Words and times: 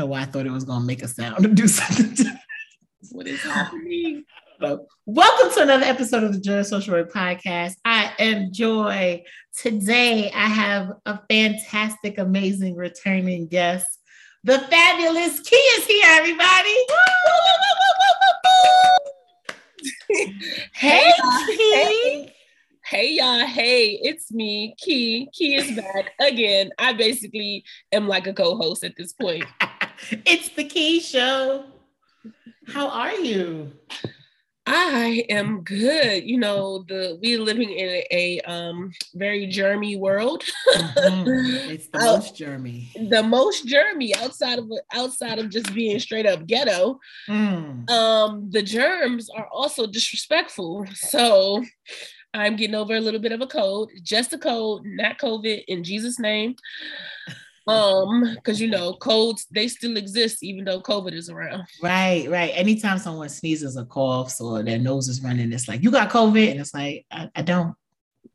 Know 0.00 0.06
why 0.06 0.22
I 0.22 0.24
thought 0.24 0.46
it 0.46 0.50
was 0.50 0.64
going 0.64 0.80
to 0.80 0.86
make 0.86 1.02
a 1.02 1.08
sound 1.08 1.42
to 1.42 1.48
do 1.50 1.68
something. 1.68 2.26
what 3.12 3.26
is 3.26 3.42
happening? 3.42 4.24
Welcome 5.04 5.52
to 5.52 5.60
another 5.60 5.84
episode 5.84 6.24
of 6.24 6.32
the 6.32 6.40
Joi 6.40 6.62
Social 6.62 6.94
Work 6.94 7.12
Podcast. 7.12 7.74
I 7.84 8.10
am 8.18 8.50
Joi. 8.50 9.22
Today, 9.58 10.30
I 10.34 10.46
have 10.46 10.92
a 11.04 11.20
fantastic, 11.28 12.16
amazing 12.16 12.76
returning 12.76 13.46
guest. 13.46 13.98
The 14.42 14.60
fabulous 14.60 15.38
Kee 15.40 15.56
is 15.56 15.84
here, 15.84 16.06
everybody. 16.06 16.76
hey, 20.72 21.12
Kee. 21.46 21.74
Hey. 21.74 22.34
Hey 22.86 23.12
y'all, 23.12 23.46
hey, 23.46 24.00
it's 24.02 24.32
me, 24.32 24.74
Kee. 24.78 25.28
Kee 25.32 25.56
is 25.56 25.76
back 25.76 26.12
again. 26.18 26.70
I 26.78 26.94
basically 26.94 27.64
am 27.92 28.08
like 28.08 28.26
a 28.26 28.32
co-host 28.32 28.82
at 28.82 28.96
this 28.96 29.12
point. 29.12 29.44
it's 30.10 30.48
the 30.50 30.64
Kee 30.64 31.00
Show. 31.00 31.64
How 32.68 32.88
are 32.88 33.14
you? 33.14 33.72
I 34.66 35.24
am 35.28 35.62
good. 35.62 36.22
You 36.24 36.38
know, 36.38 36.84
the 36.86 37.18
we 37.20 37.36
living 37.36 37.70
in 37.70 37.88
a, 37.88 38.06
a 38.12 38.40
um 38.42 38.92
very 39.14 39.48
germy 39.48 39.98
world. 39.98 40.44
mm-hmm. 40.76 41.70
It's 41.70 41.88
the 41.88 41.98
most 41.98 42.36
germy. 42.36 43.10
The 43.10 43.22
most 43.22 43.66
germy 43.66 44.16
outside 44.16 44.60
of 44.60 44.70
outside 44.94 45.40
of 45.40 45.50
just 45.50 45.74
being 45.74 45.98
straight 45.98 46.26
up 46.26 46.46
ghetto. 46.46 47.00
Mm. 47.28 47.90
Um, 47.90 48.50
the 48.50 48.62
germs 48.62 49.28
are 49.30 49.48
also 49.50 49.86
disrespectful. 49.86 50.86
So 50.94 51.64
I'm 52.32 52.54
getting 52.54 52.76
over 52.76 52.94
a 52.94 53.00
little 53.00 53.20
bit 53.20 53.32
of 53.32 53.40
a 53.40 53.48
cold, 53.48 53.90
just 54.02 54.32
a 54.32 54.38
cold, 54.38 54.82
not 54.84 55.18
COVID 55.18 55.64
in 55.66 55.82
Jesus' 55.82 56.20
name. 56.20 56.54
Um, 57.70 58.34
because 58.34 58.60
you 58.60 58.68
know, 58.68 58.94
colds 58.94 59.46
they 59.50 59.68
still 59.68 59.96
exist 59.96 60.42
even 60.42 60.64
though 60.64 60.80
COVID 60.80 61.12
is 61.12 61.30
around. 61.30 61.64
Right, 61.82 62.28
right. 62.28 62.52
Anytime 62.54 62.98
someone 62.98 63.28
sneezes 63.28 63.76
or 63.76 63.84
coughs 63.84 64.40
or 64.40 64.62
their 64.62 64.78
nose 64.78 65.08
is 65.08 65.22
running, 65.22 65.52
it's 65.52 65.68
like, 65.68 65.82
you 65.82 65.90
got 65.90 66.10
COVID. 66.10 66.50
And 66.50 66.60
it's 66.60 66.74
like, 66.74 67.06
I, 67.10 67.30
I 67.34 67.42
don't. 67.42 67.74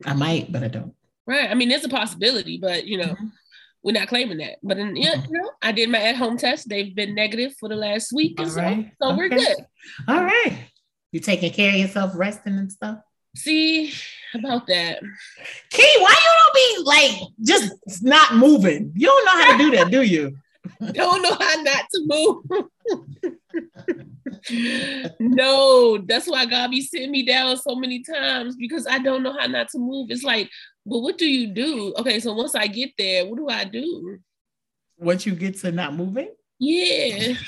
I 0.06 0.14
might, 0.14 0.52
but 0.52 0.64
I 0.64 0.68
don't. 0.68 0.94
Right. 1.26 1.50
I 1.50 1.54
mean, 1.54 1.70
there's 1.70 1.86
a 1.86 1.90
possibility, 1.90 2.58
but 2.58 2.86
you 2.86 2.98
know, 2.98 3.14
mm-hmm. 3.14 3.28
we're 3.84 3.94
not 3.94 4.08
claiming 4.08 4.38
that. 4.40 4.58
But 4.62 4.78
in, 4.78 4.96
yeah, 4.96 5.16
mm-hmm. 5.16 5.34
you 5.34 5.42
know, 5.42 5.52
I 5.62 5.72
did 5.72 5.90
my 5.90 6.02
at-home 6.02 6.38
test. 6.38 6.70
They've 6.70 6.94
been 6.94 7.16
negative 7.16 7.54
for 7.60 7.70
the 7.70 7.76
last 7.76 8.12
week. 8.14 8.40
All 8.40 8.48
so, 8.48 8.62
right. 8.62 8.92
so 9.02 9.10
okay. 9.10 9.18
we're 9.18 9.30
good. 9.30 9.58
All 10.08 10.24
right. 10.24 10.58
You 11.12 11.20
taking 11.20 11.52
care 11.54 11.70
of 11.70 11.80
yourself, 11.80 12.12
resting 12.16 12.58
and 12.58 12.72
stuff? 12.72 13.00
See 13.36 13.94
about 14.36 14.68
that. 14.68 15.02
Kee, 15.72 15.96
why 16.00 16.16
you 16.22 16.32
don't 16.40 16.56
be 16.56 16.84
like 16.84 17.12
just 17.42 18.04
not 18.04 18.36
moving? 18.36 18.92
You 18.96 19.08
don't 19.08 19.26
know 19.26 19.44
how 19.44 19.52
to 19.52 19.58
do 19.58 19.72
that, 19.78 19.92
do 19.92 20.02
you? 20.02 20.38
don't 20.94 21.22
know 21.22 21.34
how 21.40 21.62
not 21.62 21.86
to 21.92 22.02
move. 22.06 22.44
no, 25.20 25.98
that's 26.00 26.28
why 26.28 26.46
God 26.46 26.72
be 26.72 26.82
sitting 26.82 27.12
me 27.12 27.24
down 27.24 27.58
so 27.58 27.76
many 27.76 28.04
times 28.04 28.56
because 28.56 28.88
I 28.88 29.00
don't 29.00 29.24
know 29.24 29.36
how 29.38 29.48
not 29.48 29.70
to 29.70 29.80
move. 29.80 30.08
It's 30.10 30.24
like, 30.24 30.50
but 30.86 31.00
what 31.00 31.18
do 31.18 31.26
you 31.26 31.48
do? 31.48 31.94
Okay, 31.98 32.20
so 32.20 32.34
once 32.34 32.56
I 32.56 32.68
get 32.68 32.92
there, 32.98 33.26
what 33.26 33.38
do 33.38 33.50
I 33.50 33.64
do? 33.64 34.20
Once 34.98 35.26
you 35.26 35.36
get 35.36 35.58
to 35.60 35.72
not 35.72 35.96
moving? 35.96 36.34
Yeah. 36.60 37.34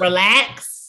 Relax 0.00 0.79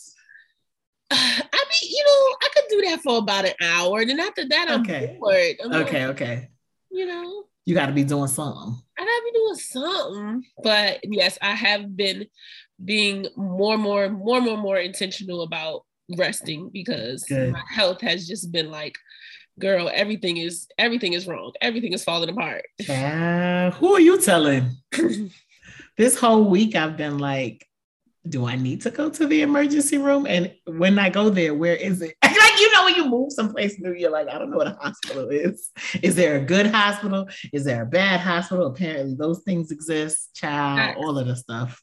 I 1.13 1.63
mean, 1.72 1.91
you 1.91 2.03
know, 2.05 2.35
I 2.41 2.47
could 2.53 2.63
do 2.69 2.81
that 2.89 3.01
for 3.01 3.17
about 3.17 3.45
an 3.45 3.53
hour. 3.61 3.99
And 3.99 4.09
then 4.09 4.19
after 4.19 4.47
that, 4.47 4.67
I'm 4.69 4.81
okay. 4.81 5.17
bored. 5.19 5.55
I'm 5.63 5.81
okay, 5.83 6.07
like, 6.07 6.22
okay. 6.22 6.47
You 6.89 7.05
know, 7.05 7.45
you 7.66 7.75
got 7.75 7.88
to 7.88 7.94
be 7.94 8.03
doing 8.03 8.27
something. 8.27 8.75
I 8.97 9.03
gotta 9.03 9.22
be 9.23 9.31
doing 9.38 9.55
something. 9.55 10.44
But 10.63 10.99
yes, 11.03 11.38
I 11.41 11.51
have 11.51 11.95
been 11.95 12.25
being 12.83 13.27
more, 13.35 13.77
more, 13.77 14.09
more, 14.09 14.41
more, 14.41 14.57
more 14.57 14.77
intentional 14.77 15.44
about 15.44 15.83
resting 16.17 16.69
because 16.72 17.23
Good. 17.23 17.53
my 17.53 17.61
health 17.69 18.01
has 18.01 18.28
just 18.28 18.51
been 18.51 18.69
like, 18.69 18.95
girl, 19.59 19.89
everything 19.93 20.38
is 20.38 20.67
everything 20.78 21.13
is 21.13 21.28
wrong. 21.28 21.53
Everything 21.61 21.93
is 21.93 22.03
falling 22.03 22.29
apart. 22.29 22.66
Uh, 22.89 23.72
who 23.72 23.93
are 23.93 24.01
you 24.01 24.19
telling? 24.19 24.72
this 25.97 26.17
whole 26.17 26.45
week 26.45 26.75
I've 26.75 26.97
been 26.97 27.17
like, 27.17 27.66
do 28.27 28.45
I 28.45 28.55
need 28.55 28.81
to 28.81 28.91
go 28.91 29.09
to 29.09 29.27
the 29.27 29.41
emergency 29.41 29.97
room? 29.97 30.27
And 30.27 30.53
when 30.65 30.99
I 30.99 31.09
go 31.09 31.29
there, 31.29 31.53
where 31.55 31.75
is 31.75 32.01
it? 32.01 32.15
like, 32.23 32.59
you 32.59 32.71
know, 32.73 32.85
when 32.85 32.95
you 32.95 33.09
move 33.09 33.31
someplace 33.31 33.79
new, 33.79 33.93
you're 33.93 34.11
like, 34.11 34.27
I 34.27 34.37
don't 34.37 34.51
know 34.51 34.57
what 34.57 34.67
a 34.67 34.77
hospital 34.79 35.29
is. 35.29 35.71
Is 36.01 36.15
there 36.15 36.37
a 36.37 36.45
good 36.45 36.67
hospital? 36.67 37.27
Is 37.51 37.63
there 37.65 37.83
a 37.83 37.85
bad 37.85 38.19
hospital? 38.19 38.67
Apparently, 38.67 39.15
those 39.15 39.41
things 39.43 39.71
exist, 39.71 40.35
child, 40.35 40.97
all 40.97 41.17
of 41.17 41.27
the 41.27 41.35
stuff. 41.35 41.81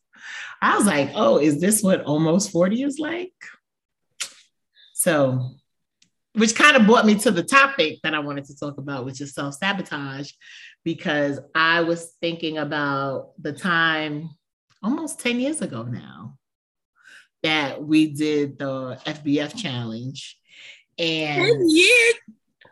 I 0.63 0.77
was 0.77 0.87
like, 0.87 1.11
oh, 1.15 1.39
is 1.39 1.61
this 1.61 1.83
what 1.83 2.03
almost 2.03 2.51
40 2.51 2.83
is 2.83 2.99
like? 2.99 3.33
So, 4.95 5.57
which 6.35 6.55
kind 6.55 6.77
of 6.77 6.87
brought 6.87 7.07
me 7.07 7.15
to 7.17 7.31
the 7.31 7.43
topic 7.43 7.99
that 8.03 8.15
I 8.15 8.19
wanted 8.21 8.45
to 8.47 8.57
talk 8.57 8.79
about, 8.79 9.05
which 9.05 9.21
is 9.21 9.35
self 9.35 9.55
sabotage, 9.55 10.33
because 10.85 11.41
I 11.55 11.83
was 11.83 12.13
thinking 12.21 12.59
about 12.59 13.33
the 13.41 13.53
time 13.53 14.31
almost 14.83 15.21
10 15.21 15.41
years 15.41 15.61
ago 15.61 15.83
now 15.83 16.37
that 17.43 17.83
we 17.83 18.09
did 18.09 18.59
the 18.59 18.99
FBF 19.07 19.57
challenge. 19.57 20.39
And 20.99 21.47
10 21.47 21.69
years? 21.69 22.15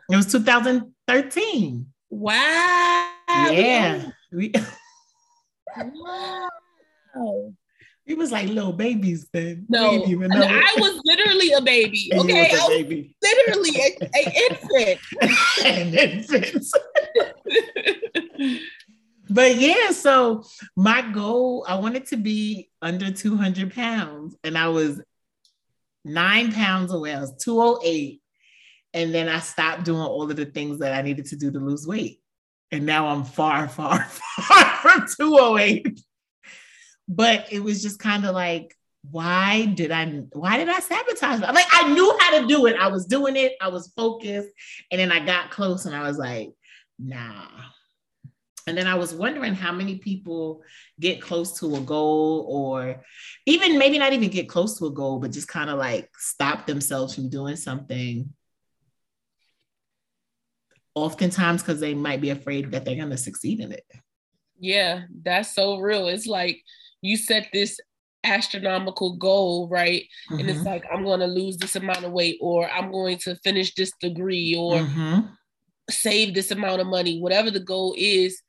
It 0.09 0.15
was 0.15 0.31
2013. 0.31 1.85
Wow. 2.09 3.13
Yeah. 3.29 4.09
We, 4.31 4.53
wow. 5.77 6.49
We 8.07 8.13
was 8.13 8.31
like 8.31 8.47
little 8.47 8.71
babies 8.71 9.27
then. 9.33 9.65
No, 9.67 9.91
I 9.91 10.75
was 10.77 11.01
literally 11.03 11.51
a 11.51 11.61
baby. 11.61 12.09
Okay, 12.17 12.51
was 12.51 12.65
a 12.65 12.69
baby. 12.69 13.15
literally 13.21 13.71
an 14.01 14.31
infant. 14.49 14.99
An 15.65 15.93
infant. 15.93 16.65
But 19.29 19.55
yeah, 19.55 19.91
so 19.91 20.43
my 20.75 21.01
goal, 21.01 21.65
I 21.67 21.75
wanted 21.75 22.05
to 22.07 22.17
be 22.17 22.69
under 22.81 23.11
200 23.11 23.73
pounds, 23.73 24.35
and 24.43 24.57
I 24.57 24.69
was 24.69 25.01
nine 26.07 26.51
pounds 26.51 26.91
away. 26.91 27.13
I 27.13 27.19
was 27.19 27.35
208. 27.43 28.21
And 28.93 29.13
then 29.13 29.29
I 29.29 29.39
stopped 29.39 29.83
doing 29.83 30.01
all 30.01 30.29
of 30.29 30.35
the 30.35 30.45
things 30.45 30.79
that 30.79 30.93
I 30.93 31.01
needed 31.01 31.25
to 31.27 31.35
do 31.35 31.51
to 31.51 31.59
lose 31.59 31.85
weight. 31.85 32.21
And 32.71 32.85
now 32.85 33.07
I'm 33.07 33.23
far, 33.23 33.67
far, 33.67 34.03
far 34.05 34.65
from 34.77 35.07
208. 35.07 35.99
But 37.07 37.47
it 37.51 37.59
was 37.59 37.81
just 37.81 37.99
kind 37.99 38.25
of 38.25 38.33
like, 38.33 38.73
why 39.11 39.65
did 39.65 39.91
I 39.91 40.05
why 40.33 40.57
did 40.57 40.67
I 40.67 40.79
sabotage? 40.79 41.39
Like 41.39 41.67
I 41.71 41.93
knew 41.93 42.17
how 42.19 42.41
to 42.41 42.47
do 42.47 42.65
it. 42.65 42.75
I 42.77 42.87
was 42.87 43.05
doing 43.05 43.37
it, 43.37 43.53
I 43.61 43.69
was 43.69 43.93
focused, 43.95 44.49
and 44.91 44.99
then 44.99 45.11
I 45.11 45.25
got 45.25 45.49
close 45.49 45.85
and 45.85 45.95
I 45.95 46.05
was 46.05 46.17
like, 46.17 46.51
nah, 46.99 47.47
and 48.67 48.77
then 48.77 48.85
I 48.85 48.95
was 48.95 49.13
wondering 49.13 49.55
how 49.55 49.71
many 49.71 49.95
people 49.95 50.61
get 50.99 51.21
close 51.21 51.57
to 51.59 51.77
a 51.77 51.79
goal 51.79 52.45
or 52.49 53.01
even 53.45 53.77
maybe 53.77 53.97
not 53.97 54.11
even 54.11 54.29
get 54.29 54.49
close 54.49 54.77
to 54.77 54.87
a 54.87 54.91
goal, 54.91 55.19
but 55.19 55.31
just 55.31 55.47
kind 55.47 55.69
of 55.69 55.79
like 55.79 56.09
stop 56.17 56.67
themselves 56.67 57.15
from 57.15 57.29
doing 57.29 57.55
something. 57.55 58.29
Oftentimes, 60.95 61.61
because 61.61 61.79
they 61.79 61.93
might 61.93 62.19
be 62.19 62.31
afraid 62.31 62.71
that 62.71 62.83
they're 62.83 62.95
going 62.95 63.09
to 63.09 63.17
succeed 63.17 63.61
in 63.61 63.71
it. 63.71 63.85
Yeah, 64.59 65.03
that's 65.23 65.55
so 65.55 65.77
real. 65.77 66.07
It's 66.07 66.27
like 66.27 66.61
you 67.01 67.15
set 67.15 67.47
this 67.53 67.79
astronomical 68.23 69.15
goal, 69.15 69.69
right? 69.69 70.03
Mm-hmm. 70.29 70.39
And 70.39 70.49
it's 70.49 70.59
mm-hmm. 70.59 70.67
like, 70.67 70.83
I'm 70.91 71.03
going 71.03 71.21
to 71.21 71.27
lose 71.27 71.55
this 71.55 71.77
amount 71.77 72.03
of 72.03 72.11
weight, 72.11 72.37
or 72.41 72.69
I'm 72.69 72.91
going 72.91 73.17
to 73.19 73.35
finish 73.43 73.75
this 73.75 73.91
degree, 74.01 74.55
or 74.57 74.79
mm-hmm. 74.79 75.27
save 75.89 76.33
this 76.33 76.51
amount 76.51 76.81
of 76.81 76.87
money, 76.87 77.21
whatever 77.21 77.51
the 77.51 77.61
goal 77.61 77.95
is 77.97 78.41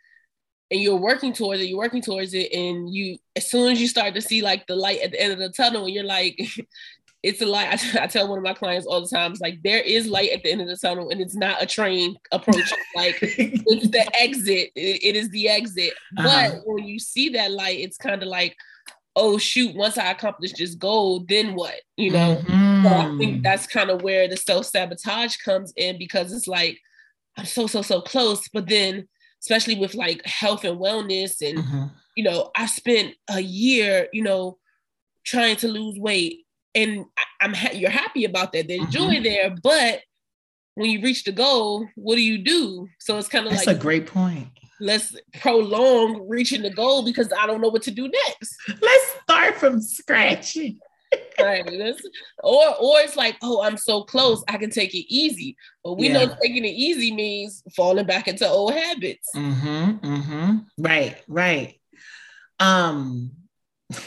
and 0.70 0.80
you're 0.80 0.96
working 0.96 1.32
towards 1.32 1.60
it, 1.60 1.68
you're 1.68 1.78
working 1.78 2.02
towards 2.02 2.34
it, 2.34 2.52
and 2.52 2.92
you 2.92 3.18
as 3.36 3.50
soon 3.50 3.72
as 3.72 3.80
you 3.80 3.86
start 3.86 4.14
to 4.14 4.20
see 4.20 4.42
like 4.42 4.66
the 4.66 4.76
light 4.76 5.00
at 5.00 5.12
the 5.12 5.20
end 5.20 5.32
of 5.32 5.38
the 5.38 5.48
tunnel, 5.48 5.88
you're 5.88 6.04
like, 6.04 6.38
it's 7.22 7.40
a 7.40 7.46
light. 7.46 7.82
I, 7.96 8.06
tell 8.06 8.28
one 8.28 8.38
of 8.38 8.44
my 8.44 8.54
clients 8.54 8.86
all 8.86 9.00
the 9.00 9.08
time, 9.08 9.32
it's 9.32 9.40
like 9.40 9.62
there 9.62 9.80
is 9.80 10.06
light 10.06 10.30
at 10.30 10.42
the 10.42 10.52
end 10.52 10.60
of 10.60 10.68
the 10.68 10.76
tunnel, 10.76 11.10
and 11.10 11.20
it's 11.20 11.34
not 11.34 11.62
a 11.62 11.66
train 11.66 12.16
approach. 12.32 12.72
like 12.96 13.18
it's 13.22 13.88
the 13.88 14.10
exit. 14.20 14.70
It, 14.74 15.04
it 15.04 15.16
is 15.16 15.30
the 15.30 15.48
exit. 15.48 15.94
Uh-huh. 16.16 16.50
But 16.50 16.62
when 16.64 16.86
you 16.86 16.98
see 16.98 17.30
that 17.30 17.50
light, 17.50 17.80
it's 17.80 17.96
kind 17.96 18.22
of 18.22 18.28
like, 18.28 18.56
oh 19.16 19.38
shoot, 19.38 19.74
once 19.74 19.98
I 19.98 20.10
accomplish 20.10 20.52
this 20.52 20.74
goal, 20.74 21.24
then 21.28 21.54
what? 21.54 21.74
You 21.96 22.12
know. 22.12 22.42
Mm-hmm. 22.46 22.86
So 22.86 22.94
I 22.94 23.18
think 23.18 23.42
that's 23.42 23.66
kind 23.66 23.90
of 23.90 24.02
where 24.02 24.28
the 24.28 24.36
self 24.36 24.66
sabotage 24.66 25.36
comes 25.38 25.72
in 25.76 25.98
because 25.98 26.32
it's 26.32 26.46
like 26.46 26.78
I'm 27.36 27.46
so 27.46 27.66
so 27.66 27.82
so 27.82 28.00
close, 28.00 28.48
but 28.48 28.68
then 28.68 29.08
especially 29.42 29.76
with 29.76 29.94
like 29.94 30.24
health 30.24 30.64
and 30.64 30.78
wellness. 30.78 31.40
And, 31.46 31.58
mm-hmm. 31.58 31.84
you 32.16 32.24
know, 32.24 32.50
I 32.56 32.66
spent 32.66 33.14
a 33.30 33.40
year, 33.40 34.08
you 34.12 34.22
know, 34.22 34.58
trying 35.24 35.56
to 35.56 35.68
lose 35.68 35.98
weight. 35.98 36.44
And 36.74 37.06
I, 37.16 37.44
am 37.44 37.54
ha- 37.54 37.72
you're 37.72 37.90
happy 37.90 38.24
about 38.24 38.52
that. 38.52 38.68
There's 38.68 38.82
mm-hmm. 38.82 38.90
joy 38.90 39.22
there, 39.22 39.54
but 39.62 40.00
when 40.74 40.90
you 40.90 41.00
reach 41.00 41.24
the 41.24 41.32
goal, 41.32 41.88
what 41.96 42.14
do 42.14 42.22
you 42.22 42.38
do? 42.38 42.88
So 43.00 43.18
it's 43.18 43.28
kind 43.28 43.46
of 43.46 43.52
like 43.52 43.66
a 43.66 43.74
great 43.74 44.06
point. 44.06 44.48
Let's 44.80 45.16
prolong 45.40 46.28
reaching 46.28 46.62
the 46.62 46.70
goal 46.70 47.04
because 47.04 47.32
I 47.36 47.48
don't 47.48 47.60
know 47.60 47.68
what 47.68 47.82
to 47.82 47.90
do 47.90 48.08
next. 48.08 48.56
Let's 48.80 49.16
start 49.24 49.56
from 49.56 49.80
scratch. 49.80 50.56
Right. 51.40 51.64
or 52.42 52.74
or 52.80 53.00
it's 53.00 53.16
like, 53.16 53.36
oh, 53.42 53.62
I'm 53.62 53.76
so 53.76 54.02
close, 54.04 54.42
I 54.48 54.56
can 54.56 54.70
take 54.70 54.94
it 54.94 55.12
easy. 55.12 55.56
But 55.84 55.94
we 55.94 56.08
yeah. 56.08 56.24
know 56.24 56.36
taking 56.42 56.64
it 56.64 56.74
easy 56.74 57.12
means 57.14 57.62
falling 57.76 58.06
back 58.06 58.28
into 58.28 58.46
old 58.46 58.74
habits. 58.74 59.28
Mm-hmm, 59.34 60.06
mm-hmm. 60.06 60.56
Right, 60.78 61.16
right. 61.28 61.80
Um, 62.60 63.30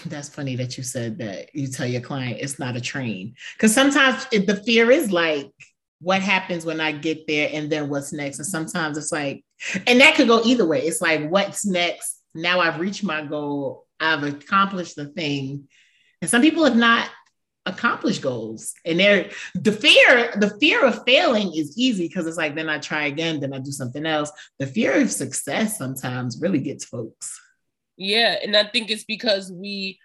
that's 0.05 0.29
funny 0.29 0.55
that 0.57 0.77
you 0.77 0.83
said 0.83 1.17
that 1.19 1.55
you 1.55 1.67
tell 1.67 1.87
your 1.87 2.01
client 2.01 2.37
it's 2.39 2.59
not 2.59 2.75
a 2.75 2.81
train 2.81 3.35
because 3.55 3.73
sometimes 3.73 4.27
it, 4.31 4.45
the 4.45 4.57
fear 4.57 4.91
is 4.91 5.11
like 5.11 5.51
what 6.01 6.21
happens 6.21 6.65
when 6.65 6.81
I 6.81 6.91
get 6.91 7.27
there 7.27 7.49
and 7.53 7.71
then 7.71 7.87
what's 7.87 8.11
next. 8.11 8.39
And 8.39 8.47
sometimes 8.47 8.97
it's 8.97 9.11
like, 9.11 9.45
and 9.85 10.01
that 10.01 10.15
could 10.15 10.27
go 10.27 10.41
either 10.43 10.65
way. 10.65 10.81
It's 10.81 11.01
like, 11.01 11.29
what's 11.29 11.65
next? 11.65 12.21
Now 12.33 12.59
I've 12.59 12.79
reached 12.79 13.03
my 13.03 13.23
goal, 13.23 13.85
I've 13.99 14.23
accomplished 14.23 14.95
the 14.95 15.05
thing. 15.05 15.67
And 16.21 16.29
some 16.29 16.41
people 16.41 16.63
have 16.63 16.75
not 16.75 17.09
accomplished 17.65 18.21
goals. 18.21 18.73
And 18.85 18.99
they're 18.99 19.29
the 19.53 19.71
fear, 19.71 20.33
the 20.35 20.57
fear 20.59 20.85
of 20.85 21.03
failing 21.05 21.53
is 21.55 21.77
easy 21.77 22.07
because 22.07 22.27
it's 22.27 22.37
like, 22.37 22.55
then 22.55 22.69
I 22.69 22.79
try 22.79 23.05
again, 23.05 23.39
then 23.39 23.53
I 23.53 23.59
do 23.59 23.71
something 23.71 24.05
else. 24.05 24.31
The 24.59 24.67
fear 24.67 24.99
of 24.99 25.11
success 25.11 25.77
sometimes 25.77 26.39
really 26.41 26.59
gets 26.59 26.85
folks. 26.85 27.39
Yeah. 27.97 28.37
And 28.41 28.55
I 28.55 28.65
think 28.65 28.89
it's 28.89 29.03
because 29.03 29.51
we 29.51 29.99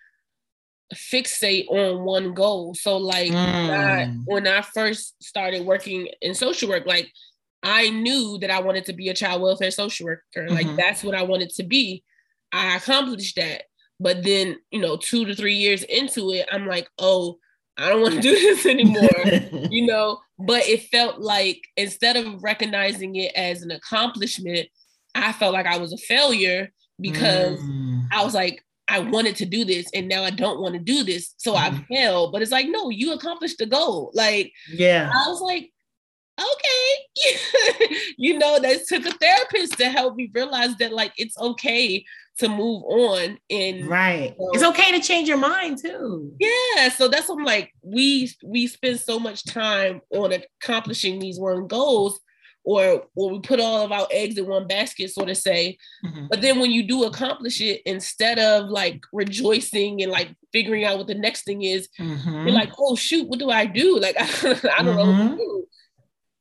fixate 0.94 1.68
on 1.68 2.04
one 2.04 2.34
goal. 2.34 2.74
So 2.74 2.96
like 2.98 3.32
mm. 3.32 3.36
I, 3.36 4.06
when 4.24 4.46
I 4.46 4.60
first 4.60 5.22
started 5.22 5.64
working 5.64 6.08
in 6.20 6.34
social 6.34 6.68
work, 6.68 6.86
like 6.86 7.10
I 7.62 7.90
knew 7.90 8.38
that 8.40 8.50
I 8.50 8.60
wanted 8.60 8.84
to 8.86 8.92
be 8.92 9.08
a 9.08 9.14
child 9.14 9.42
welfare 9.42 9.70
social 9.70 10.06
worker. 10.06 10.22
Mm-hmm. 10.36 10.54
Like 10.54 10.76
that's 10.76 11.02
what 11.02 11.14
I 11.14 11.22
wanted 11.22 11.50
to 11.50 11.64
be. 11.64 12.04
I 12.52 12.76
accomplished 12.76 13.36
that. 13.36 13.62
But 13.98 14.24
then, 14.24 14.56
you 14.70 14.80
know, 14.80 14.96
two 14.96 15.24
to 15.24 15.34
three 15.34 15.54
years 15.54 15.82
into 15.84 16.30
it, 16.32 16.48
I'm 16.52 16.66
like, 16.66 16.88
oh, 16.98 17.38
I 17.78 17.88
don't 17.88 18.02
want 18.02 18.14
to 18.14 18.20
do 18.20 18.30
this 18.34 18.66
anymore, 18.66 19.68
you 19.70 19.86
know. 19.86 20.18
But 20.38 20.66
it 20.66 20.84
felt 20.84 21.20
like 21.20 21.60
instead 21.76 22.16
of 22.16 22.42
recognizing 22.42 23.16
it 23.16 23.32
as 23.34 23.62
an 23.62 23.70
accomplishment, 23.70 24.68
I 25.14 25.32
felt 25.32 25.54
like 25.54 25.66
I 25.66 25.78
was 25.78 25.92
a 25.92 25.98
failure 25.98 26.72
because 27.00 27.58
mm. 27.58 28.06
I 28.12 28.22
was 28.24 28.34
like, 28.34 28.62
I 28.88 29.00
wanted 29.00 29.36
to 29.36 29.46
do 29.46 29.64
this 29.64 29.86
and 29.94 30.08
now 30.08 30.22
I 30.22 30.30
don't 30.30 30.60
want 30.60 30.74
to 30.74 30.80
do 30.80 31.02
this. 31.02 31.34
So 31.38 31.54
mm-hmm. 31.54 31.76
I 31.76 31.94
failed. 31.94 32.32
But 32.32 32.42
it's 32.42 32.52
like, 32.52 32.66
no, 32.68 32.90
you 32.90 33.12
accomplished 33.12 33.58
the 33.58 33.66
goal. 33.66 34.10
Like, 34.14 34.52
yeah. 34.72 35.10
I 35.12 35.28
was 35.28 35.40
like, 35.40 35.72
okay. 36.38 37.96
you 38.18 38.38
know, 38.38 38.60
that 38.60 38.86
took 38.86 39.06
a 39.06 39.12
therapist 39.12 39.78
to 39.78 39.88
help 39.88 40.16
me 40.16 40.30
realize 40.34 40.76
that 40.76 40.92
like 40.92 41.12
it's 41.16 41.38
okay 41.38 42.04
to 42.38 42.48
move 42.48 42.82
on 42.84 43.38
and 43.50 43.86
right. 43.86 44.34
You 44.38 44.44
know, 44.44 44.50
it's 44.52 44.62
okay 44.62 44.92
to 44.92 45.00
change 45.00 45.28
your 45.28 45.38
mind 45.38 45.78
too. 45.82 46.32
Yeah. 46.38 46.90
So 46.90 47.08
that's 47.08 47.28
what 47.28 47.38
I'm 47.38 47.44
like, 47.44 47.72
we 47.82 48.30
we 48.44 48.66
spend 48.66 49.00
so 49.00 49.18
much 49.18 49.44
time 49.44 50.02
on 50.10 50.32
accomplishing 50.32 51.18
these 51.18 51.38
one 51.38 51.66
goals 51.66 52.20
or 52.66 53.06
or 53.14 53.30
we 53.30 53.40
put 53.40 53.60
all 53.60 53.84
of 53.84 53.92
our 53.92 54.06
eggs 54.10 54.36
in 54.36 54.46
one 54.46 54.66
basket, 54.66 55.10
sort 55.10 55.30
of 55.30 55.36
say. 55.36 55.78
Mm-hmm. 56.04 56.26
But 56.28 56.42
then 56.42 56.60
when 56.60 56.72
you 56.72 56.82
do 56.82 57.04
accomplish 57.04 57.60
it, 57.60 57.80
instead 57.86 58.38
of 58.38 58.68
like 58.68 59.00
rejoicing 59.12 60.02
and 60.02 60.12
like 60.12 60.34
figuring 60.52 60.84
out 60.84 60.98
what 60.98 61.06
the 61.06 61.14
next 61.14 61.44
thing 61.44 61.62
is, 61.62 61.88
mm-hmm. 61.98 62.46
you're 62.46 62.50
like, 62.50 62.72
oh 62.78 62.96
shoot, 62.96 63.28
what 63.28 63.38
do 63.38 63.50
I 63.50 63.64
do? 63.64 63.98
Like 63.98 64.16
I, 64.18 64.24
I 64.78 64.82
don't 64.82 64.96
mm-hmm. 64.96 65.36
know. 65.36 65.64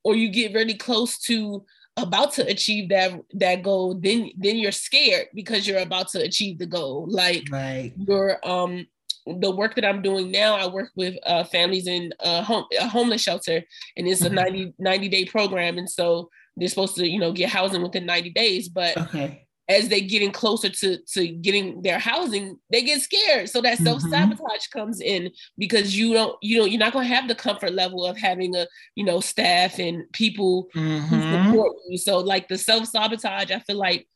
Or 0.03 0.15
you 0.15 0.29
get 0.29 0.53
really 0.53 0.75
close 0.75 1.17
to 1.19 1.65
about 1.97 2.33
to 2.33 2.45
achieve 2.47 2.89
that 2.89 3.13
that 3.33 3.63
goal, 3.63 3.95
then 3.95 4.31
then 4.37 4.57
you're 4.57 4.71
scared 4.71 5.27
because 5.33 5.67
you're 5.67 5.79
about 5.79 6.09
to 6.09 6.21
achieve 6.21 6.59
the 6.59 6.65
goal. 6.65 7.07
Like 7.09 7.47
right. 7.51 7.93
you're 7.97 8.39
um 8.47 8.87
the 9.27 9.51
work 9.51 9.75
that 9.75 9.85
I'm 9.85 10.01
doing 10.01 10.31
now, 10.31 10.55
I 10.55 10.67
work 10.67 10.91
with 10.95 11.15
uh, 11.25 11.43
families 11.45 11.87
in 11.87 12.13
a, 12.19 12.43
home, 12.43 12.65
a 12.79 12.87
homeless 12.87 13.23
shelter, 13.23 13.63
and 13.97 14.07
it's 14.07 14.21
a 14.21 14.25
mm-hmm. 14.25 14.35
90, 14.35 14.73
90 14.77 15.09
day 15.09 15.25
program. 15.25 15.77
And 15.77 15.89
so 15.89 16.29
they're 16.55 16.67
supposed 16.67 16.95
to, 16.97 17.09
you 17.09 17.19
know, 17.19 17.31
get 17.31 17.49
housing 17.49 17.81
within 17.81 18.05
90 18.05 18.29
days. 18.31 18.69
But 18.69 18.95
okay. 18.97 19.44
As 19.67 19.89
they 19.89 20.01
getting 20.01 20.31
closer 20.31 20.69
to, 20.69 20.97
to 21.13 21.27
getting 21.27 21.81
their 21.81 21.97
housing, 21.99 22.57
they 22.71 22.83
get 22.83 23.01
scared. 23.01 23.49
So 23.49 23.61
that 23.61 23.77
self 23.79 24.01
sabotage 24.01 24.39
mm-hmm. 24.39 24.79
comes 24.79 25.01
in 25.01 25.31
because 25.57 25.97
you 25.97 26.13
don't, 26.13 26.37
you 26.41 26.59
know, 26.59 26.65
you're 26.65 26.79
not 26.79 26.93
going 26.93 27.07
to 27.07 27.13
have 27.13 27.27
the 27.27 27.35
comfort 27.35 27.73
level 27.73 28.05
of 28.05 28.17
having 28.17 28.55
a, 28.55 28.67
you 28.95 29.03
know, 29.03 29.19
staff 29.19 29.79
and 29.79 30.11
people 30.13 30.67
mm-hmm. 30.75 31.05
who 31.05 31.47
support 31.47 31.75
you. 31.87 31.97
So 31.97 32.19
like 32.19 32.47
the 32.47 32.57
self 32.57 32.87
sabotage, 32.87 33.51
I 33.51 33.59
feel 33.59 33.77
like 33.77 34.07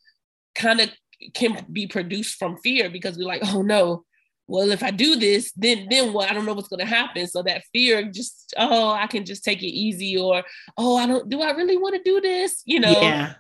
kind 0.56 0.82
of 0.82 0.90
can 1.34 1.66
be 1.72 1.88
produced 1.88 2.38
from 2.38 2.58
fear 2.58 2.90
because 2.90 3.18
we're 3.18 3.26
like, 3.26 3.42
oh 3.44 3.62
no, 3.62 4.06
well, 4.50 4.72
if 4.72 4.82
I 4.82 4.90
do 4.90 5.16
this, 5.16 5.52
then 5.56 5.88
then 5.92 6.12
what? 6.12 6.30
I 6.30 6.34
don't 6.34 6.46
know 6.46 6.54
what's 6.54 6.70
going 6.70 6.80
to 6.80 6.86
happen. 6.86 7.28
So 7.28 7.44
that 7.44 7.64
fear, 7.72 8.04
just 8.12 8.54
oh, 8.58 8.92
I 8.92 9.06
can 9.06 9.24
just 9.24 9.44
take 9.44 9.62
it 9.62 9.68
easy, 9.68 10.18
or 10.18 10.44
oh, 10.76 10.98
I 10.98 11.06
don't. 11.06 11.30
Do 11.30 11.42
I 11.42 11.52
really 11.52 11.78
want 11.78 11.96
to 11.96 12.02
do 12.04 12.20
this? 12.20 12.64
You 12.66 12.80
know? 12.80 13.00
Yeah. 13.00 13.34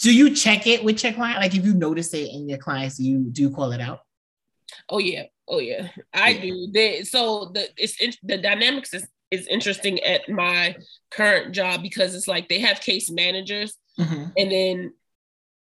Do 0.00 0.14
you 0.14 0.34
check 0.34 0.66
it 0.66 0.82
with 0.82 1.02
your 1.04 1.12
client? 1.12 1.40
Like 1.40 1.54
if 1.54 1.64
you 1.64 1.74
notice 1.74 2.14
it 2.14 2.30
in 2.32 2.48
your 2.48 2.58
clients, 2.58 2.98
you 2.98 3.18
do 3.18 3.50
call 3.50 3.72
it 3.72 3.80
out. 3.80 4.00
Oh 4.88 4.98
yeah, 4.98 5.24
oh 5.48 5.58
yeah, 5.58 5.88
I 6.14 6.30
yeah. 6.30 6.42
do. 6.42 6.68
They, 6.72 7.02
so 7.02 7.50
the 7.52 7.68
it's 7.76 7.96
the 8.22 8.38
dynamics 8.38 8.94
is 8.94 9.06
is 9.30 9.46
interesting 9.46 10.00
at 10.00 10.28
my 10.28 10.74
current 11.10 11.54
job 11.54 11.82
because 11.82 12.14
it's 12.14 12.26
like 12.26 12.48
they 12.48 12.60
have 12.60 12.80
case 12.80 13.10
managers, 13.10 13.76
mm-hmm. 13.98 14.24
and 14.36 14.50
then 14.50 14.94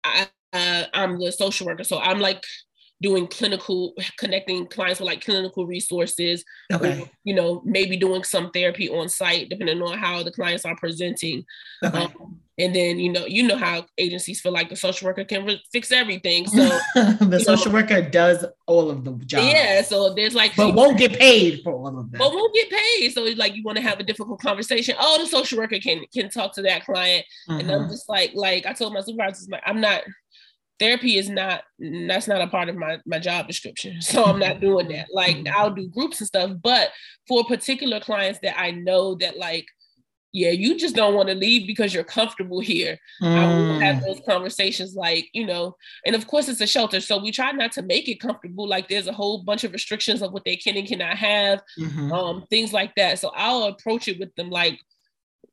I 0.02 0.28
uh, 0.52 0.84
I'm 0.92 1.20
the 1.20 1.30
social 1.30 1.66
worker, 1.66 1.84
so 1.84 1.98
I'm 1.98 2.18
like 2.18 2.42
doing 3.02 3.26
clinical 3.26 3.94
connecting 4.18 4.66
clients 4.66 5.00
with 5.00 5.06
like 5.06 5.24
clinical 5.24 5.66
resources 5.66 6.44
okay. 6.72 7.02
Or, 7.02 7.10
you 7.24 7.34
know 7.34 7.62
maybe 7.64 7.96
doing 7.96 8.24
some 8.24 8.50
therapy 8.50 8.88
on 8.88 9.08
site 9.08 9.48
depending 9.48 9.82
on 9.82 9.98
how 9.98 10.22
the 10.22 10.32
clients 10.32 10.64
are 10.64 10.76
presenting 10.76 11.44
okay. 11.84 11.98
um, 11.98 12.40
and 12.58 12.74
then 12.74 12.98
you 12.98 13.12
know 13.12 13.26
you 13.26 13.42
know 13.42 13.56
how 13.56 13.84
agencies 13.98 14.40
feel 14.40 14.52
like 14.52 14.70
the 14.70 14.76
social 14.76 15.06
worker 15.06 15.24
can 15.24 15.44
re- 15.44 15.62
fix 15.72 15.92
everything 15.92 16.46
so 16.48 16.78
the 16.94 17.42
social 17.44 17.70
know, 17.70 17.80
worker 17.80 18.00
does 18.00 18.44
all 18.66 18.90
of 18.90 19.04
the 19.04 19.12
job 19.26 19.44
yeah 19.44 19.82
so 19.82 20.14
there's 20.14 20.34
like 20.34 20.54
but 20.56 20.74
won't 20.74 20.98
get 20.98 21.18
paid 21.18 21.60
for 21.62 21.72
all 21.72 21.98
of 21.98 22.10
that 22.10 22.18
but 22.18 22.32
won't 22.32 22.54
get 22.54 22.70
paid 22.70 23.10
so 23.10 23.24
it's 23.24 23.38
like 23.38 23.54
you 23.54 23.62
want 23.62 23.76
to 23.76 23.82
have 23.82 24.00
a 24.00 24.02
difficult 24.02 24.40
conversation 24.40 24.94
oh 24.98 25.18
the 25.20 25.26
social 25.26 25.58
worker 25.58 25.78
can 25.78 26.02
can 26.14 26.30
talk 26.30 26.54
to 26.54 26.62
that 26.62 26.84
client 26.84 27.24
mm-hmm. 27.48 27.60
and 27.60 27.70
i'm 27.70 27.80
mm-hmm. 27.80 27.90
just 27.90 28.08
like 28.08 28.32
like 28.34 28.64
i 28.64 28.72
told 28.72 28.92
my 28.92 29.00
supervisors 29.00 29.48
like 29.50 29.62
i'm 29.66 29.80
not 29.80 30.02
therapy 30.78 31.16
is 31.16 31.28
not 31.28 31.62
that's 32.06 32.28
not 32.28 32.40
a 32.40 32.46
part 32.46 32.68
of 32.68 32.76
my 32.76 32.98
my 33.06 33.18
job 33.18 33.46
description 33.46 34.00
so 34.02 34.24
i'm 34.24 34.38
not 34.38 34.60
doing 34.60 34.88
that 34.88 35.06
like 35.12 35.36
mm-hmm. 35.36 35.56
i'll 35.56 35.70
do 35.70 35.88
groups 35.88 36.20
and 36.20 36.26
stuff 36.26 36.50
but 36.62 36.90
for 37.26 37.44
particular 37.44 38.00
clients 38.00 38.38
that 38.42 38.58
i 38.58 38.70
know 38.70 39.14
that 39.14 39.38
like 39.38 39.66
yeah 40.32 40.50
you 40.50 40.76
just 40.76 40.94
don't 40.94 41.14
want 41.14 41.28
to 41.28 41.34
leave 41.34 41.66
because 41.66 41.94
you're 41.94 42.04
comfortable 42.04 42.60
here 42.60 42.98
mm. 43.22 43.28
i 43.28 43.46
will 43.46 43.80
have 43.80 44.02
those 44.02 44.20
conversations 44.28 44.94
like 44.94 45.28
you 45.32 45.46
know 45.46 45.74
and 46.04 46.14
of 46.14 46.26
course 46.26 46.48
it's 46.48 46.60
a 46.60 46.66
shelter 46.66 47.00
so 47.00 47.16
we 47.16 47.30
try 47.30 47.52
not 47.52 47.72
to 47.72 47.80
make 47.82 48.08
it 48.08 48.20
comfortable 48.20 48.68
like 48.68 48.88
there's 48.88 49.06
a 49.06 49.12
whole 49.12 49.42
bunch 49.44 49.64
of 49.64 49.72
restrictions 49.72 50.20
of 50.20 50.32
what 50.32 50.44
they 50.44 50.56
can 50.56 50.76
and 50.76 50.88
cannot 50.88 51.16
have 51.16 51.62
mm-hmm. 51.78 52.12
um 52.12 52.44
things 52.50 52.72
like 52.72 52.94
that 52.96 53.18
so 53.18 53.30
i'll 53.34 53.64
approach 53.64 54.08
it 54.08 54.18
with 54.18 54.34
them 54.34 54.50
like 54.50 54.78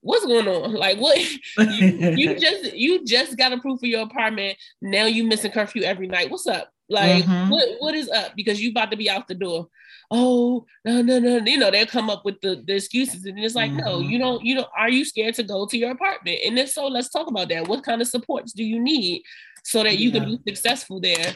what's 0.04 0.26
going 0.26 0.48
on? 0.48 0.74
Like 0.84 1.00
what 1.00 1.18
you, 1.18 1.88
you, 2.16 2.36
just 2.40 2.74
you 2.74 3.06
just 3.06 3.38
got 3.38 3.54
approved 3.54 3.80
for 3.80 3.88
your 3.88 4.02
apartment. 4.02 4.58
Now 4.82 5.06
you 5.06 5.24
missing 5.24 5.52
curfew 5.52 5.84
every 5.84 6.08
night. 6.08 6.30
What's 6.30 6.46
up? 6.46 6.70
Like 6.90 7.24
mm-hmm. 7.24 7.50
what 7.50 7.68
what 7.80 7.96
is 7.96 8.10
up? 8.10 8.36
Because 8.36 8.62
you 8.62 8.72
about 8.72 8.92
to 8.92 8.98
be 8.98 9.10
out 9.10 9.28
the 9.28 9.36
door. 9.36 9.68
Oh 10.12 10.66
no 10.86 11.02
no 11.02 11.20
no 11.20 11.38
you 11.38 11.58
know 11.58 11.72
they'll 11.72 11.86
come 11.86 12.10
up 12.10 12.26
with 12.26 12.40
the, 12.42 12.64
the 12.68 12.76
excuses 12.76 13.26
and 13.26 13.40
it's 13.40 13.56
like 13.56 13.72
mm-hmm. 13.72 13.86
no 13.86 14.00
you 14.00 14.20
don't 14.20 14.44
you 14.46 14.54
know 14.54 14.68
are 14.78 14.90
you 14.90 15.06
scared 15.06 15.34
to 15.36 15.44
go 15.44 15.66
to 15.66 15.78
your 15.78 15.92
apartment 15.92 16.40
and 16.46 16.60
if 16.60 16.70
so 16.70 16.88
let's 16.88 17.10
talk 17.10 17.28
about 17.28 17.50
that 17.50 17.68
what 17.68 17.84
kind 17.84 18.02
of 18.02 18.08
supports 18.08 18.54
do 18.54 18.64
you 18.64 18.80
need 18.80 19.24
so 19.64 19.82
that 19.82 19.98
you 19.98 20.12
yeah. 20.12 20.20
can 20.20 20.30
be 20.30 20.52
successful 20.52 21.00
there 21.00 21.36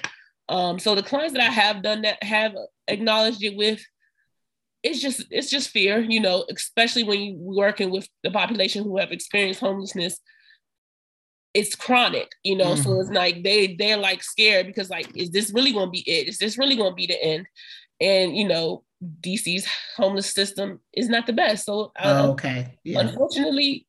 um 0.50 0.78
so 0.78 0.94
the 0.94 1.02
clients 1.02 1.34
that 1.34 1.42
I 1.42 1.52
have 1.52 1.82
done 1.82 2.04
that 2.04 2.22
have 2.22 2.56
acknowledged 2.88 3.42
it 3.42 3.56
with 3.58 3.82
it's 4.88 5.02
just 5.02 5.26
it's 5.30 5.50
just 5.50 5.70
fear, 5.70 6.00
you 6.00 6.20
know, 6.20 6.46
especially 6.50 7.04
when 7.04 7.20
you're 7.22 7.36
working 7.38 7.90
with 7.90 8.08
the 8.24 8.32
population 8.32 8.84
who 8.84 8.98
have 8.98 9.12
experienced 9.12 9.60
homelessness. 9.60 10.20
It's 11.54 11.76
chronic, 11.76 12.30
you 12.44 12.56
know, 12.56 12.74
mm-hmm. 12.74 12.84
so 12.84 13.00
it's 13.00 13.10
like 13.10 13.44
they 13.44 13.76
they're 13.76 13.98
like 13.98 14.24
scared 14.24 14.68
because 14.68 14.90
like, 14.90 15.10
is 15.16 15.32
this 15.32 15.52
really 15.54 15.74
gonna 15.74 15.92
be 15.92 16.04
it? 16.08 16.28
Is 16.28 16.38
this 16.38 16.58
really 16.58 16.76
gonna 16.76 16.96
be 16.96 17.08
the 17.08 17.22
end? 17.22 17.48
And 18.00 18.38
you 18.38 18.48
know, 18.48 18.84
DC's 19.22 19.68
homeless 19.96 20.32
system 20.32 20.80
is 20.94 21.10
not 21.10 21.26
the 21.26 21.34
best. 21.34 21.66
So 21.66 21.92
uh, 22.00 22.26
oh, 22.26 22.32
okay, 22.32 22.78
yeah. 22.84 23.00
unfortunately, 23.00 23.88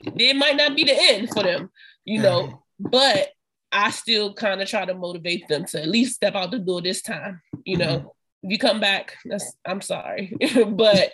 it 0.00 0.36
might 0.36 0.56
not 0.56 0.76
be 0.76 0.84
the 0.84 0.96
end 0.96 1.30
for 1.30 1.42
them, 1.42 1.70
you 2.04 2.20
know. 2.20 2.62
But 2.78 3.30
I 3.72 3.90
still 3.90 4.34
kind 4.34 4.60
of 4.60 4.68
try 4.68 4.84
to 4.84 4.94
motivate 4.94 5.48
them 5.48 5.64
to 5.66 5.82
at 5.82 5.88
least 5.88 6.16
step 6.16 6.34
out 6.34 6.50
the 6.50 6.58
door 6.58 6.82
this 6.82 7.02
time, 7.02 7.40
you 7.64 7.78
know. 7.78 7.98
Mm-hmm 7.98 8.08
you 8.50 8.58
come 8.58 8.80
back, 8.80 9.16
that's 9.24 9.56
I'm 9.64 9.80
sorry, 9.80 10.36
but 10.68 11.12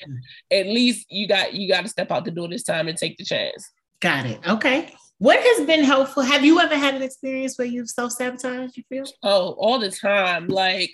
at 0.51 0.67
least 0.67 1.07
you 1.11 1.29
got 1.29 1.55
you 1.55 1.69
got 1.69 1.83
to 1.83 1.89
step 1.89 2.11
out 2.11 2.25
the 2.25 2.31
door 2.31 2.49
this 2.49 2.65
time 2.65 2.89
and 2.89 2.99
take 2.99 3.17
the 3.17 3.25
chance. 3.25 3.71
Got 4.01 4.27
it. 4.27 4.41
Okay. 4.47 4.93
What 5.19 5.39
has 5.39 5.67
been 5.67 5.85
helpful? 5.85 6.23
Have 6.23 6.45
you 6.45 6.61
ever 6.61 6.77
had 6.77 6.95
an 6.95 7.03
experience 7.03 7.59
where 7.59 7.67
you've 7.67 7.91
self 7.91 8.13
sabotaged? 8.13 8.77
You 8.77 8.85
feel? 8.89 9.05
Oh, 9.23 9.51
all 9.59 9.79
the 9.79 9.91
time. 9.91 10.49
Like, 10.49 10.93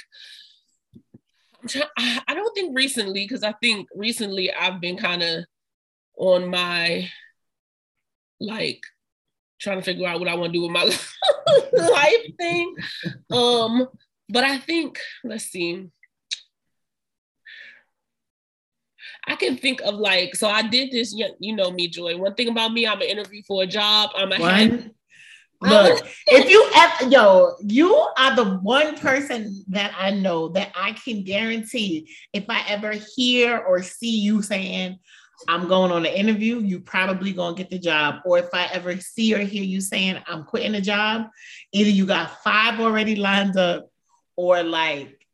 I 1.96 2.34
don't 2.34 2.54
think 2.54 2.76
recently 2.76 3.24
because 3.24 3.44
I 3.44 3.52
think 3.52 3.88
recently 3.94 4.52
I've 4.52 4.80
been 4.80 4.96
kind 4.96 5.22
of 5.22 5.44
on 6.16 6.48
my 6.48 7.08
like 8.40 8.80
trying 9.60 9.78
to 9.78 9.84
figure 9.84 10.06
out 10.06 10.18
what 10.18 10.28
I 10.28 10.34
want 10.34 10.52
to 10.52 10.58
do 10.58 10.62
with 10.62 10.72
my 10.72 10.84
life 11.72 12.26
thing. 12.36 12.74
Um, 13.30 13.88
but 14.28 14.44
I 14.44 14.58
think 14.58 14.98
let's 15.24 15.44
see. 15.44 15.88
I 19.26 19.36
can 19.36 19.56
think 19.56 19.80
of 19.82 19.94
like, 19.96 20.36
so 20.36 20.48
I 20.48 20.62
did 20.62 20.92
this, 20.92 21.14
you 21.40 21.56
know 21.56 21.70
me, 21.70 21.88
Joi. 21.88 22.16
One 22.16 22.34
thing 22.34 22.48
about 22.48 22.72
me, 22.72 22.86
I'm 22.86 23.00
an 23.00 23.08
interview 23.08 23.42
for 23.46 23.62
a 23.62 23.66
job. 23.66 24.10
I'm 24.16 24.32
a 24.32 24.38
one. 24.38 24.90
Look, 25.62 26.06
if 26.26 26.50
you 26.50 26.70
ever, 26.76 27.10
yo, 27.10 27.54
you 27.66 27.92
are 28.18 28.36
the 28.36 28.58
one 28.58 28.96
person 28.96 29.64
that 29.68 29.94
I 29.98 30.10
know 30.10 30.48
that 30.50 30.70
I 30.76 30.92
can 30.92 31.24
guarantee 31.24 32.14
if 32.32 32.44
I 32.48 32.62
ever 32.68 32.92
hear 32.92 33.58
or 33.58 33.82
see 33.82 34.20
you 34.20 34.42
saying, 34.42 34.98
I'm 35.48 35.66
going 35.66 35.92
on 35.92 36.06
an 36.06 36.12
interview, 36.12 36.60
you 36.60 36.80
probably 36.80 37.32
gonna 37.32 37.56
get 37.56 37.70
the 37.70 37.78
job. 37.78 38.16
Or 38.24 38.38
if 38.38 38.48
I 38.52 38.66
ever 38.66 39.00
see 39.00 39.34
or 39.34 39.38
hear 39.38 39.62
you 39.62 39.80
saying 39.80 40.18
I'm 40.26 40.44
quitting 40.44 40.74
a 40.74 40.80
job, 40.80 41.28
either 41.72 41.90
you 41.90 42.06
got 42.06 42.42
five 42.42 42.78
already 42.78 43.16
lined 43.16 43.56
up, 43.56 43.90
or 44.36 44.62
like 44.62 45.26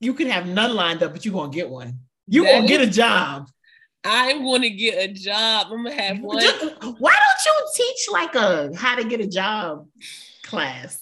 you 0.00 0.14
can 0.14 0.28
have 0.28 0.46
none 0.46 0.74
lined 0.74 1.02
up, 1.02 1.12
but 1.12 1.24
you're 1.24 1.34
gonna 1.34 1.52
get 1.52 1.68
one. 1.68 2.00
You 2.26 2.44
gonna 2.44 2.66
get 2.66 2.80
a 2.80 2.86
job. 2.86 3.48
I'm 4.04 4.44
gonna 4.44 4.70
get 4.70 5.10
a 5.10 5.12
job. 5.12 5.68
I'm 5.70 5.84
gonna 5.84 6.00
have 6.00 6.20
one. 6.20 6.36
Why 6.98 7.16
don't 7.16 7.46
you 7.46 7.68
teach 7.74 8.08
like 8.10 8.34
a 8.34 8.70
how 8.76 8.96
to 8.96 9.04
get 9.04 9.20
a 9.20 9.26
job 9.26 9.86
class? 10.42 11.00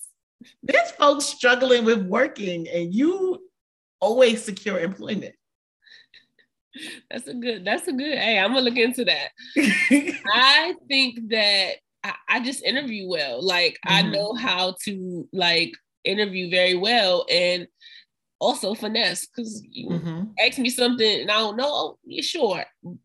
There's 0.63 0.91
folks 0.93 1.27
struggling 1.27 1.85
with 1.85 2.07
working, 2.07 2.69
and 2.69 2.95
you 2.95 3.43
always 4.01 4.45
secure 4.45 4.79
employment. 4.79 5.35
That's 7.11 7.27
a 7.27 7.35
good. 7.35 7.65
That's 7.65 7.89
a 7.89 7.93
good. 7.93 8.19
Hey, 8.19 8.39
I'm 8.39 8.53
gonna 8.53 8.63
look 8.63 8.79
into 8.79 9.05
that. 9.05 9.31
I 10.33 10.75
think 10.89 11.29
that 11.31 11.75
I, 12.03 12.15
I, 12.29 12.41
just 12.41 12.63
interview 12.63 13.09
well. 13.09 13.45
Like 13.45 13.79
mm-hmm. 13.87 14.07
I 14.07 14.11
know 14.11 14.35
how 14.35 14.77
to 14.85 15.29
like 15.33 15.73
interview 16.05 16.51
very 16.51 16.75
well, 16.75 17.27
and 17.31 17.67
also 18.43 18.75
finesse 18.75 19.27
because 19.27 19.63
you 19.71 19.89
mm-hmm. 19.89 20.25
ask 20.45 20.59
me 20.59 20.69
something 20.69 21.21
and 21.21 21.31
I 21.31 21.39
don't 21.39 21.57
know, 21.57 21.69
oh, 21.69 21.99
yeah, 22.05 22.23
sure, 22.23 22.65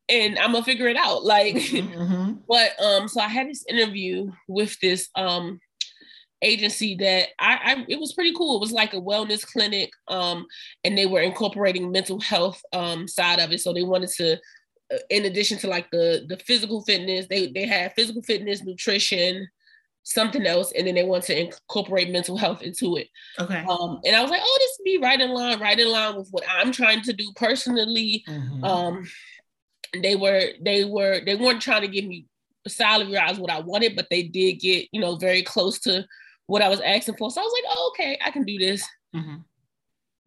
and 0.09 0.39
I'm 0.39 0.51
gonna 0.51 0.65
figure 0.65 0.87
it 0.87 0.97
out. 0.97 1.23
Like, 1.23 1.55
mm-hmm, 1.55 2.33
but 2.47 2.71
um, 2.83 3.07
so 3.07 3.21
I 3.21 3.27
had 3.27 3.47
this 3.47 3.63
interview 3.69 4.31
with 4.47 4.79
this 4.79 5.09
um 5.15 5.59
agency 6.41 6.95
that 6.95 7.29
I, 7.39 7.59
I 7.63 7.85
it 7.87 7.99
was 7.99 8.13
pretty 8.13 8.33
cool. 8.35 8.57
It 8.57 8.61
was 8.61 8.71
like 8.71 8.93
a 8.93 9.01
wellness 9.01 9.45
clinic, 9.45 9.91
um, 10.07 10.47
and 10.83 10.97
they 10.97 11.05
were 11.05 11.21
incorporating 11.21 11.91
mental 11.91 12.19
health 12.19 12.61
um 12.73 13.07
side 13.07 13.39
of 13.39 13.51
it. 13.51 13.61
So 13.61 13.73
they 13.73 13.83
wanted 13.83 14.09
to, 14.17 14.33
uh, 14.93 14.97
in 15.11 15.25
addition 15.25 15.59
to 15.59 15.67
like 15.67 15.89
the 15.91 16.25
the 16.27 16.37
physical 16.37 16.83
fitness, 16.83 17.27
they 17.29 17.51
they 17.51 17.67
had 17.67 17.93
physical 17.93 18.23
fitness, 18.23 18.63
nutrition, 18.63 19.47
something 20.07 20.45
else, 20.45 20.71
and 20.71 20.87
then 20.87 20.95
they 20.95 21.03
want 21.03 21.23
to 21.25 21.37
incorporate 21.39 22.09
mental 22.09 22.37
health 22.37 22.61
into 22.61 22.95
it. 22.95 23.09
Okay. 23.39 23.65
Um, 23.67 23.99
and 24.05 24.15
I 24.15 24.21
was 24.21 24.31
like, 24.31 24.41
oh, 24.43 24.57
this 24.59 24.79
be 24.83 24.97
right 24.99 25.19
in 25.19 25.31
line, 25.31 25.59
right 25.59 25.77
in 25.77 25.89
line 25.89 26.15
with 26.15 26.29
what 26.31 26.43
I'm 26.49 26.71
trying 26.71 27.01
to 27.03 27.13
do 27.13 27.31
personally. 27.35 28.23
Mm-hmm. 28.27 28.63
Um, 28.63 29.07
they 30.01 30.15
were 30.15 30.43
they 30.61 30.85
were 30.85 31.19
they 31.25 31.35
weren't 31.35 31.61
trying 31.61 31.81
to 31.81 31.87
give 31.87 32.05
me 32.05 32.25
salary 32.67 33.13
rise 33.13 33.37
what 33.37 33.51
I 33.51 33.59
wanted, 33.59 33.95
but 33.95 34.07
they 34.09 34.23
did 34.23 34.53
get 34.55 34.87
you 34.91 35.01
know 35.01 35.17
very 35.17 35.43
close 35.43 35.79
to 35.79 36.05
what 36.45 36.61
I 36.61 36.69
was 36.69 36.79
asking 36.79 37.15
for. 37.17 37.29
So 37.29 37.41
I 37.41 37.43
was 37.43 37.53
like, 37.53 37.75
oh, 37.75 37.91
okay, 37.93 38.17
I 38.23 38.31
can 38.31 38.43
do 38.43 38.57
this. 38.57 38.87
Mm-hmm. 39.13 39.37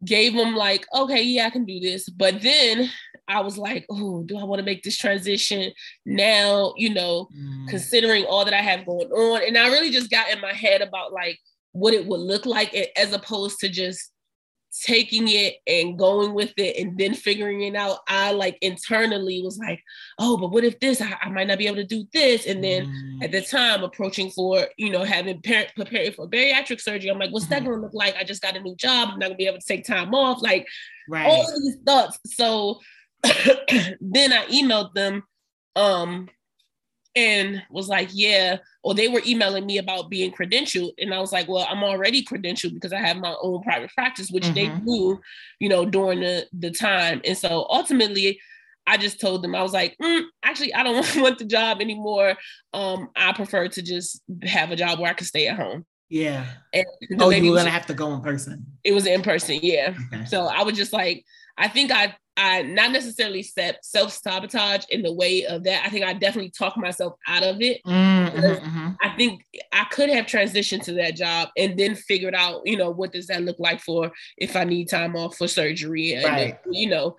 Gave 0.05 0.33
them 0.33 0.55
like, 0.55 0.85
okay, 0.93 1.23
yeah, 1.23 1.47
I 1.47 1.49
can 1.49 1.65
do 1.65 1.79
this. 1.79 2.07
But 2.07 2.41
then 2.41 2.89
I 3.27 3.41
was 3.41 3.57
like, 3.57 3.85
oh, 3.89 4.23
do 4.23 4.37
I 4.37 4.43
want 4.43 4.59
to 4.59 4.65
make 4.65 4.83
this 4.83 4.97
transition 4.97 5.71
now? 6.05 6.73
You 6.77 6.93
know, 6.93 7.27
mm. 7.35 7.67
considering 7.69 8.25
all 8.25 8.45
that 8.45 8.53
I 8.53 8.61
have 8.61 8.85
going 8.85 9.09
on. 9.11 9.41
And 9.47 9.57
I 9.57 9.67
really 9.69 9.91
just 9.91 10.11
got 10.11 10.29
in 10.29 10.41
my 10.41 10.53
head 10.53 10.81
about 10.81 11.13
like 11.13 11.39
what 11.73 11.93
it 11.93 12.05
would 12.05 12.19
look 12.19 12.45
like 12.45 12.75
as 12.97 13.13
opposed 13.13 13.59
to 13.59 13.69
just 13.69 14.11
taking 14.83 15.27
it 15.27 15.55
and 15.67 15.99
going 15.99 16.33
with 16.33 16.53
it 16.55 16.77
and 16.77 16.97
then 16.97 17.13
figuring 17.13 17.61
it 17.61 17.75
out 17.75 17.99
i 18.07 18.31
like 18.31 18.57
internally 18.61 19.41
was 19.43 19.57
like 19.57 19.83
oh 20.17 20.37
but 20.37 20.51
what 20.51 20.63
if 20.63 20.79
this 20.79 21.01
i, 21.01 21.13
I 21.21 21.29
might 21.29 21.47
not 21.47 21.57
be 21.57 21.67
able 21.67 21.75
to 21.77 21.83
do 21.83 22.05
this 22.13 22.45
and 22.45 22.63
then 22.63 22.85
mm. 22.85 23.23
at 23.23 23.33
the 23.33 23.41
time 23.41 23.83
approaching 23.83 24.29
for 24.31 24.65
you 24.77 24.89
know 24.89 25.03
having 25.03 25.41
parent 25.41 25.71
preparing 25.75 26.13
for 26.13 26.29
bariatric 26.29 26.79
surgery 26.79 27.09
i'm 27.09 27.19
like 27.19 27.31
what's 27.31 27.45
mm-hmm. 27.45 27.55
that 27.55 27.63
going 27.65 27.75
to 27.75 27.81
look 27.81 27.93
like 27.93 28.15
i 28.15 28.23
just 28.23 28.41
got 28.41 28.55
a 28.55 28.61
new 28.61 28.75
job 28.77 29.09
i'm 29.11 29.19
not 29.19 29.27
going 29.27 29.31
to 29.31 29.37
be 29.37 29.47
able 29.47 29.59
to 29.59 29.67
take 29.67 29.85
time 29.85 30.15
off 30.15 30.41
like 30.41 30.65
right. 31.09 31.25
all 31.25 31.41
of 31.41 31.61
these 31.61 31.77
thoughts 31.85 32.17
so 32.25 32.79
then 34.01 34.33
I 34.33 34.45
emailed 34.47 34.93
them 34.93 35.23
um 35.75 36.29
and 37.15 37.61
was 37.69 37.89
like, 37.89 38.09
yeah, 38.13 38.57
or 38.83 38.93
they 38.93 39.07
were 39.07 39.21
emailing 39.25 39.65
me 39.65 39.77
about 39.77 40.09
being 40.09 40.31
credentialed. 40.31 40.91
And 40.97 41.13
I 41.13 41.19
was 41.19 41.31
like, 41.31 41.47
well, 41.47 41.67
I'm 41.69 41.83
already 41.83 42.23
credentialed 42.23 42.73
because 42.73 42.93
I 42.93 42.99
have 42.99 43.17
my 43.17 43.35
own 43.41 43.61
private 43.63 43.91
practice, 43.93 44.29
which 44.31 44.45
mm-hmm. 44.45 44.53
they 44.53 44.69
knew, 44.79 45.19
you 45.59 45.69
know, 45.69 45.85
during 45.85 46.21
the, 46.21 46.47
the 46.53 46.71
time. 46.71 47.21
And 47.25 47.37
so 47.37 47.65
ultimately, 47.69 48.39
I 48.87 48.97
just 48.97 49.19
told 49.19 49.43
them, 49.43 49.55
I 49.55 49.61
was 49.61 49.73
like, 49.73 49.95
mm, 50.01 50.23
actually, 50.43 50.73
I 50.73 50.83
don't 50.83 51.15
want 51.17 51.37
the 51.37 51.45
job 51.45 51.81
anymore. 51.81 52.35
Um, 52.73 53.09
I 53.15 53.33
prefer 53.33 53.67
to 53.67 53.81
just 53.81 54.21
have 54.43 54.71
a 54.71 54.75
job 54.75 54.99
where 54.99 55.11
I 55.11 55.13
can 55.13 55.27
stay 55.27 55.47
at 55.47 55.57
home. 55.57 55.85
Yeah. 56.09 56.45
And 56.73 56.85
oh, 57.19 57.29
you 57.29 57.51
were 57.51 57.57
gonna 57.57 57.69
have 57.69 57.85
to 57.85 57.93
go 57.93 58.13
in 58.13 58.21
person. 58.21 58.65
It 58.83 58.91
was 58.91 59.05
in 59.05 59.21
person, 59.21 59.59
yeah. 59.61 59.93
Okay. 60.13 60.25
So 60.25 60.45
I 60.45 60.63
was 60.63 60.75
just 60.75 60.91
like, 60.91 61.23
I 61.57 61.69
think 61.69 61.91
I 61.91 62.15
I 62.41 62.63
not 62.63 62.91
necessarily 62.91 63.43
self 63.43 64.13
sabotage 64.13 64.85
in 64.89 65.03
the 65.03 65.13
way 65.13 65.45
of 65.45 65.63
that. 65.65 65.85
I 65.85 65.89
think 65.89 66.05
I 66.05 66.13
definitely 66.13 66.49
talked 66.49 66.77
myself 66.77 67.13
out 67.27 67.43
of 67.43 67.61
it. 67.61 67.81
Mm-hmm, 67.85 68.37
mm-hmm. 68.37 68.89
I 69.01 69.09
think 69.15 69.45
I 69.71 69.85
could 69.85 70.09
have 70.09 70.25
transitioned 70.25 70.83
to 70.85 70.93
that 70.93 71.15
job 71.15 71.49
and 71.55 71.77
then 71.77 71.93
figured 71.93 72.33
out, 72.33 72.61
you 72.65 72.77
know, 72.77 72.89
what 72.89 73.11
does 73.11 73.27
that 73.27 73.43
look 73.43 73.59
like 73.59 73.79
for 73.79 74.11
if 74.37 74.55
I 74.55 74.63
need 74.63 74.89
time 74.89 75.15
off 75.15 75.37
for 75.37 75.47
surgery, 75.47 76.13
and 76.13 76.25
right. 76.25 76.57
you 76.71 76.89
know, 76.89 77.15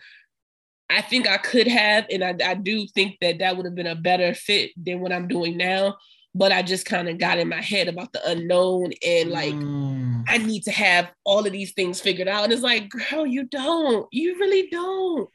I 0.90 1.02
think 1.02 1.28
I 1.28 1.38
could 1.38 1.68
have, 1.68 2.06
and 2.10 2.24
I, 2.24 2.34
I 2.44 2.54
do 2.54 2.86
think 2.88 3.18
that 3.20 3.38
that 3.38 3.56
would 3.56 3.66
have 3.66 3.76
been 3.76 3.86
a 3.86 3.94
better 3.94 4.34
fit 4.34 4.72
than 4.76 5.00
what 5.00 5.12
I'm 5.12 5.28
doing 5.28 5.56
now 5.56 5.98
but 6.34 6.52
I 6.52 6.62
just 6.62 6.86
kind 6.86 7.08
of 7.08 7.18
got 7.18 7.38
in 7.38 7.48
my 7.48 7.60
head 7.60 7.88
about 7.88 8.12
the 8.12 8.26
unknown 8.26 8.92
and 9.06 9.30
like 9.30 9.52
mm. 9.54 10.24
I 10.28 10.38
need 10.38 10.62
to 10.64 10.70
have 10.70 11.10
all 11.24 11.46
of 11.46 11.52
these 11.52 11.72
things 11.72 12.00
figured 12.00 12.28
out. 12.28 12.44
And 12.44 12.52
it's 12.52 12.62
like, 12.62 12.88
girl, 12.88 13.26
you 13.26 13.44
don't. 13.44 14.06
You 14.12 14.38
really 14.38 14.68
don't. 14.70 15.28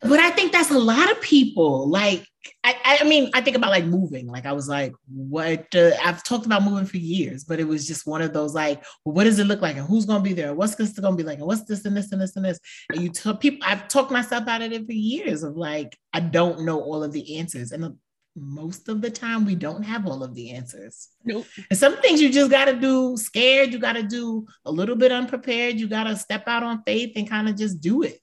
But 0.00 0.18
I 0.18 0.30
think 0.30 0.52
that's 0.52 0.70
a 0.70 0.78
lot 0.78 1.10
of 1.10 1.20
people. 1.20 1.88
Like, 1.88 2.26
I, 2.64 2.98
I 3.02 3.04
mean, 3.04 3.30
I 3.34 3.42
think 3.42 3.56
about 3.56 3.70
like 3.70 3.84
moving. 3.84 4.26
Like, 4.26 4.46
I 4.46 4.52
was 4.52 4.68
like, 4.68 4.92
what? 5.08 5.66
Uh, 5.74 5.90
I've 6.02 6.24
talked 6.24 6.46
about 6.46 6.62
moving 6.62 6.86
for 6.86 6.96
years, 6.96 7.44
but 7.44 7.60
it 7.60 7.64
was 7.64 7.86
just 7.86 8.06
one 8.06 8.22
of 8.22 8.32
those 8.32 8.54
like, 8.54 8.82
well, 9.04 9.14
what 9.14 9.24
does 9.24 9.38
it 9.38 9.46
look 9.46 9.60
like? 9.60 9.76
And 9.76 9.86
who's 9.86 10.06
going 10.06 10.22
to 10.22 10.28
be 10.28 10.34
there? 10.34 10.54
What's 10.54 10.74
this 10.74 10.98
going 10.98 11.16
to 11.16 11.22
be 11.22 11.26
like? 11.26 11.38
And 11.38 11.46
what's 11.46 11.64
this 11.64 11.84
and 11.84 11.96
this 11.96 12.12
and 12.12 12.20
this 12.20 12.36
and 12.36 12.44
this? 12.44 12.58
And 12.90 13.02
you 13.02 13.10
tell 13.10 13.36
people, 13.36 13.66
I've 13.66 13.88
talked 13.88 14.10
myself 14.10 14.48
out 14.48 14.62
of 14.62 14.72
it 14.72 14.86
for 14.86 14.92
years 14.92 15.42
of 15.42 15.56
like, 15.56 15.98
I 16.14 16.20
don't 16.20 16.64
know 16.64 16.80
all 16.80 17.02
of 17.04 17.12
the 17.12 17.36
answers. 17.36 17.72
And 17.72 17.96
most 18.36 18.88
of 18.88 19.00
the 19.00 19.10
time 19.10 19.44
we 19.44 19.54
don't 19.54 19.82
have 19.82 20.06
all 20.06 20.22
of 20.22 20.34
the 20.34 20.52
answers. 20.52 21.08
Nope. 21.24 21.46
And 21.68 21.78
some 21.78 21.96
things 21.96 22.20
you 22.20 22.30
just 22.30 22.50
got 22.50 22.66
to 22.66 22.74
do 22.74 23.16
scared, 23.16 23.72
you 23.72 23.78
got 23.78 23.94
to 23.94 24.02
do 24.02 24.46
a 24.64 24.70
little 24.70 24.96
bit 24.96 25.12
unprepared, 25.12 25.76
you 25.76 25.88
got 25.88 26.04
to 26.04 26.16
step 26.16 26.44
out 26.46 26.62
on 26.62 26.82
faith 26.86 27.12
and 27.16 27.28
kind 27.28 27.48
of 27.48 27.56
just 27.56 27.80
do 27.80 28.02
it. 28.02 28.20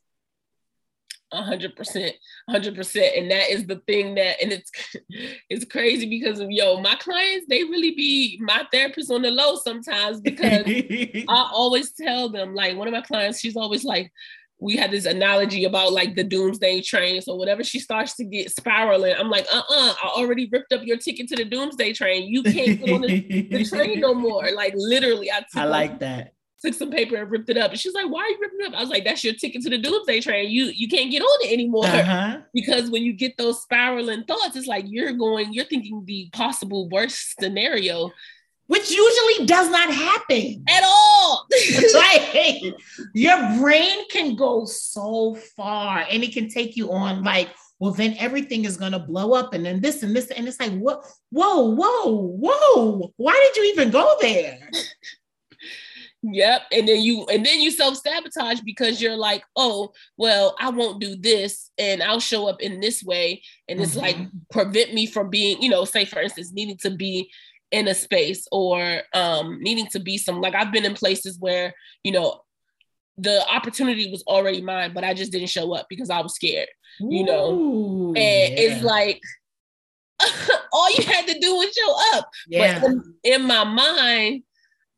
Hundred 1.33 1.75
percent, 1.75 2.15
hundred 2.49 2.73
percent, 2.73 3.17
and 3.17 3.29
that 3.29 3.49
is 3.49 3.67
the 3.67 3.81
thing 3.85 4.15
that, 4.15 4.41
and 4.41 4.53
it's 4.53 4.71
it's 5.49 5.65
crazy 5.65 6.09
because 6.09 6.39
of 6.39 6.49
yo, 6.49 6.79
my 6.79 6.95
clients 6.95 7.47
they 7.49 7.65
really 7.65 7.93
be 7.95 8.39
my 8.41 8.65
therapist 8.71 9.11
on 9.11 9.23
the 9.23 9.29
low 9.29 9.57
sometimes 9.57 10.21
because 10.21 10.63
I 10.67 11.49
always 11.51 11.91
tell 11.91 12.29
them 12.29 12.55
like 12.55 12.77
one 12.77 12.87
of 12.87 12.93
my 12.93 13.01
clients, 13.01 13.41
she's 13.41 13.57
always 13.57 13.83
like, 13.83 14.09
we 14.59 14.75
had 14.75 14.91
this 14.91 15.05
analogy 15.05 15.65
about 15.65 15.93
like 15.93 16.15
the 16.15 16.23
doomsday 16.23 16.81
train. 16.81 17.21
So 17.21 17.35
whenever 17.35 17.63
she 17.63 17.79
starts 17.79 18.15
to 18.15 18.23
get 18.23 18.49
spiraling, 18.49 19.15
I'm 19.17 19.29
like, 19.29 19.45
uh-uh, 19.53 19.93
I 20.03 20.11
already 20.15 20.49
ripped 20.51 20.73
up 20.73 20.81
your 20.83 20.97
ticket 20.97 21.27
to 21.29 21.35
the 21.35 21.45
doomsday 21.45 21.93
train. 21.93 22.27
You 22.27 22.41
can't 22.43 22.79
get 22.79 22.93
on 22.93 23.01
the, 23.01 23.47
the 23.51 23.65
train 23.65 23.99
no 23.99 24.13
more. 24.15 24.49
Like 24.51 24.73
literally, 24.75 25.31
I, 25.31 25.45
I 25.55 25.65
like 25.65 25.99
that. 25.99 26.33
Took 26.63 26.73
some 26.73 26.89
paper 26.89 27.17
and 27.17 27.29
ripped 27.29 27.51
it 27.51 27.57
up. 27.57 27.69
And 27.69 27.79
she's 27.79 27.93
like, 27.93 28.09
why 28.09 28.21
are 28.21 28.29
you 28.29 28.37
ripping 28.41 28.57
it 28.61 28.67
up? 28.69 28.73
I 28.73 28.81
was 28.81 28.89
like, 28.89 29.03
that's 29.03 29.23
your 29.23 29.35
ticket 29.35 29.61
to 29.61 29.69
the 29.69 29.77
doomsday 29.77 30.21
train. 30.21 30.49
You 30.49 30.65
you 30.65 30.87
can't 30.87 31.11
get 31.11 31.21
on 31.21 31.47
it 31.47 31.53
anymore. 31.53 31.85
Uh-huh. 31.85 32.39
Because 32.51 32.89
when 32.89 33.03
you 33.03 33.13
get 33.13 33.37
those 33.37 33.61
spiraling 33.61 34.23
thoughts, 34.23 34.55
it's 34.55 34.65
like 34.65 34.85
you're 34.87 35.13
going, 35.13 35.53
you're 35.53 35.65
thinking 35.65 36.03
the 36.05 36.29
possible 36.33 36.89
worst 36.89 37.35
scenario 37.39 38.11
which 38.67 38.91
usually 38.91 39.45
does 39.45 39.69
not 39.69 39.93
happen 39.93 40.63
at 40.69 40.83
all. 40.83 41.47
like 41.93 42.61
your 43.13 43.37
brain 43.59 44.07
can 44.09 44.35
go 44.35 44.65
so 44.65 45.35
far 45.55 46.05
and 46.09 46.23
it 46.23 46.33
can 46.33 46.49
take 46.49 46.75
you 46.75 46.91
on 46.91 47.23
like, 47.23 47.49
well, 47.79 47.91
then 47.91 48.15
everything 48.19 48.65
is 48.65 48.77
gonna 48.77 48.99
blow 48.99 49.33
up 49.33 49.53
and 49.53 49.65
then 49.65 49.81
this 49.81 50.03
and 50.03 50.15
this. 50.15 50.29
And 50.31 50.47
it's 50.47 50.59
like, 50.59 50.73
what 50.73 51.05
whoa, 51.29 51.73
whoa, 51.73 52.37
whoa. 52.39 53.13
Why 53.17 53.33
did 53.33 53.61
you 53.61 53.71
even 53.71 53.91
go 53.91 54.15
there? 54.21 54.59
Yep. 56.23 56.61
And 56.71 56.87
then 56.87 57.01
you 57.01 57.25
and 57.27 57.45
then 57.45 57.61
you 57.61 57.71
self-sabotage 57.71 58.61
because 58.61 59.01
you're 59.01 59.15
like, 59.15 59.43
oh, 59.55 59.93
well, 60.17 60.55
I 60.59 60.69
won't 60.69 60.99
do 60.99 61.15
this 61.15 61.69
and 61.77 62.01
I'll 62.01 62.19
show 62.19 62.47
up 62.47 62.61
in 62.61 62.79
this 62.79 63.03
way. 63.03 63.43
And 63.69 63.79
it's 63.79 63.91
mm-hmm. 63.91 63.99
like 64.01 64.17
prevent 64.51 64.93
me 64.93 65.05
from 65.05 65.29
being, 65.29 65.61
you 65.61 65.69
know, 65.69 65.85
say 65.85 66.05
for 66.05 66.19
instance, 66.19 66.51
needing 66.51 66.77
to 66.77 66.89
be 66.89 67.29
in 67.71 67.87
a 67.87 67.93
space 67.93 68.47
or 68.51 69.01
um 69.13 69.59
needing 69.61 69.87
to 69.87 69.99
be 69.99 70.17
some 70.17 70.39
like 70.39 70.55
I've 70.55 70.71
been 70.71 70.85
in 70.85 70.93
places 70.93 71.37
where, 71.39 71.73
you 72.03 72.11
know, 72.11 72.41
the 73.17 73.45
opportunity 73.49 74.09
was 74.11 74.23
already 74.27 74.61
mine, 74.61 74.93
but 74.93 75.03
I 75.03 75.13
just 75.13 75.31
didn't 75.31 75.49
show 75.49 75.73
up 75.73 75.87
because 75.89 76.09
I 76.09 76.21
was 76.21 76.35
scared, 76.35 76.69
you 76.99 77.23
know. 77.23 77.51
Ooh, 77.51 78.07
and 78.09 78.53
yeah. 78.53 78.59
it's 78.59 78.83
like 78.83 79.21
all 80.71 80.89
you 80.91 81.03
had 81.03 81.27
to 81.27 81.39
do 81.39 81.55
was 81.55 81.73
show 81.73 82.17
up. 82.17 82.29
Yeah. 82.47 82.79
But 82.79 82.91
in, 82.91 83.13
in 83.23 83.43
my 83.43 83.63
mind, 83.63 84.43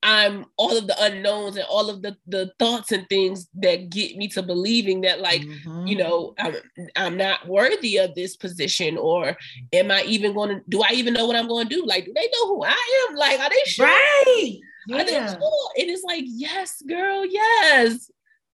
I'm 0.02 0.46
all 0.58 0.78
of 0.78 0.88
the 0.88 0.96
unknowns 1.04 1.58
and 1.58 1.66
all 1.70 1.90
of 1.90 2.02
the 2.02 2.16
the 2.28 2.52
thoughts 2.58 2.92
and 2.92 3.08
things 3.10 3.50
that 3.56 3.90
get 3.90 4.16
me 4.16 4.30
to 4.30 4.42
believing 4.42 5.02
that 5.02 5.20
like 5.20 5.42
mm-hmm. 5.42 5.88
you 5.88 5.98
know 5.98 6.34
I'm 6.38 6.56
I'm 6.96 7.18
not 7.18 7.48
worthy 7.48 7.98
of 7.98 8.16
this 8.16 8.38
position 8.38 8.98
or 8.98 9.36
am 9.74 9.92
I 9.92 10.04
even 10.04 10.34
going 10.34 10.50
to 10.50 10.62
do 10.70 10.82
I 10.82 10.92
even 10.94 11.14
know 11.14 11.28
what 11.28 11.36
I'm 11.36 11.50
going 11.50 11.68
to 11.68 11.76
do? 11.76 11.86
Like 11.86 12.06
do 12.06 12.14
they 12.14 12.30
know 12.34 12.48
who 12.48 12.64
I 12.64 13.08
am? 13.10 13.16
Like 13.16 13.40
are 13.40 13.50
they 13.50 13.64
sure? 13.66 13.88
Right. 13.88 14.58
Yeah. 14.88 15.02
are 15.02 15.06
they 15.06 15.12
sure? 15.12 15.70
And 15.78 15.90
it's 15.90 16.04
like 16.04 16.24
yes 16.26 16.82
girl 16.88 17.26
yes. 17.26 18.10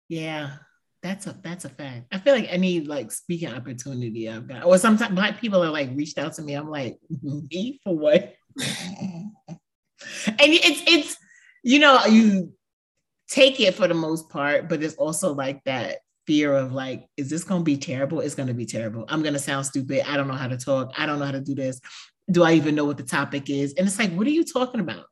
Yeah. 0.09 0.57
That's 1.03 1.27
a 1.27 1.39
that's 1.43 1.67
a 1.67 1.69
fact. 1.69 2.07
I 2.11 2.19
feel 2.21 2.35
like 2.35 2.51
any 2.51 2.81
like 2.81 3.13
speaking 3.13 3.53
opportunity 3.53 4.31
I've 4.31 4.49
got 4.49 4.65
or 4.65 4.79
sometimes 4.79 5.15
black 5.15 5.39
people 5.39 5.63
are 5.63 5.71
like 5.71 5.91
reached 5.95 6.17
out 6.17 6.33
to 6.35 6.43
me. 6.43 6.55
I'm 6.55 6.71
like 6.71 6.97
me 7.23 7.81
for 7.85 7.95
what? 7.95 8.35
And 10.27 10.53
it's 10.53 10.83
it's 10.87 11.17
you 11.64 11.78
know, 11.78 12.04
you 12.04 12.52
take 13.28 13.59
it 13.59 13.75
for 13.75 13.88
the 13.88 13.94
most 13.94 14.28
part, 14.28 14.68
but 14.68 14.83
it's 14.83 14.94
also 14.94 15.33
like 15.33 15.64
that 15.64 15.99
fear 16.26 16.54
of 16.54 16.73
like, 16.73 17.06
is 17.16 17.30
this 17.30 17.42
going 17.42 17.62
to 17.62 17.64
be 17.64 17.78
terrible? 17.78 18.21
It's 18.21 18.35
going 18.35 18.49
to 18.49 18.54
be 18.54 18.66
terrible. 18.66 19.04
I'm 19.09 19.23
going 19.23 19.33
to 19.33 19.40
sound 19.40 19.66
stupid. 19.66 20.09
I 20.09 20.16
don't 20.16 20.28
know 20.28 20.35
how 20.35 20.47
to 20.47 20.59
talk. 20.59 20.92
I 20.97 21.06
don't 21.06 21.18
know 21.18 21.25
how 21.25 21.33
to 21.33 21.40
do 21.40 21.54
this. 21.54 21.80
Do 22.30 22.44
I 22.44 22.52
even 22.52 22.75
know 22.75 22.85
what 22.85 22.99
the 22.99 23.02
topic 23.02 23.49
is? 23.50 23.75
And 23.75 23.87
it's 23.87 23.99
like, 23.99 24.12
what 24.12 24.26
are 24.26 24.30
you 24.30 24.44
talking 24.44 24.80
about? 24.80 25.06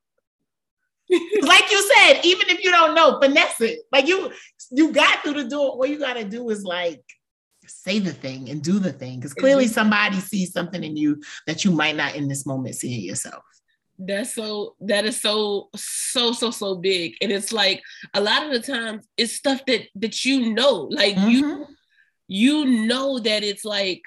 like 1.11 1.71
you 1.71 1.91
said, 1.95 2.21
even 2.23 2.49
if 2.51 2.63
you 2.63 2.71
don't 2.71 2.95
know, 2.95 3.19
finesse 3.21 3.61
it. 3.63 3.81
Like 3.91 4.07
you, 4.07 4.31
you 4.71 4.93
got 4.93 5.23
through 5.23 5.43
the 5.43 5.49
door. 5.49 5.79
What 5.79 5.89
you 5.89 5.99
got 5.99 6.15
to 6.15 6.25
do 6.25 6.49
is 6.51 6.65
like 6.65 7.03
say 7.67 7.99
the 7.99 8.13
thing 8.13 8.51
and 8.51 8.63
do 8.63 8.79
the 8.79 8.93
thing 8.93 9.17
because 9.17 9.33
clearly 9.33 9.65
mm-hmm. 9.65 9.73
somebody 9.73 10.17
sees 10.21 10.53
something 10.53 10.83
in 10.85 10.97
you 10.97 11.23
that 11.47 11.65
you 11.65 11.71
might 11.71 11.97
not 11.97 12.15
in 12.15 12.29
this 12.29 12.45
moment 12.45 12.75
see 12.75 12.95
in 12.95 13.01
yourself 13.01 13.43
that's 14.07 14.35
so 14.35 14.75
that 14.81 15.05
is 15.05 15.21
so 15.21 15.69
so 15.77 16.33
so 16.33 16.51
so 16.51 16.75
big 16.75 17.15
and 17.21 17.31
it's 17.31 17.53
like 17.53 17.83
a 18.15 18.21
lot 18.21 18.45
of 18.45 18.53
the 18.53 18.61
times 18.61 19.07
it's 19.17 19.33
stuff 19.33 19.65
that 19.67 19.83
that 19.95 20.25
you 20.25 20.53
know 20.53 20.89
like 20.91 21.15
mm-hmm. 21.15 21.31
you 21.31 21.67
you 22.29 22.65
know 22.87 23.19
that 23.19 23.43
it's 23.43 23.65
like 23.65 24.03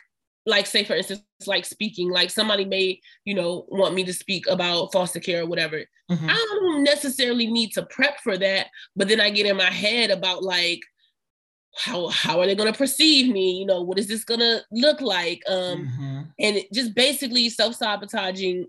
like 0.46 0.66
say 0.66 0.84
for 0.84 0.96
instance 0.96 1.22
like 1.48 1.66
speaking 1.66 2.10
like 2.10 2.30
somebody 2.30 2.66
may 2.66 3.00
you 3.24 3.34
know 3.34 3.66
want 3.70 3.96
me 3.96 4.04
to 4.04 4.14
speak 4.14 4.48
about 4.48 4.92
foster 4.92 5.20
care 5.20 5.44
or 5.44 5.46
whatever 5.46 5.84
mm-hmm. 6.12 6.30
i 6.30 6.34
don't 6.34 6.84
necessarily 6.84 7.48
need 7.48 7.72
to 7.72 7.86
prep 7.88 8.20
for 8.22 8.38
that 8.38 8.68
but 8.96 9.08
then 9.08 9.20
i 9.20 9.30
get 9.30 9.46
in 9.46 9.58
my 9.58 9.64
head 9.72 10.12
about 10.12 10.44
like 10.44 10.80
how 11.76 12.08
how 12.08 12.40
are 12.40 12.46
they 12.46 12.56
going 12.56 12.72
to 12.72 12.78
perceive 12.78 13.32
me 13.32 13.60
you 13.60 13.66
know 13.66 13.82
what 13.82 14.00
is 14.00 14.08
this 14.08 14.24
going 14.24 14.40
to 14.40 14.62
look 14.72 15.02
like 15.02 15.42
um 15.50 15.88
mm-hmm. 15.88 16.22
and 16.40 16.62
just 16.74 16.96
basically 16.96 17.50
self-sabotaging 17.50 18.66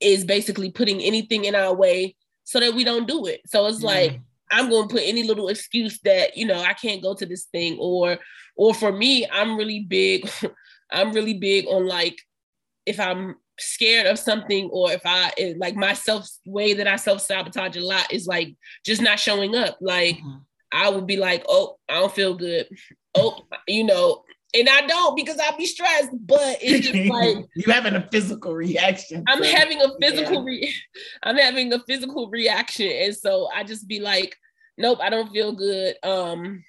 is 0.00 0.24
basically 0.24 0.70
putting 0.70 1.00
anything 1.00 1.44
in 1.44 1.54
our 1.54 1.74
way 1.74 2.16
so 2.44 2.60
that 2.60 2.74
we 2.74 2.84
don't 2.84 3.08
do 3.08 3.26
it. 3.26 3.40
So 3.46 3.66
it's 3.66 3.82
like 3.82 4.20
I'm 4.50 4.70
going 4.70 4.88
to 4.88 4.94
put 4.94 5.02
any 5.04 5.22
little 5.24 5.48
excuse 5.48 5.98
that 6.00 6.36
you 6.36 6.46
know 6.46 6.60
I 6.60 6.74
can't 6.74 7.02
go 7.02 7.14
to 7.14 7.26
this 7.26 7.44
thing, 7.44 7.76
or 7.80 8.18
or 8.56 8.74
for 8.74 8.92
me, 8.92 9.26
I'm 9.30 9.56
really 9.56 9.80
big. 9.80 10.28
I'm 10.90 11.12
really 11.12 11.34
big 11.34 11.66
on 11.66 11.86
like 11.86 12.16
if 12.86 13.00
I'm 13.00 13.36
scared 13.58 14.06
of 14.06 14.18
something 14.18 14.68
or 14.72 14.92
if 14.92 15.02
I 15.04 15.32
like 15.56 15.76
my 15.76 15.92
self 15.92 16.28
way 16.46 16.74
that 16.74 16.86
I 16.86 16.96
self 16.96 17.20
sabotage 17.20 17.76
a 17.76 17.80
lot 17.80 18.12
is 18.12 18.26
like 18.26 18.54
just 18.84 19.02
not 19.02 19.18
showing 19.18 19.54
up. 19.54 19.78
Like 19.80 20.16
mm-hmm. 20.16 20.38
I 20.72 20.88
would 20.88 21.06
be 21.06 21.16
like, 21.16 21.44
oh, 21.48 21.76
I 21.88 21.94
don't 21.94 22.12
feel 22.12 22.34
good. 22.34 22.68
Oh, 23.14 23.46
you 23.68 23.84
know, 23.84 24.23
and 24.54 24.68
I 24.68 24.86
don't 24.86 25.16
because 25.16 25.38
I'll 25.38 25.56
be 25.56 25.66
stressed, 25.66 26.10
but 26.12 26.58
it's 26.62 26.88
just 26.88 27.10
like 27.10 27.46
you 27.54 27.72
having 27.72 27.94
a 27.94 28.08
physical 28.10 28.54
reaction. 28.54 29.24
I'm 29.26 29.42
having 29.42 29.80
a 29.80 29.88
physical 30.00 30.34
yeah. 30.34 30.44
re- 30.44 30.74
I'm 31.22 31.36
having 31.36 31.72
a 31.72 31.80
physical 31.80 32.30
reaction. 32.30 32.90
And 32.90 33.16
so 33.16 33.48
I 33.54 33.64
just 33.64 33.88
be 33.88 34.00
like, 34.00 34.36
nope, 34.78 34.98
I 35.02 35.10
don't 35.10 35.32
feel 35.32 35.52
good. 35.52 35.96
Um 36.02 36.64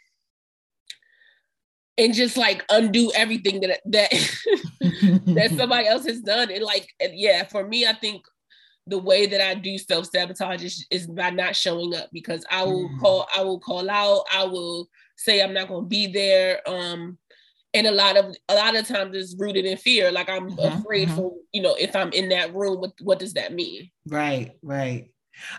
and 1.97 2.13
just 2.13 2.35
like 2.35 2.65
undo 2.69 3.11
everything 3.15 3.61
that 3.61 3.79
that 3.85 4.11
that 5.27 5.53
somebody 5.55 5.87
else 5.87 6.05
has 6.05 6.21
done. 6.21 6.51
And 6.51 6.63
like, 6.63 6.87
yeah, 6.99 7.45
for 7.45 7.67
me, 7.67 7.85
I 7.87 7.93
think 7.93 8.23
the 8.87 8.99
way 8.99 9.25
that 9.25 9.41
I 9.41 9.55
do 9.55 9.77
self 9.77 10.07
sabotage 10.07 10.63
is, 10.63 10.85
is, 10.91 11.07
by 11.07 11.31
not 11.31 11.55
showing 11.55 11.95
up 11.95 12.09
because 12.11 12.45
I 12.51 12.63
will 12.63 12.89
mm. 12.89 12.99
call, 12.99 13.27
I 13.35 13.41
will 13.41 13.59
call 13.59 13.89
out, 13.89 14.25
I 14.31 14.43
will 14.43 14.87
say 15.15 15.41
I'm 15.41 15.53
not 15.53 15.69
going 15.69 15.85
to 15.85 15.89
be 15.89 16.07
there. 16.07 16.61
Um, 16.67 17.17
and 17.75 17.87
a 17.87 17.91
lot 17.91 18.17
of 18.17 18.35
a 18.49 18.55
lot 18.55 18.75
of 18.75 18.87
times 18.87 19.15
it's 19.15 19.35
rooted 19.37 19.65
in 19.65 19.77
fear. 19.77 20.11
Like 20.11 20.29
i'm 20.29 20.49
mm-hmm, 20.49 20.79
afraid 20.79 21.09
mm-hmm. 21.09 21.17
for 21.17 21.33
you 21.51 21.61
know 21.61 21.75
if 21.75 21.95
i'm 21.95 22.11
in 22.11 22.29
that 22.29 22.55
room 22.55 22.79
what 22.79 22.93
what 23.01 23.19
does 23.19 23.33
that 23.33 23.53
mean? 23.53 23.91
Right 24.07 24.53
right. 24.63 25.09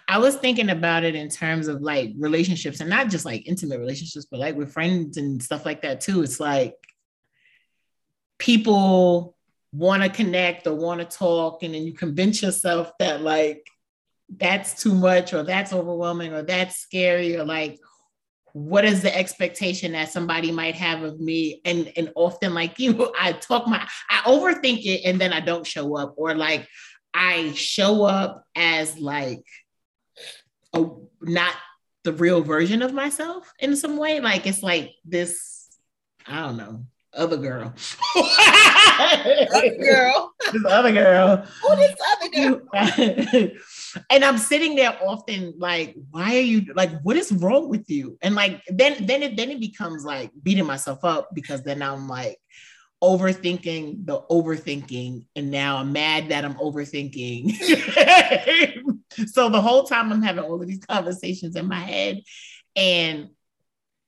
I 0.09 0.18
was 0.18 0.37
thinking 0.37 0.70
about 0.70 1.05
it 1.05 1.14
in 1.14 1.29
terms 1.29 1.68
of 1.68 1.83
like 1.83 2.12
relationships 2.16 2.81
and 2.81 2.88
not 2.88 3.11
just 3.11 3.26
like 3.26 3.46
intimate 3.46 3.79
relationships 3.79 4.26
but 4.31 4.40
like 4.40 4.57
with 4.57 4.72
friends 4.72 5.18
and 5.18 5.42
stuff 5.42 5.66
like 5.66 5.83
that 5.83 6.00
too. 6.00 6.22
It's 6.22 6.40
like 6.40 6.74
people 8.38 9.37
want 9.72 10.02
to 10.02 10.09
connect 10.09 10.66
or 10.66 10.74
want 10.74 11.00
to 11.00 11.16
talk 11.16 11.62
and 11.62 11.74
then 11.74 11.83
you 11.83 11.92
convince 11.92 12.40
yourself 12.40 12.90
that 12.98 13.20
like 13.20 13.66
that's 14.38 14.83
too 14.83 14.94
much 14.94 15.35
or 15.35 15.42
that's 15.42 15.72
overwhelming 15.72 16.33
or 16.33 16.42
that's 16.42 16.76
scary 16.76 17.37
or 17.37 17.44
like 17.44 17.79
what 18.57 18.87
is 18.87 19.03
the 19.03 19.14
expectation 19.14 19.92
that 19.92 20.09
somebody 20.09 20.51
might 20.51 20.75
have 20.75 21.03
of 21.03 21.21
me 21.21 21.61
and 21.66 21.92
and 21.95 22.11
often 22.14 22.55
like 22.55 22.79
you 22.79 23.12
i 23.21 23.31
talk 23.33 23.66
my 23.69 23.87
i 24.09 24.21
overthink 24.21 24.81
it 24.87 25.03
and 25.05 25.21
then 25.21 25.31
i 25.31 25.40
don't 25.40 25.66
show 25.66 25.95
up 25.95 26.14
or 26.16 26.35
like 26.35 26.66
i 27.12 27.53
show 27.53 28.05
up 28.05 28.47
as 28.55 28.99
like 28.99 29.45
a 30.73 30.87
not 31.21 31.53
the 32.05 32.14
real 32.14 32.40
version 32.40 32.81
of 32.81 32.95
myself 32.95 33.53
in 33.59 33.77
some 33.77 33.99
way 33.99 34.21
like 34.21 34.47
it's 34.47 34.62
like 34.62 34.90
this 35.05 35.69
i 36.27 36.40
don't 36.40 36.57
know 36.57 36.83
other 37.12 37.38
girl. 37.38 37.75
other 38.14 39.77
girl. 39.79 40.35
this 40.53 40.64
other 40.69 40.92
girl. 40.92 41.47
Who 41.62 41.77
this 41.77 41.97
other 42.12 42.29
girl? 42.31 43.51
and 44.11 44.24
I'm 44.24 44.38
sitting 44.38 44.74
there 44.76 44.98
often 45.02 45.54
like, 45.59 45.94
why 46.11 46.37
are 46.37 46.40
you 46.40 46.72
like, 46.74 47.00
what 47.02 47.16
is 47.16 47.32
wrong 47.32 47.68
with 47.68 47.88
you? 47.88 48.18
And 48.22 48.35
like 48.35 48.62
then 48.68 49.06
then 49.06 49.22
it 49.22 49.37
then 49.37 49.50
it 49.50 49.61
becomes 49.61 50.04
like 50.04 50.30
beating 50.42 50.66
myself 50.66 51.04
up 51.04 51.30
because 51.35 51.62
then 51.62 51.82
I'm 51.82 52.09
like 52.09 52.38
overthinking 53.02 54.06
the 54.06 54.22
overthinking 54.30 55.26
and 55.37 55.50
now 55.50 55.76
I'm 55.78 55.92
mad 55.92 56.30
that 56.30 56.44
I'm 56.44 56.54
overthinking. 56.54 57.52
so 59.28 59.48
the 59.48 59.61
whole 59.61 59.85
time 59.85 60.12
I'm 60.12 60.22
having 60.22 60.44
all 60.44 60.61
of 60.61 60.66
these 60.66 60.85
conversations 60.85 61.56
in 61.56 61.68
my 61.68 61.80
head 61.80 62.22
and 62.74 63.28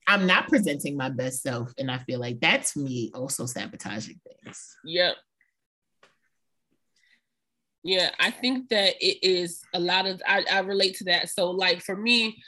I'm 0.07 0.25
not 0.25 0.47
presenting 0.47 0.97
my 0.97 1.09
best 1.09 1.43
self. 1.43 1.71
And 1.77 1.91
I 1.91 1.99
feel 1.99 2.19
like 2.19 2.39
that's 2.39 2.75
me 2.75 3.11
also 3.13 3.45
sabotaging 3.45 4.19
things. 4.27 4.75
Yep. 4.83 5.15
Yeah, 7.83 8.09
I 8.19 8.31
think 8.31 8.69
that 8.69 8.95
it 8.99 9.23
is 9.23 9.61
a 9.73 9.79
lot 9.79 10.05
of 10.05 10.21
I, 10.27 10.43
I 10.51 10.59
relate 10.59 10.95
to 10.97 11.05
that. 11.05 11.29
So 11.29 11.51
like 11.51 11.81
for 11.81 11.95
me, 11.95 12.41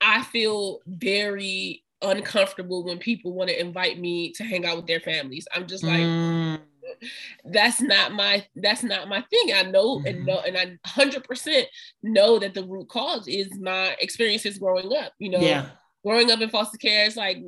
I 0.00 0.22
feel 0.24 0.80
very 0.86 1.84
uncomfortable 2.02 2.84
when 2.84 2.98
people 2.98 3.32
want 3.32 3.48
to 3.48 3.60
invite 3.60 3.98
me 3.98 4.32
to 4.32 4.44
hang 4.44 4.66
out 4.66 4.76
with 4.76 4.86
their 4.86 5.00
families. 5.00 5.46
I'm 5.54 5.66
just 5.66 5.84
like 5.84 6.00
mm. 6.00 6.60
that's 7.44 7.80
not 7.80 8.12
my 8.12 8.44
that's 8.56 8.82
not 8.82 9.08
my 9.08 9.22
thing. 9.30 9.52
I 9.54 9.62
know 9.62 9.98
mm-hmm. 9.98 10.06
and 10.06 10.26
know 10.26 10.40
and 10.40 10.58
I 10.58 10.76
100% 10.88 11.64
know 12.02 12.38
that 12.40 12.54
the 12.54 12.64
root 12.64 12.88
cause 12.88 13.28
is 13.28 13.56
my 13.60 13.96
experiences 14.00 14.58
growing 14.58 14.92
up, 14.92 15.12
you 15.18 15.30
know. 15.30 15.40
Yeah 15.40 15.68
growing 16.04 16.30
up 16.30 16.40
in 16.40 16.50
foster 16.50 16.78
care, 16.78 17.06
is 17.06 17.16
like 17.16 17.38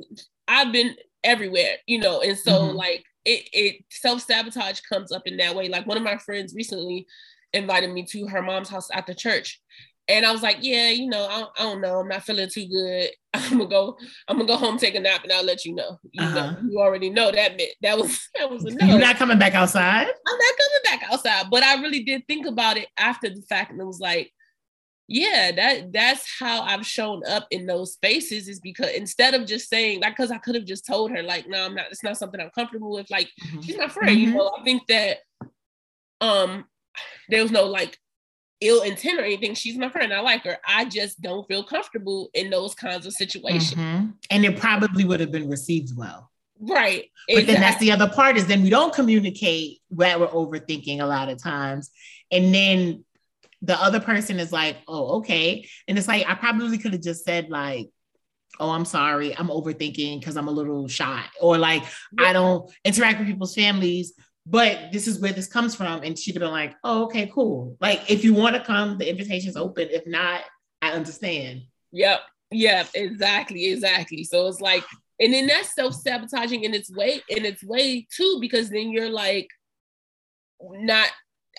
I've 0.47 0.71
been 0.71 0.95
everywhere, 1.23 1.77
you 1.85 1.99
know, 1.99 2.21
and 2.21 2.37
so 2.37 2.51
mm-hmm. 2.51 2.75
like 2.75 3.05
it, 3.27 3.49
it 3.51 3.83
self 3.91 4.21
sabotage 4.21 4.79
comes 4.81 5.11
up 5.11 5.23
in 5.25 5.37
that 5.37 5.53
way. 5.53 5.67
Like 5.67 5.85
one 5.85 5.97
of 5.97 6.03
my 6.03 6.17
friends 6.17 6.55
recently 6.55 7.05
invited 7.53 7.91
me 7.91 8.03
to 8.05 8.25
her 8.27 8.41
mom's 8.41 8.69
house 8.69 8.89
after 8.91 9.13
church. 9.13 9.61
And 10.09 10.25
I 10.25 10.31
was 10.31 10.41
like, 10.41 10.59
yeah, 10.61 10.89
you 10.89 11.09
know, 11.09 11.27
I, 11.29 11.43
I 11.59 11.63
don't 11.63 11.81
know. 11.81 11.99
I'm 11.99 12.07
not 12.07 12.23
feeling 12.23 12.49
too 12.49 12.65
good. 12.69 13.09
I'm 13.33 13.57
gonna 13.57 13.69
go, 13.69 13.97
I'm 14.29 14.37
gonna 14.37 14.47
go 14.47 14.55
home, 14.55 14.77
take 14.77 14.95
a 14.95 15.01
nap, 15.01 15.23
and 15.23 15.33
I'll 15.33 15.43
let 15.43 15.65
you 15.65 15.75
know. 15.75 15.99
You 16.13 16.23
uh-huh. 16.23 16.51
know, 16.51 16.57
you 16.69 16.79
already 16.79 17.09
know 17.09 17.29
that 17.29 17.57
bit. 17.57 17.75
That 17.81 17.97
was 17.97 18.29
that 18.39 18.49
was 18.49 18.63
a 18.63 18.71
no. 18.71 18.85
You're 18.85 18.99
not 18.99 19.17
coming 19.17 19.37
back 19.37 19.53
outside? 19.53 20.07
I'm 20.07 20.37
not 20.37 20.53
coming 20.57 20.99
back 20.99 21.11
outside. 21.11 21.47
But 21.51 21.63
I 21.63 21.81
really 21.81 22.03
did 22.03 22.25
think 22.25 22.47
about 22.47 22.77
it 22.77 22.87
after 22.97 23.29
the 23.29 23.41
fact, 23.49 23.71
and 23.71 23.81
it 23.81 23.85
was 23.85 23.99
like, 23.99 24.31
yeah, 25.07 25.51
that 25.53 25.93
that's 25.93 26.27
how 26.37 26.61
I've 26.63 26.85
shown 26.85 27.21
up 27.27 27.47
in 27.49 27.65
those 27.65 27.93
spaces 27.93 28.49
is 28.49 28.59
because 28.59 28.91
instead 28.91 29.33
of 29.33 29.45
just 29.45 29.69
saying 29.69 30.01
like 30.01 30.17
because 30.17 30.31
I 30.31 30.37
could 30.37 30.55
have 30.55 30.65
just 30.65 30.85
told 30.85 31.11
her 31.11 31.23
like 31.23 31.47
no 31.47 31.65
I'm 31.65 31.75
not 31.75 31.85
it's 31.89 32.03
not 32.03 32.17
something 32.17 32.41
I'm 32.41 32.49
comfortable 32.49 32.91
with 32.91 33.09
like 33.09 33.29
mm-hmm. 33.41 33.61
she's 33.61 33.77
my 33.77 33.87
friend 33.87 34.09
mm-hmm. 34.09 34.31
you 34.31 34.35
know 34.35 34.51
I 34.59 34.63
think 34.63 34.85
that 34.87 35.19
um 36.19 36.65
there 37.29 37.41
was 37.41 37.51
no 37.51 37.65
like 37.65 37.97
ill 38.59 38.81
intent 38.81 39.19
or 39.19 39.23
anything 39.23 39.53
she's 39.53 39.77
my 39.77 39.89
friend 39.89 40.13
I 40.13 40.19
like 40.19 40.43
her 40.43 40.57
I 40.67 40.85
just 40.85 41.21
don't 41.21 41.47
feel 41.47 41.63
comfortable 41.63 42.29
in 42.33 42.49
those 42.49 42.75
kinds 42.75 43.05
of 43.05 43.13
situations 43.13 43.75
mm-hmm. 43.75 44.07
and 44.29 44.45
it 44.45 44.59
probably 44.59 45.05
would 45.05 45.21
have 45.21 45.31
been 45.31 45.49
received 45.49 45.95
well 45.95 46.29
right 46.59 47.05
but 47.29 47.37
exactly. 47.37 47.53
then 47.53 47.61
that's 47.61 47.79
the 47.79 47.91
other 47.91 48.09
part 48.09 48.35
is 48.35 48.47
then 48.47 48.63
we 48.63 48.69
don't 48.69 48.93
communicate 48.93 49.79
where 49.87 50.19
we're 50.19 50.27
overthinking 50.27 50.99
a 50.99 51.05
lot 51.05 51.29
of 51.29 51.41
times 51.41 51.91
and 52.31 52.53
then 52.53 53.05
the 53.61 53.81
other 53.81 53.99
person 53.99 54.39
is 54.39 54.51
like, 54.51 54.77
oh, 54.87 55.17
okay. 55.17 55.67
And 55.87 55.97
it's 55.97 56.07
like, 56.07 56.27
I 56.27 56.35
probably 56.35 56.77
could 56.77 56.93
have 56.93 57.01
just 57.01 57.25
said, 57.25 57.49
like, 57.49 57.89
oh, 58.59 58.69
I'm 58.69 58.85
sorry, 58.85 59.37
I'm 59.37 59.49
overthinking 59.49 60.19
because 60.19 60.37
I'm 60.37 60.47
a 60.47 60.51
little 60.51 60.87
shy, 60.87 61.23
or 61.41 61.57
like, 61.57 61.83
yeah. 62.17 62.27
I 62.27 62.33
don't 62.33 62.71
interact 62.85 63.19
with 63.19 63.27
people's 63.27 63.55
families, 63.55 64.13
but 64.45 64.91
this 64.91 65.07
is 65.07 65.19
where 65.19 65.33
this 65.33 65.47
comes 65.47 65.75
from. 65.75 66.03
And 66.03 66.17
she'd 66.17 66.35
have 66.35 66.41
been 66.41 66.51
like, 66.51 66.73
oh, 66.83 67.05
okay, 67.05 67.29
cool. 67.33 67.77
Like, 67.81 68.09
if 68.09 68.23
you 68.23 68.33
want 68.33 68.55
to 68.55 68.63
come, 68.63 68.97
the 68.97 69.09
invitation's 69.09 69.57
open. 69.57 69.89
If 69.91 70.07
not, 70.07 70.41
I 70.81 70.91
understand. 70.91 71.63
Yep. 71.91 72.21
Yep. 72.51 72.89
Exactly. 72.93 73.71
Exactly. 73.71 74.23
So 74.23 74.47
it's 74.47 74.61
like, 74.61 74.83
and 75.19 75.33
then 75.33 75.47
that's 75.47 75.73
self-sabotaging 75.73 76.63
in 76.63 76.73
its 76.73 76.89
way, 76.95 77.21
in 77.27 77.43
its 77.45 77.63
way 77.63 78.07
too, 78.15 78.37
because 78.39 78.69
then 78.69 78.91
you're 78.91 79.09
like 79.09 79.49
not 80.61 81.09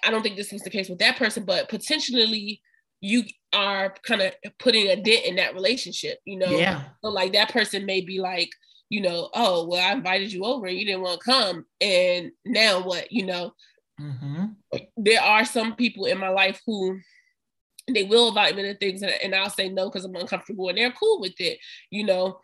I 0.04 0.10
don't 0.10 0.22
think 0.22 0.36
this 0.36 0.52
was 0.52 0.62
the 0.62 0.70
case 0.70 0.88
with 0.88 0.98
that 0.98 1.16
person, 1.16 1.44
but 1.44 1.68
potentially 1.68 2.60
you 3.00 3.24
are 3.52 3.94
kind 4.02 4.22
of 4.22 4.34
putting 4.58 4.88
a 4.88 4.96
dent 4.96 5.26
in 5.26 5.36
that 5.36 5.54
relationship, 5.54 6.18
you 6.24 6.38
know? 6.38 6.50
Yeah. 6.50 6.84
So 7.02 7.10
like 7.10 7.32
that 7.32 7.52
person 7.52 7.86
may 7.86 8.00
be 8.00 8.20
like, 8.20 8.50
you 8.90 9.00
know, 9.00 9.30
oh, 9.34 9.66
well, 9.68 9.86
I 9.86 9.92
invited 9.92 10.32
you 10.32 10.44
over 10.44 10.66
and 10.66 10.78
you 10.78 10.86
didn't 10.86 11.02
want 11.02 11.20
to 11.20 11.24
come. 11.24 11.64
And 11.80 12.32
now 12.44 12.82
what, 12.82 13.12
you 13.12 13.26
know? 13.26 13.52
Mm-hmm. 14.00 14.46
There 14.96 15.22
are 15.22 15.44
some 15.44 15.74
people 15.76 16.06
in 16.06 16.18
my 16.18 16.28
life 16.28 16.60
who 16.66 16.98
they 17.92 18.04
will 18.04 18.28
invite 18.28 18.56
me 18.56 18.62
to 18.62 18.74
things 18.74 19.02
and, 19.02 19.12
and 19.22 19.34
I'll 19.34 19.50
say 19.50 19.68
no 19.68 19.88
because 19.88 20.04
I'm 20.04 20.16
uncomfortable 20.16 20.68
and 20.68 20.78
they're 20.78 20.92
cool 20.92 21.20
with 21.20 21.40
it, 21.40 21.58
you 21.90 22.04
know? 22.04 22.40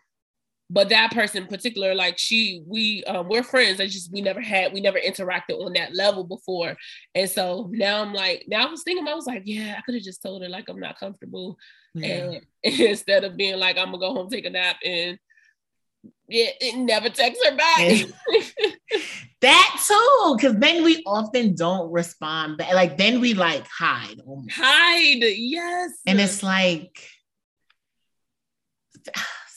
But 0.69 0.89
that 0.89 1.11
person 1.11 1.43
in 1.43 1.49
particular 1.49 1.93
like 1.93 2.17
she 2.17 2.63
we 2.65 3.03
um, 3.05 3.27
we're 3.29 3.43
friends 3.43 3.79
i 3.79 3.85
just 3.85 4.11
we 4.11 4.21
never 4.21 4.41
had 4.41 4.73
we 4.73 4.81
never 4.81 4.99
interacted 4.99 5.59
on 5.63 5.73
that 5.73 5.93
level 5.93 6.23
before 6.23 6.75
and 7.13 7.29
so 7.29 7.69
now 7.71 8.01
i'm 8.01 8.13
like 8.13 8.43
now 8.47 8.65
i 8.65 8.69
was 8.69 8.83
thinking 8.83 9.07
i 9.07 9.13
was 9.13 9.27
like 9.27 9.43
yeah 9.45 9.75
i 9.77 9.81
could 9.81 9.95
have 9.95 10.03
just 10.03 10.23
told 10.23 10.41
her 10.41 10.49
like 10.49 10.67
i'm 10.67 10.79
not 10.79 10.99
comfortable 10.99 11.57
yeah. 11.93 12.31
and 12.33 12.41
instead 12.63 13.23
of 13.23 13.37
being 13.37 13.59
like 13.59 13.77
i'm 13.77 13.85
gonna 13.85 13.99
go 13.99 14.13
home 14.13 14.29
take 14.29 14.45
a 14.45 14.49
nap 14.49 14.77
and 14.83 15.19
yeah, 16.27 16.49
it 16.59 16.77
never 16.77 17.09
text 17.09 17.43
her 17.45 17.55
back. 17.55 18.05
that 19.41 19.83
too, 19.87 20.35
because 20.35 20.55
then 20.57 20.83
we 20.83 21.03
often 21.05 21.55
don't 21.55 21.91
respond 21.91 22.57
back. 22.57 22.73
Like 22.73 22.97
then 22.97 23.21
we 23.21 23.33
like 23.33 23.65
hide. 23.67 24.19
Almost. 24.25 24.55
Hide, 24.55 25.21
yes. 25.21 25.91
And 26.07 26.19
it's 26.19 26.41
like 26.41 26.99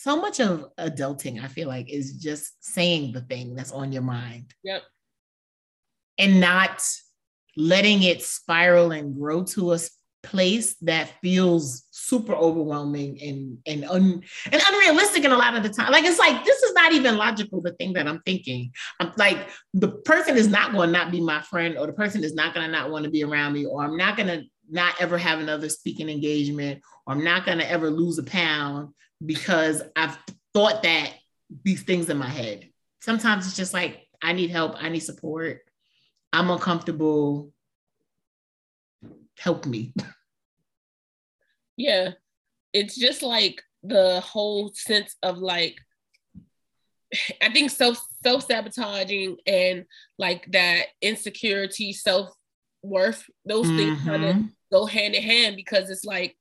so 0.08 0.16
much 0.18 0.40
of 0.40 0.64
adulting, 0.78 1.44
I 1.44 1.48
feel 1.48 1.68
like, 1.68 1.90
is 1.90 2.14
just 2.14 2.64
saying 2.64 3.12
the 3.12 3.20
thing 3.20 3.54
that's 3.54 3.72
on 3.72 3.92
your 3.92 4.02
mind. 4.02 4.54
Yep. 4.64 4.82
And 6.16 6.40
not 6.40 6.82
letting 7.58 8.02
it 8.02 8.22
spiral 8.22 8.92
and 8.92 9.14
grow 9.14 9.44
to 9.44 9.74
a 9.74 9.78
place 10.22 10.76
that 10.80 11.10
feels 11.20 11.86
super 11.90 12.34
overwhelming 12.34 13.20
and 13.22 13.58
and 13.66 13.84
un, 13.84 14.22
and 14.50 14.62
unrealistic 14.66 15.24
in 15.24 15.30
a 15.30 15.36
lot 15.36 15.54
of 15.54 15.62
the 15.62 15.68
time. 15.68 15.92
Like 15.92 16.04
it's 16.04 16.18
like 16.18 16.42
this 16.42 16.62
is 16.62 16.72
not 16.72 16.92
even 16.94 17.18
logical. 17.18 17.60
The 17.60 17.72
thing 17.72 17.92
that 17.92 18.08
I'm 18.08 18.22
thinking, 18.24 18.72
I'm 19.00 19.12
like 19.18 19.50
the 19.74 19.88
person 19.88 20.38
is 20.38 20.48
not 20.48 20.72
going 20.72 20.88
to 20.88 20.92
not 20.92 21.12
be 21.12 21.20
my 21.20 21.42
friend, 21.42 21.76
or 21.76 21.86
the 21.86 21.92
person 21.92 22.24
is 22.24 22.34
not 22.34 22.54
going 22.54 22.64
to 22.64 22.72
not 22.72 22.90
want 22.90 23.04
to 23.04 23.10
be 23.10 23.24
around 23.24 23.52
me, 23.52 23.66
or 23.66 23.84
I'm 23.84 23.98
not 23.98 24.16
going 24.16 24.28
to 24.28 24.44
not 24.70 24.94
ever 25.00 25.18
have 25.18 25.38
another 25.38 25.68
speaking 25.68 26.08
engagement, 26.08 26.80
or 27.06 27.12
I'm 27.12 27.24
not 27.24 27.44
going 27.44 27.58
to 27.58 27.70
ever 27.70 27.90
lose 27.90 28.18
a 28.18 28.24
pound 28.24 28.94
because 29.24 29.82
I've 29.96 30.18
thought 30.54 30.82
that 30.82 31.12
these 31.64 31.82
things 31.82 32.08
in 32.10 32.16
my 32.18 32.28
head. 32.28 32.68
Sometimes 33.00 33.46
it's 33.46 33.56
just 33.56 33.74
like, 33.74 34.06
I 34.22 34.32
need 34.32 34.50
help, 34.50 34.82
I 34.82 34.88
need 34.88 35.00
support, 35.00 35.60
I'm 36.32 36.50
uncomfortable. 36.50 37.52
Help 39.38 39.66
me. 39.66 39.94
Yeah. 41.76 42.14
It's 42.72 42.96
just 42.96 43.22
like 43.22 43.62
the 43.84 44.20
whole 44.20 44.72
sense 44.74 45.14
of 45.22 45.38
like, 45.38 45.78
I 47.40 47.50
think 47.50 47.70
self 47.70 48.04
self 48.22 48.46
sabotaging 48.46 49.36
and 49.46 49.84
like 50.18 50.50
that 50.50 50.86
insecurity, 51.00 51.92
self 51.92 52.30
worth, 52.82 53.24
those 53.46 53.66
mm-hmm. 53.66 53.76
things 53.76 54.02
kind 54.02 54.24
of 54.24 54.36
go 54.70 54.86
hand 54.86 55.14
in 55.14 55.22
hand 55.22 55.56
because 55.56 55.88
it's 55.88 56.04
like 56.04 56.36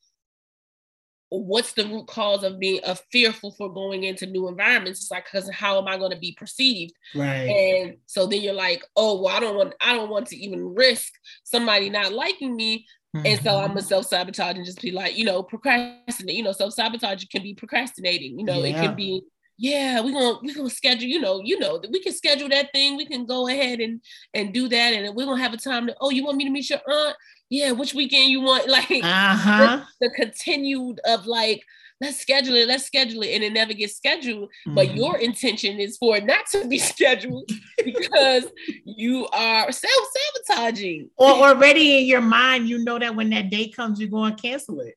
what's 1.29 1.73
the 1.73 1.85
root 1.85 2.07
cause 2.07 2.43
of 2.43 2.59
being 2.59 2.81
of 2.83 3.01
fearful 3.11 3.51
for 3.51 3.71
going 3.73 4.03
into 4.03 4.25
new 4.25 4.47
environments 4.47 5.01
it's 5.01 5.11
like 5.11 5.25
because 5.25 5.49
how 5.51 5.77
am 5.77 5.87
i 5.87 5.97
going 5.97 6.11
to 6.11 6.17
be 6.17 6.35
perceived 6.37 6.93
right 7.15 7.49
and 7.49 7.97
so 8.05 8.25
then 8.25 8.41
you're 8.41 8.53
like 8.53 8.83
oh 8.95 9.21
well 9.21 9.35
i 9.35 9.39
don't 9.39 9.57
want 9.57 9.73
i 9.81 9.93
don't 9.93 10.09
want 10.09 10.25
to 10.25 10.37
even 10.37 10.73
risk 10.73 11.11
somebody 11.43 11.89
not 11.89 12.13
liking 12.13 12.55
me 12.55 12.85
mm-hmm. 13.15 13.25
and 13.25 13.41
so 13.41 13.57
i'm 13.57 13.71
a 13.71 13.73
mm-hmm. 13.73 13.79
self-sabotage 13.79 14.55
and 14.55 14.65
just 14.65 14.81
be 14.81 14.91
like 14.91 15.17
you 15.17 15.25
know 15.25 15.43
procrastinate 15.43 16.35
you 16.35 16.43
know 16.43 16.53
self-sabotage 16.53 17.25
can 17.25 17.43
be 17.43 17.53
procrastinating 17.53 18.39
you 18.39 18.45
know 18.45 18.63
yeah. 18.63 18.77
it 18.77 18.81
can 18.81 18.95
be 18.95 19.21
yeah 19.57 19.99
we're 20.01 20.11
gonna 20.11 20.39
we're 20.43 20.55
gonna 20.55 20.69
schedule 20.69 21.07
you 21.07 21.19
know 21.19 21.41
you 21.43 21.57
know 21.59 21.81
we 21.91 21.99
can 21.99 22.13
schedule 22.13 22.47
that 22.47 22.71
thing 22.73 22.95
we 22.95 23.05
can 23.05 23.25
go 23.25 23.47
ahead 23.47 23.79
and 23.79 24.01
and 24.33 24.53
do 24.53 24.67
that 24.67 24.93
and 24.93 25.15
we're 25.15 25.25
gonna 25.25 25.41
have 25.41 25.53
a 25.53 25.57
time 25.57 25.87
to 25.87 25.95
oh 25.99 26.11
you 26.11 26.23
want 26.23 26.37
me 26.37 26.43
to 26.43 26.51
meet 26.51 26.69
your 26.69 26.79
aunt 26.87 27.15
yeah, 27.49 27.71
which 27.71 27.93
weekend 27.93 28.29
you 28.29 28.41
want? 28.41 28.67
Like 28.77 29.03
uh-huh. 29.03 29.85
the, 29.99 30.07
the, 30.07 30.13
continued 30.13 30.99
of 31.05 31.25
like, 31.25 31.61
let's 32.01 32.19
schedule 32.19 32.55
it, 32.55 32.67
let's 32.67 32.85
schedule 32.85 33.23
it, 33.23 33.33
and 33.33 33.43
it 33.43 33.53
never 33.53 33.73
gets 33.73 33.95
scheduled. 33.95 34.49
Mm-hmm. 34.49 34.75
But 34.75 34.95
your 34.95 35.17
intention 35.17 35.79
is 35.79 35.97
for 35.97 36.17
it 36.17 36.25
not 36.25 36.45
to 36.51 36.67
be 36.67 36.77
scheduled 36.79 37.49
because 37.83 38.47
you 38.83 39.27
are 39.27 39.71
self-sabotaging. 39.71 41.09
Or 41.17 41.29
already 41.29 41.99
in 41.99 42.05
your 42.05 42.21
mind, 42.21 42.67
you 42.67 42.83
know 42.83 42.99
that 42.99 43.15
when 43.15 43.29
that 43.29 43.49
day 43.49 43.69
comes, 43.69 43.99
you're 43.99 44.09
going 44.09 44.35
to 44.35 44.41
cancel 44.41 44.81
it. 44.81 44.95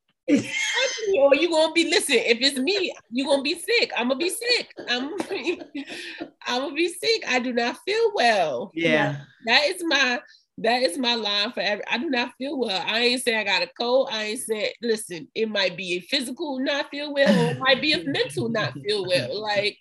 Or 1.19 1.35
you 1.35 1.51
gonna 1.51 1.73
be 1.73 1.90
listen 1.90 2.16
if 2.16 2.38
it's 2.40 2.59
me 2.59 2.93
you 3.11 3.25
gonna 3.25 3.43
be 3.43 3.59
sick 3.59 3.90
i'm 3.97 4.09
gonna 4.09 4.19
be 4.19 4.31
sick 4.31 4.73
i'm 4.88 5.12
i'm 6.47 6.62
gonna 6.62 6.75
be 6.75 6.88
sick 6.88 7.25
i 7.29 7.38
do 7.38 7.53
not 7.53 7.77
feel 7.85 8.12
well 8.14 8.71
yeah 8.75 9.16
that 9.47 9.64
is 9.64 9.83
my 9.85 10.21
that 10.62 10.83
is 10.83 10.99
my 10.99 11.14
line 11.14 11.53
for 11.53 11.61
every. 11.61 11.85
I 11.87 11.97
do 11.97 12.11
not 12.11 12.35
feel 12.37 12.59
well. 12.59 12.85
I 12.87 13.01
ain't 13.01 13.23
saying 13.23 13.38
I 13.38 13.45
got 13.45 13.62
a 13.62 13.71
cold. 13.79 14.11
I 14.12 14.25
ain't 14.25 14.40
saying, 14.40 14.73
listen, 14.83 15.29
it 15.35 15.49
might 15.49 15.77
be 15.77 15.95
a 15.95 16.01
physical 16.01 16.59
not 16.59 16.90
feel 16.90 17.14
well, 17.14 17.47
or 17.47 17.53
it 17.53 17.59
might 17.59 17.81
be 17.81 17.95
a 17.95 18.05
mental 18.05 18.51
not 18.51 18.75
feel 18.75 19.07
well. 19.07 19.40
Like, 19.40 19.79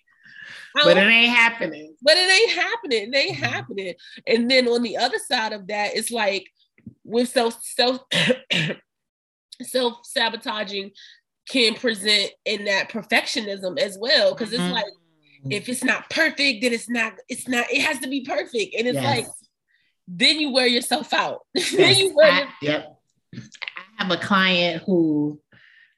but 0.74 0.96
it 0.96 1.06
ain't 1.06 1.34
happening. 1.34 1.94
But 2.00 2.16
it 2.16 2.30
ain't 2.30 2.52
happening. 2.52 3.12
It 3.12 3.16
ain't 3.16 3.36
happening. 3.36 3.94
And 4.26 4.50
then 4.50 4.68
on 4.68 4.82
the 4.82 4.96
other 4.96 5.18
side 5.18 5.52
of 5.52 5.66
that, 5.66 5.96
it's 5.96 6.10
like 6.10 6.46
with 7.04 7.28
self 7.28 7.62
self 7.62 8.00
self 9.64 10.04
sabotaging 10.04 10.90
can 11.48 11.74
present 11.74 12.30
in 12.44 12.64
that 12.66 12.90
perfectionism 12.90 13.78
as 13.78 13.98
well. 14.00 14.32
Because 14.34 14.52
it's 14.52 14.62
mm-hmm. 14.62 14.72
like 14.72 14.84
if 15.50 15.68
it's 15.68 15.84
not 15.84 16.08
perfect, 16.10 16.62
then 16.62 16.72
it's 16.72 16.88
not. 16.88 17.14
It's 17.28 17.48
not. 17.48 17.70
It 17.70 17.82
has 17.82 17.98
to 18.00 18.08
be 18.08 18.24
perfect. 18.24 18.74
And 18.76 18.86
it's 18.86 18.94
yes. 18.94 19.04
like 19.04 19.26
then 20.06 20.40
you 20.40 20.52
wear 20.52 20.66
yourself 20.66 21.12
out. 21.12 21.40
then 21.76 21.96
you 21.96 22.14
wear 22.14 22.30
I, 22.30 22.48
yep. 22.62 22.96
I 23.34 23.40
have 23.98 24.10
a 24.10 24.16
client 24.16 24.82
who 24.84 25.40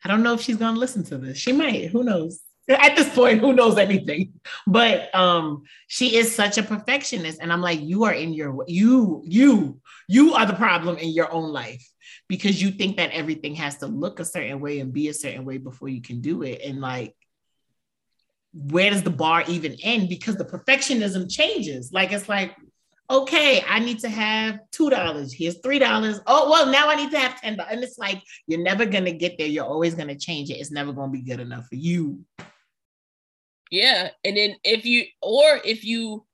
I 0.05 0.09
don't 0.09 0.23
know 0.23 0.35
if 0.35 0.41
she's 0.41 0.57
gonna 0.57 0.79
listen 0.79 1.05
to 1.05 1.19
this. 1.19 1.39
She 1.39 1.53
might, 1.53 1.87
who 1.91 2.05
knows? 2.05 2.41
At 2.69 2.97
this 2.97 3.13
point, 3.13 3.41
who 3.41 3.53
knows 3.53 3.77
anything? 3.77 4.35
But 4.67 5.13
um, 5.15 5.65
she 5.89 6.17
is 6.17 6.35
such 6.35 6.59
a 6.59 6.63
perfectionist. 6.63 7.41
And 7.41 7.53
I'm 7.53 7.61
like, 7.61 7.81
you 7.81 8.05
are 8.05 8.13
in 8.13 8.33
your 8.33 8.65
you, 8.67 9.23
you, 9.25 9.81
you 10.09 10.35
are 10.35 10.47
the 10.47 10.55
problem 10.55 10.97
in 10.99 11.11
your 11.11 11.31
own 11.33 11.51
life 11.51 11.85
because 12.33 12.63
you 12.63 12.71
think 12.71 12.97
that 12.97 13.11
everything 13.11 13.55
has 13.55 13.77
to 13.77 13.87
look 13.87 14.19
a 14.19 14.25
certain 14.25 14.59
way 14.59 14.81
and 14.81 14.91
be 14.91 15.09
a 15.09 15.13
certain 15.13 15.45
way 15.45 15.59
before 15.59 15.91
you 15.91 16.01
can 16.01 16.23
do 16.23 16.41
it. 16.41 16.63
And 16.65 16.81
like, 16.81 17.15
where 18.55 18.89
does 18.89 19.03
the 19.03 19.11
bar 19.11 19.45
even 19.49 19.77
end? 19.83 20.09
Because 20.09 20.37
the 20.37 20.47
perfectionism 20.47 21.31
changes. 21.31 21.93
Like 21.93 22.11
it's 22.11 22.31
like, 22.31 22.57
okay, 23.11 23.63
I 23.69 23.81
need 23.81 23.99
to 23.99 24.09
have 24.09 24.61
two 24.71 24.89
dollars. 24.89 25.31
Here's 25.31 25.59
three 25.59 25.79
dollars. 25.79 26.23
Oh, 26.27 26.51
well, 26.51 26.73
now 26.73 26.89
I 26.89 26.95
need 26.95 27.11
to 27.11 27.19
have 27.19 27.39
ten 27.39 27.59
dollars. 27.59 27.75
And 27.75 27.85
it's 27.85 27.99
like 27.99 28.23
you're 28.47 28.63
never 28.63 28.87
gonna 28.87 29.13
get 29.13 29.37
there. 29.37 29.47
You're 29.47 29.67
always 29.67 29.95
gonna 29.95 30.19
change 30.19 30.49
it. 30.49 30.55
It's 30.55 30.71
never 30.71 30.95
gonna 30.95 31.13
be 31.13 31.21
good 31.21 31.39
enough 31.39 31.67
for 31.67 31.75
you. 31.75 32.25
Yeah. 33.71 34.09
And 34.25 34.39
then 34.39 34.57
if 34.65 34.87
you 34.87 35.05
or 35.21 35.61
if 35.67 35.85
you 35.85 36.25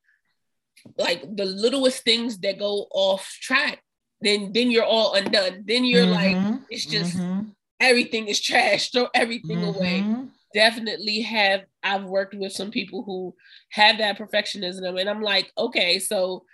like 0.96 1.22
the 1.34 1.44
littlest 1.44 2.04
things 2.04 2.38
that 2.38 2.60
go 2.60 2.86
off 2.92 3.28
track, 3.42 3.82
then 4.20 4.52
then 4.52 4.70
you're 4.70 4.84
all 4.84 5.14
undone. 5.14 5.64
Then 5.66 5.84
you're 5.84 6.06
mm-hmm. 6.06 6.50
like, 6.52 6.60
it's 6.70 6.86
just 6.86 7.16
mm-hmm. 7.16 7.50
everything 7.80 8.28
is 8.28 8.40
trash, 8.40 8.90
throw 8.90 9.08
everything 9.14 9.58
mm-hmm. 9.58 9.78
away. 9.78 10.04
Definitely 10.54 11.20
have 11.20 11.62
I've 11.82 12.04
worked 12.04 12.34
with 12.34 12.52
some 12.52 12.70
people 12.70 13.02
who 13.02 13.34
have 13.70 13.98
that 13.98 14.18
perfectionism, 14.18 14.98
and 14.98 15.08
I'm 15.08 15.22
like, 15.22 15.52
okay, 15.58 15.98
so 15.98 16.44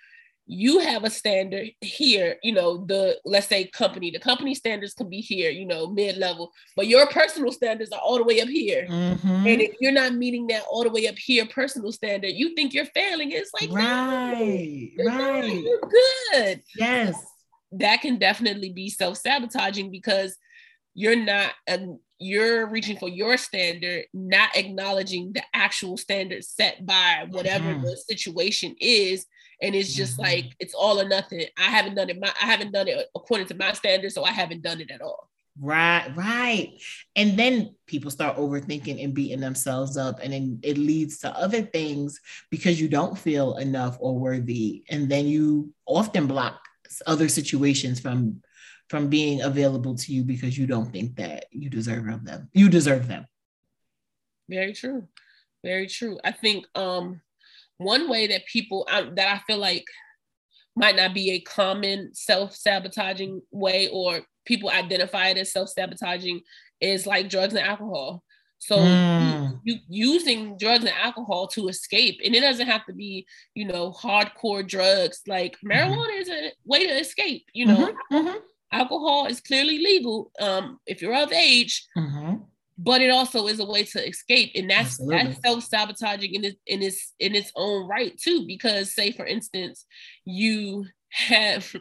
you 0.47 0.79
have 0.81 1.05
a 1.05 1.11
standard 1.11 1.71
here, 1.81 2.37
you 2.43 2.53
know, 2.53 2.85
the 2.85 3.19
let's 3.25 3.47
say 3.47 3.65
company, 3.65 4.11
the 4.11 4.19
company 4.19 4.55
standards 4.55 4.93
can 4.93 5.09
be 5.09 5.21
here, 5.21 5.51
you 5.51 5.65
know, 5.65 5.87
mid 5.87 6.19
level, 6.19 6.53
but 6.77 6.87
your 6.87 7.07
personal 7.07 7.51
standards 7.51 7.93
are 7.93 8.01
all 8.01 8.19
the 8.19 8.25
way 8.25 8.41
up 8.41 8.49
here. 8.49 8.87
Mm-hmm. 8.87 9.47
And 9.47 9.63
if 9.63 9.75
you're 9.81 9.93
not 9.93 10.15
meeting 10.15 10.47
that 10.49 10.65
all 10.71 10.83
the 10.83 10.91
way 10.91 11.09
up 11.09 11.17
here 11.17 11.47
personal 11.47 11.93
standard, 11.93 12.33
you 12.33 12.55
think 12.55 12.75
you're 12.75 12.85
failing. 12.87 13.31
It's 13.31 13.53
like, 13.59 13.71
right, 13.73 14.91
no, 14.99 15.07
right, 15.07 15.63
you're 15.63 15.81
good. 15.81 16.63
Yes, 16.77 17.17
that 17.79 18.01
can 18.01 18.19
definitely 18.19 18.71
be 18.71 18.89
self 18.89 19.19
sabotaging 19.19 19.91
because 19.91 20.37
you're 20.95 21.17
not 21.17 21.53
you're 22.19 22.69
reaching 22.69 22.97
for 22.97 23.09
your 23.09 23.37
standard, 23.37 24.05
not 24.15 24.57
acknowledging 24.57 25.33
the 25.33 25.43
actual 25.53 25.97
standard 25.97 26.45
set 26.45 26.87
by 26.87 27.27
whatever 27.31 27.75
mm-hmm. 27.75 27.83
the 27.83 27.97
situation 27.97 28.75
is 28.81 29.27
and 29.63 29.75
it's 29.75 29.95
just 29.95 30.15
mm-hmm. 30.15 30.23
like 30.23 30.57
it's 30.61 30.75
all 30.75 31.01
or 31.01 31.09
nothing. 31.09 31.45
I 31.59 31.71
haven't 31.71 31.95
done 31.95 32.11
it. 32.11 32.21
My, 32.21 32.33
I 32.41 32.47
haven't 32.47 32.73
done 32.73 32.89
it 32.89 33.09
according 33.15 33.47
to 33.49 33.55
my 33.55 33.73
standards, 33.73 34.15
so 34.15 34.25
I 34.25 34.31
haven't 34.31 34.63
done 34.63 34.81
it 34.81 34.91
at 34.91 35.01
all. 35.01 35.31
Right, 35.61 36.11
right. 36.17 36.73
And 37.15 37.39
then 37.39 37.77
people 37.87 38.11
start 38.11 38.37
overthinking 38.37 39.03
and 39.03 39.15
beating 39.15 39.41
themselves 39.41 39.97
up, 39.97 40.19
and 40.23 40.33
then 40.33 40.59
it 40.63 40.77
leads 40.77 41.19
to 41.21 41.31
other 41.31 41.63
things 41.63 42.21
because 42.51 42.81
you 42.81 42.89
don't 42.89 43.17
feel 43.17 43.57
enough 43.57 43.97
or 44.01 44.19
worthy, 44.19 44.85
and 44.91 45.09
then 45.09 45.27
you 45.27 45.73
often 45.87 46.27
block 46.27 46.64
other 47.07 47.29
situations 47.29 48.01
from 48.01 48.43
from 48.91 49.09
being 49.09 49.41
available 49.41 49.95
to 49.95 50.13
you 50.13 50.23
because 50.23 50.59
you 50.59 50.67
don't 50.67 50.93
think 50.93 51.17
that 51.17 51.47
you 51.51 51.71
deserve 51.71 52.25
them. 52.25 52.49
You 52.53 52.69
deserve 52.69 53.09
them. 53.09 53.27
Very 54.49 54.75
true. 54.75 55.09
Very 55.65 55.87
true. 55.87 56.19
I 56.23 56.33
think 56.33 56.67
um 56.75 57.21
one 57.79 58.09
way 58.09 58.27
that 58.29 58.47
people 58.47 58.87
that 58.91 59.29
I 59.29 59.41
feel 59.47 59.59
like 59.59 59.85
might 60.77 60.97
not 60.97 61.15
be 61.15 61.31
a 61.31 61.41
common 61.41 62.11
self-sabotaging 62.15 63.41
way 63.53 63.89
or 63.89 64.23
people 64.45 64.71
identify 64.71 65.29
it 65.29 65.39
as 65.39 65.53
self-sabotaging 65.53 66.41
is 66.81 67.07
like 67.07 67.29
drugs 67.29 67.55
and 67.55 67.65
alcohol. 67.65 68.24
So 68.65 68.79
mm. 68.79 69.61
you, 69.63 69.77
you, 69.89 70.13
using 70.13 70.57
drugs 70.57 70.85
and 70.85 70.95
alcohol 70.95 71.49
to 71.49 71.69
escape, 71.69 72.19
and 72.25 72.35
it 72.35 72.41
doesn't 72.41 72.67
have 72.67 72.87
to 72.87 72.95
be, 72.95 73.27
you 73.55 73.67
know, 73.67 73.93
hardcore 73.93 74.67
drugs. 74.67 75.21
Like 75.27 75.57
mm-hmm. 75.57 75.71
marijuana 75.71 76.09
mm-hmm. 76.09 76.23
is 76.23 76.29
a 76.31 76.53
way 76.65 76.87
to 76.87 76.99
escape. 76.99 77.45
You 77.53 77.67
know, 77.67 77.77
mm-hmm. 78.11 78.17
Mm-hmm. 78.17 78.39
alcohol 78.73 79.27
is 79.27 79.43
clearly 79.43 79.79
legal 79.79 80.33
um, 80.41 80.79
if 80.87 81.03
you're 81.03 81.15
of 81.15 81.33
age. 81.33 81.87
Mm-hmm 81.97 82.37
but 82.77 83.01
it 83.01 83.11
also 83.11 83.47
is 83.47 83.61
a 83.61 83.65
way 83.65 83.85
to 83.85 84.05
escape 84.05 84.51
and 84.57 84.69
that's 84.69 85.01
Absolutely. 85.01 85.29
that's 85.29 85.41
self-sabotaging 85.43 86.35
in 86.35 86.45
its 86.45 86.57
in 86.67 86.83
its 86.83 87.13
in 87.21 87.35
its 87.37 87.53
own 87.55 87.87
right 87.87 88.19
too 88.19 88.45
because 88.49 88.93
say 88.93 89.13
for 89.13 89.25
instance 89.25 89.87
you 90.25 90.85
have 91.11 91.73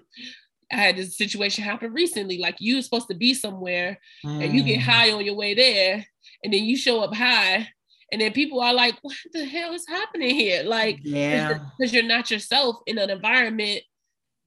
I 0.71 0.75
had 0.75 0.97
this 0.97 1.17
situation 1.17 1.63
happen 1.63 1.93
recently 1.93 2.37
like 2.37 2.57
you 2.59 2.75
were 2.75 2.83
supposed 2.83 3.07
to 3.07 3.15
be 3.15 3.33
somewhere 3.33 3.99
mm. 4.23 4.43
and 4.43 4.53
you 4.53 4.63
get 4.63 4.81
mm. 4.81 4.83
high 4.83 5.11
on 5.11 5.25
your 5.25 5.35
way 5.35 5.55
there 5.55 6.05
and 6.43 6.53
then 6.53 6.63
you 6.63 6.75
show 6.77 7.01
up 7.01 7.13
high 7.13 7.67
and 8.11 8.21
then 8.21 8.31
people 8.31 8.61
are 8.61 8.73
like 8.73 8.95
what 9.01 9.15
the 9.31 9.45
hell 9.45 9.73
is 9.73 9.87
happening 9.87 10.35
here? 10.35 10.63
Like 10.63 10.99
yeah. 11.03 11.59
because 11.77 11.93
you're 11.93 12.03
not 12.03 12.29
yourself 12.29 12.77
in 12.85 12.97
an 12.97 13.09
environment 13.09 13.81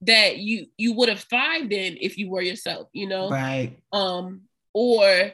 that 0.01 0.37
you 0.37 0.67
you 0.77 0.93
would 0.93 1.09
have 1.09 1.25
thrived 1.29 1.73
in 1.73 1.97
if 1.99 2.17
you 2.17 2.29
were 2.29 2.41
yourself 2.41 2.87
you 2.93 3.07
know? 3.07 3.29
Right. 3.29 3.77
Um 3.91 4.41
or 4.73 5.31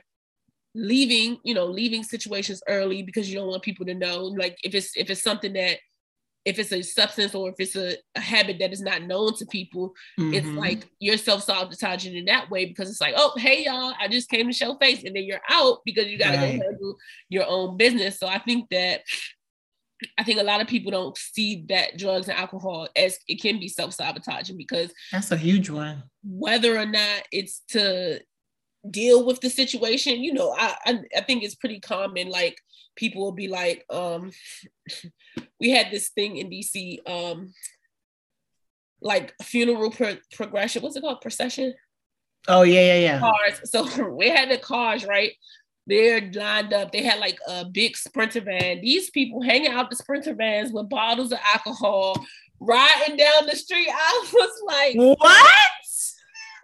leaving 0.75 1.37
you 1.43 1.53
know 1.53 1.65
leaving 1.65 2.03
situations 2.03 2.63
early 2.67 3.03
because 3.03 3.29
you 3.29 3.37
don't 3.37 3.47
want 3.47 3.61
people 3.61 3.85
to 3.85 3.93
know 3.93 4.23
like 4.23 4.57
if 4.63 4.73
it's 4.73 4.97
if 4.97 5.09
it's 5.09 5.21
something 5.21 5.53
that 5.53 5.77
if 6.45 6.59
it's 6.59 6.71
a 6.71 6.81
substance 6.81 7.33
or 7.33 7.49
if 7.49 7.55
it's 7.59 7.75
a, 7.75 7.95
a 8.15 8.19
habit 8.19 8.57
that 8.59 8.73
is 8.73 8.81
not 8.81 9.03
known 9.03 9.33
to 9.35 9.45
people 9.45 9.93
mm-hmm. 10.19 10.33
it's 10.33 10.47
like 10.47 10.89
you're 10.99 11.17
self-sabotaging 11.17 12.15
in 12.15 12.25
that 12.25 12.49
way 12.49 12.65
because 12.65 12.89
it's 12.89 13.01
like 13.01 13.13
oh 13.17 13.33
hey 13.37 13.65
y'all 13.65 13.93
i 13.99 14.07
just 14.07 14.29
came 14.29 14.47
to 14.47 14.53
show 14.53 14.75
face 14.75 15.03
and 15.03 15.15
then 15.15 15.23
you're 15.23 15.41
out 15.49 15.79
because 15.85 16.07
you 16.07 16.17
got 16.17 16.31
to 16.31 16.37
right. 16.37 16.59
go 16.59 16.65
handle 16.65 16.95
your 17.29 17.45
own 17.47 17.77
business 17.77 18.19
so 18.19 18.27
i 18.27 18.39
think 18.39 18.69
that 18.69 19.01
I 20.17 20.23
think 20.23 20.39
a 20.39 20.43
lot 20.43 20.59
of 20.59 20.67
people 20.67 20.91
don't 20.91 21.17
see 21.17 21.65
that 21.69 21.97
drugs 21.97 22.27
and 22.27 22.37
alcohol 22.37 22.89
as 22.95 23.17
it 23.27 23.41
can 23.41 23.59
be 23.59 23.67
self-sabotaging 23.67 24.57
because 24.57 24.93
that's 25.13 25.31
a 25.31 25.37
huge 25.37 25.69
one. 25.69 26.03
Whether 26.23 26.77
or 26.77 26.85
not 26.85 27.23
it's 27.31 27.61
to 27.69 28.19
deal 28.89 29.25
with 29.25 29.39
the 29.41 29.49
situation 29.49 30.23
you 30.23 30.33
know 30.33 30.53
I, 30.57 30.75
I, 30.85 30.99
I 31.17 31.21
think 31.21 31.43
it's 31.43 31.55
pretty 31.55 31.79
common 31.79 32.29
like 32.29 32.57
people 32.95 33.23
will 33.23 33.31
be 33.31 33.47
like 33.47 33.85
um 33.89 34.31
we 35.59 35.69
had 35.69 35.89
this 35.89 36.09
thing 36.09 36.37
in 36.37 36.49
dc 36.49 37.09
um 37.09 37.53
like 39.03 39.33
funeral 39.41 39.91
pro- 39.91 40.17
progression 40.33 40.81
what's 40.81 40.95
it 40.95 41.01
called? 41.01 41.21
Procession? 41.21 41.73
Oh 42.47 42.63
yeah 42.63 42.95
yeah 42.95 42.99
yeah. 42.99 43.19
Cars 43.19 43.71
so 43.71 44.09
we 44.15 44.29
had 44.29 44.49
the 44.49 44.57
cars 44.57 45.05
right? 45.05 45.33
They're 45.85 46.31
lined 46.33 46.71
up. 46.71 46.93
They 46.93 47.03
had 47.03 47.19
like 47.19 47.37
a 47.45 47.65
big 47.65 47.97
sprinter 47.97 48.39
van. 48.39 48.79
These 48.81 49.09
people 49.09 49.41
hanging 49.41 49.71
out 49.71 49.89
the 49.89 49.97
sprinter 49.97 50.33
vans 50.33 50.71
with 50.71 50.89
bottles 50.89 51.33
of 51.33 51.39
alcohol 51.53 52.15
riding 52.61 53.17
down 53.17 53.45
the 53.45 53.55
street. 53.55 53.89
I 53.93 54.29
was 54.33 54.61
like 54.65 54.95
what 54.95 55.45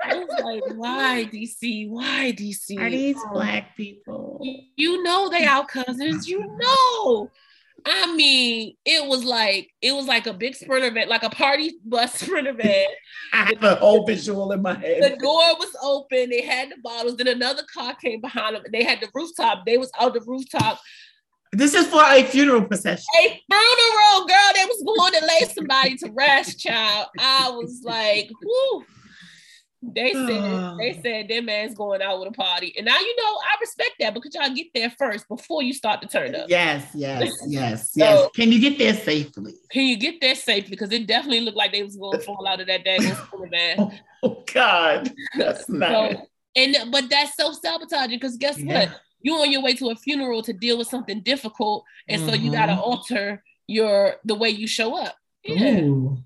I 0.02 0.16
was 0.16 0.30
like, 0.44 0.64
why 0.78 1.30
DC? 1.32 1.90
Why 1.90 2.34
DC? 2.38 2.80
Are 2.80 2.90
these 2.90 3.18
um, 3.18 3.34
black 3.34 3.76
people? 3.76 4.42
You 4.76 5.04
know 5.04 5.30
they 5.30 5.46
our 5.46 5.66
cousins. 5.66 6.28
You 6.28 6.46
know. 6.58 7.32
I 7.86 8.14
mean, 8.14 8.76
it 8.86 9.08
was 9.08 9.24
like 9.24 9.70
it 9.82 9.94
was 9.94 10.06
like 10.06 10.28
a 10.28 10.34
big 10.34 10.56
sprinter 10.56 10.92
van, 10.92 11.10
like 11.10 11.24
a 11.24 11.30
party 11.30 11.76
bus 11.86 12.14
sprinter 12.22 12.54
van. 12.54 12.88
I 13.34 13.46
have 13.46 13.64
a 13.64 13.76
whole 13.76 14.06
visual 14.06 14.52
in 14.52 14.62
my 14.62 14.74
head. 14.74 15.04
The 15.04 15.18
door 15.18 15.56
was 15.58 15.76
open. 15.82 16.30
They 16.30 16.42
had 16.42 16.70
the 16.70 16.78
bottles. 16.84 17.18
Then 17.18 17.28
another 17.28 17.64
car 17.74 17.96
came 17.96 18.22
behind 18.22 18.56
them. 18.56 18.64
They 18.72 18.84
had 18.84 19.00
the 19.02 19.10
rooftop. 19.14 19.66
They 19.66 19.78
was 19.78 19.92
out 20.00 20.14
the 20.14 20.22
rooftop. 20.22 20.80
This 21.52 21.74
is 21.74 21.88
for 21.88 22.04
a 22.04 22.24
funeral 22.24 22.64
procession. 22.66 23.06
A 23.22 23.28
funeral, 23.28 24.28
girl. 24.28 24.52
They 24.54 24.66
was 24.66 24.84
going 24.86 25.14
to 25.14 25.26
lay 25.26 25.54
somebody 25.54 25.96
to 25.98 26.12
rest, 26.12 26.60
child. 26.60 27.08
I 27.20 27.50
was 27.50 27.82
like, 27.84 28.30
whoo. 28.44 28.86
They 29.82 30.12
said 30.12 30.78
they 30.78 31.00
said 31.02 31.30
their 31.30 31.42
man's 31.42 31.74
going 31.74 32.02
out 32.02 32.20
with 32.20 32.28
a 32.28 32.32
party. 32.32 32.74
And 32.76 32.86
now 32.86 33.00
you 33.00 33.16
know 33.16 33.38
I 33.38 33.58
respect 33.62 33.92
that 34.00 34.14
because 34.14 34.36
y'all 34.36 34.54
get 34.54 34.68
there 34.76 34.90
first 34.98 35.28
before 35.30 35.64
you 35.64 35.74
start 35.74 36.02
to 36.02 36.08
turn 36.08 36.36
up. 36.36 36.50
Yes, 36.50 36.86
yes, 36.94 37.32
yes, 37.48 37.94
yes. 37.94 37.94
So, 37.94 38.30
can 38.36 38.52
you 38.52 38.60
get 38.60 38.78
there 38.78 38.94
safely? 38.94 39.54
Can 39.72 39.86
you 39.86 39.98
get 39.98 40.20
there 40.20 40.36
safely? 40.36 40.72
Because 40.72 40.92
it 40.92 41.08
definitely 41.08 41.42
looked 41.42 41.58
like 41.58 41.72
they 41.72 41.84
was 41.84 41.96
going 41.96 42.20
to 42.20 42.26
fall 42.26 42.46
out 42.46 42.60
of 42.60 42.68
that 42.68 42.84
daggone 42.84 43.76
oh, 43.78 43.92
oh 44.24 44.44
God. 44.54 45.14
That's 45.38 45.70
not 45.70 46.12
so, 46.12 46.28
and 46.58 46.92
but 46.92 47.10
that's 47.10 47.36
self-sabotaging 47.38 48.20
because 48.20 48.36
guess 48.36 48.60
yeah. 48.60 48.80
what? 48.80 49.02
You're 49.22 49.40
on 49.40 49.52
your 49.52 49.62
way 49.62 49.76
to 49.76 49.90
a 49.90 49.96
funeral 49.96 50.42
to 50.44 50.54
deal 50.54 50.78
with 50.78 50.88
something 50.88 51.22
difficult, 51.22 51.86
and 52.08 52.22
mm-hmm. 52.22 52.30
so 52.30 52.36
you 52.36 52.52
gotta 52.52 52.74
mm-hmm. 52.74 52.82
alter 52.82 53.44
your 53.68 54.16
the 54.26 54.36
way 54.36 54.50
you 54.50 54.68
show 54.68 54.98
up. 54.98 55.16
Yeah. 55.44 55.80
Ooh, 55.82 56.18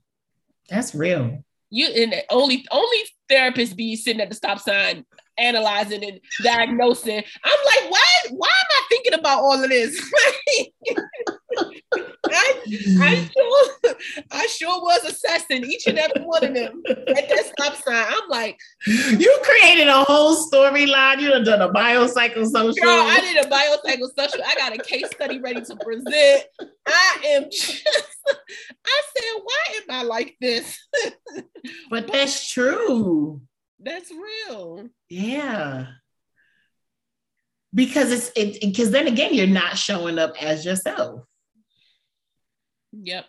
that's 0.70 0.96
real 0.96 1.43
you 1.74 1.88
and 1.88 2.14
only 2.30 2.66
only 2.72 2.98
therapists 3.30 3.76
be 3.76 3.96
sitting 3.96 4.22
at 4.22 4.30
the 4.30 4.36
stop 4.36 4.60
sign 4.60 5.06
analyzing 5.40 6.04
and 6.04 6.20
diagnosing. 6.44 7.24
I'm 7.44 7.66
like, 7.66 7.92
why 7.92 8.06
why 8.30 8.48
am 8.48 8.68
I 8.72 8.84
thinking 8.90 9.16
about 9.16 9.40
all 9.40 9.64
of 9.64 9.70
this? 9.70 10.00
I, 12.34 12.62
I 13.02 13.16
sure 13.16 13.96
I 14.32 14.48
sure 14.48 14.82
was 14.82 15.04
assessing 15.06 15.66
each 15.66 15.88
and 15.88 15.98
every 15.98 16.24
one 16.24 16.44
of 16.44 16.54
them 16.54 16.84
at 16.88 17.30
that 17.30 17.54
stop 17.58 17.76
sign. 17.76 18.06
I'm 18.08 18.30
like, 18.30 18.58
you 18.88 19.40
created 19.44 19.88
a 19.88 20.04
whole 20.04 20.36
storyline. 20.36 21.20
You 21.20 21.30
done 21.30 21.44
done 21.44 21.62
a 21.62 21.70
biopsychosocial. 21.70 22.82
Girl, 22.82 23.06
I 23.06 23.20
did 23.22 23.46
a 23.46 23.50
biopsychosocial. 23.50 24.42
I 24.46 24.56
got 24.56 24.74
a 24.74 24.82
case 24.82 25.10
study 25.12 25.40
ready 25.40 25.62
to 25.62 25.76
present. 25.76 26.44
I 26.86 27.18
am 27.28 27.44
just, 27.52 27.84
I 28.28 29.02
said, 29.16 29.42
why 29.44 29.64
am 29.78 29.84
I 29.90 30.04
like 30.04 30.36
this? 30.42 30.78
but 31.90 32.12
that's 32.12 32.52
true. 32.52 33.42
That's 33.80 34.12
real. 34.12 34.88
Yeah. 35.10 35.88
Because 37.74 38.12
it's 38.12 38.32
it 38.36 38.62
because 38.62 38.92
then 38.92 39.08
again, 39.08 39.34
you're 39.34 39.48
not 39.48 39.78
showing 39.78 40.20
up 40.20 40.42
as 40.42 40.64
yourself. 40.64 41.24
Yep. 43.02 43.26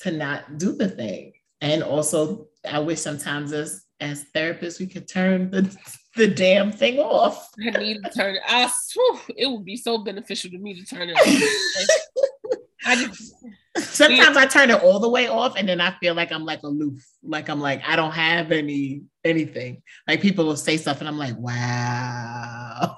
To 0.00 0.10
not 0.10 0.58
do 0.58 0.76
the 0.76 0.88
thing. 0.88 1.32
And 1.60 1.82
also, 1.82 2.48
I 2.68 2.78
wish 2.80 3.00
sometimes 3.00 3.52
as 3.52 3.84
as 4.00 4.26
therapists 4.34 4.80
we 4.80 4.86
could 4.86 5.08
turn 5.08 5.50
the 5.50 5.74
the 6.16 6.28
damn 6.28 6.70
thing 6.70 6.98
off. 6.98 7.48
I 7.60 7.78
need 7.78 8.02
to 8.04 8.10
turn 8.10 8.36
it. 8.36 8.42
I 8.46 8.70
whew, 8.92 9.20
it 9.36 9.46
would 9.46 9.64
be 9.64 9.76
so 9.76 9.98
beneficial 9.98 10.50
to 10.50 10.58
me 10.58 10.74
to 10.74 10.84
turn 10.84 11.10
it 11.10 11.16
off. 11.16 12.58
I 12.86 12.96
just 12.96 13.34
sometimes 13.78 14.36
I 14.36 14.46
turn 14.46 14.70
it 14.70 14.82
all 14.82 15.00
the 15.00 15.08
way 15.08 15.26
off 15.28 15.56
and 15.56 15.68
then 15.68 15.80
I 15.80 15.92
feel 15.98 16.14
like 16.14 16.30
I'm 16.32 16.44
like 16.44 16.62
aloof. 16.62 17.02
Like 17.22 17.48
I'm 17.48 17.60
like, 17.60 17.82
I 17.86 17.96
don't 17.96 18.12
have 18.12 18.52
any 18.52 19.02
anything. 19.24 19.82
Like 20.06 20.20
people 20.20 20.44
will 20.44 20.56
say 20.56 20.76
stuff 20.76 21.00
and 21.00 21.08
I'm 21.08 21.18
like, 21.18 21.36
wow. 21.38 22.96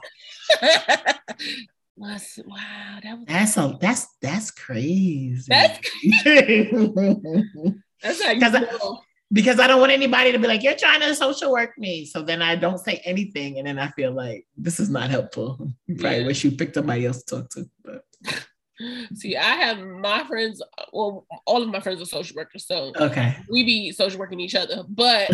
wow, 1.97 2.99
that 3.03 3.19
was 3.19 3.25
that's 3.27 3.57
a 3.57 3.77
that's 3.81 4.07
that's 4.21 4.51
crazy. 4.51 5.47
That's 5.49 5.79
crazy. 5.91 6.71
that's 8.03 8.23
how 8.23 8.33
you 8.33 8.99
because 9.33 9.59
I 9.59 9.67
don't 9.67 9.81
want 9.81 9.93
anybody 9.93 10.33
to 10.33 10.39
be 10.39 10.47
like, 10.47 10.63
you're 10.63 10.77
trying 10.77 11.01
to 11.01 11.15
social 11.15 11.51
work 11.51 11.77
me. 11.79 12.07
So 12.07 12.23
then 12.23 12.43
I 12.43 12.55
don't 12.55 12.79
say 12.79 13.03
anything. 13.05 13.59
And 13.59 13.67
then 13.67 13.79
I 13.79 13.89
feel 13.89 14.13
like 14.13 14.47
this 14.57 14.79
is 14.79 14.89
not 14.89 15.11
helpful. 15.11 15.59
You 15.87 15.97
probably 15.97 16.21
yeah. 16.21 16.27
wish 16.27 16.45
you 16.45 16.53
picked 16.53 16.75
somebody 16.75 17.07
else 17.07 17.25
to 17.25 17.37
talk 17.37 17.51
to. 17.51 17.69
But 17.85 18.05
see, 19.15 19.37
I 19.37 19.57
have 19.57 19.79
my 19.79 20.25
friends, 20.25 20.63
well, 20.93 21.27
all 21.45 21.63
of 21.63 21.69
my 21.69 21.81
friends 21.81 22.01
are 22.01 22.07
social 22.07 22.37
workers. 22.37 22.67
So 22.67 22.93
okay. 22.97 23.37
we 23.51 23.65
be 23.65 23.91
social 23.91 24.21
working 24.21 24.39
each 24.39 24.55
other. 24.55 24.85
But 24.89 25.29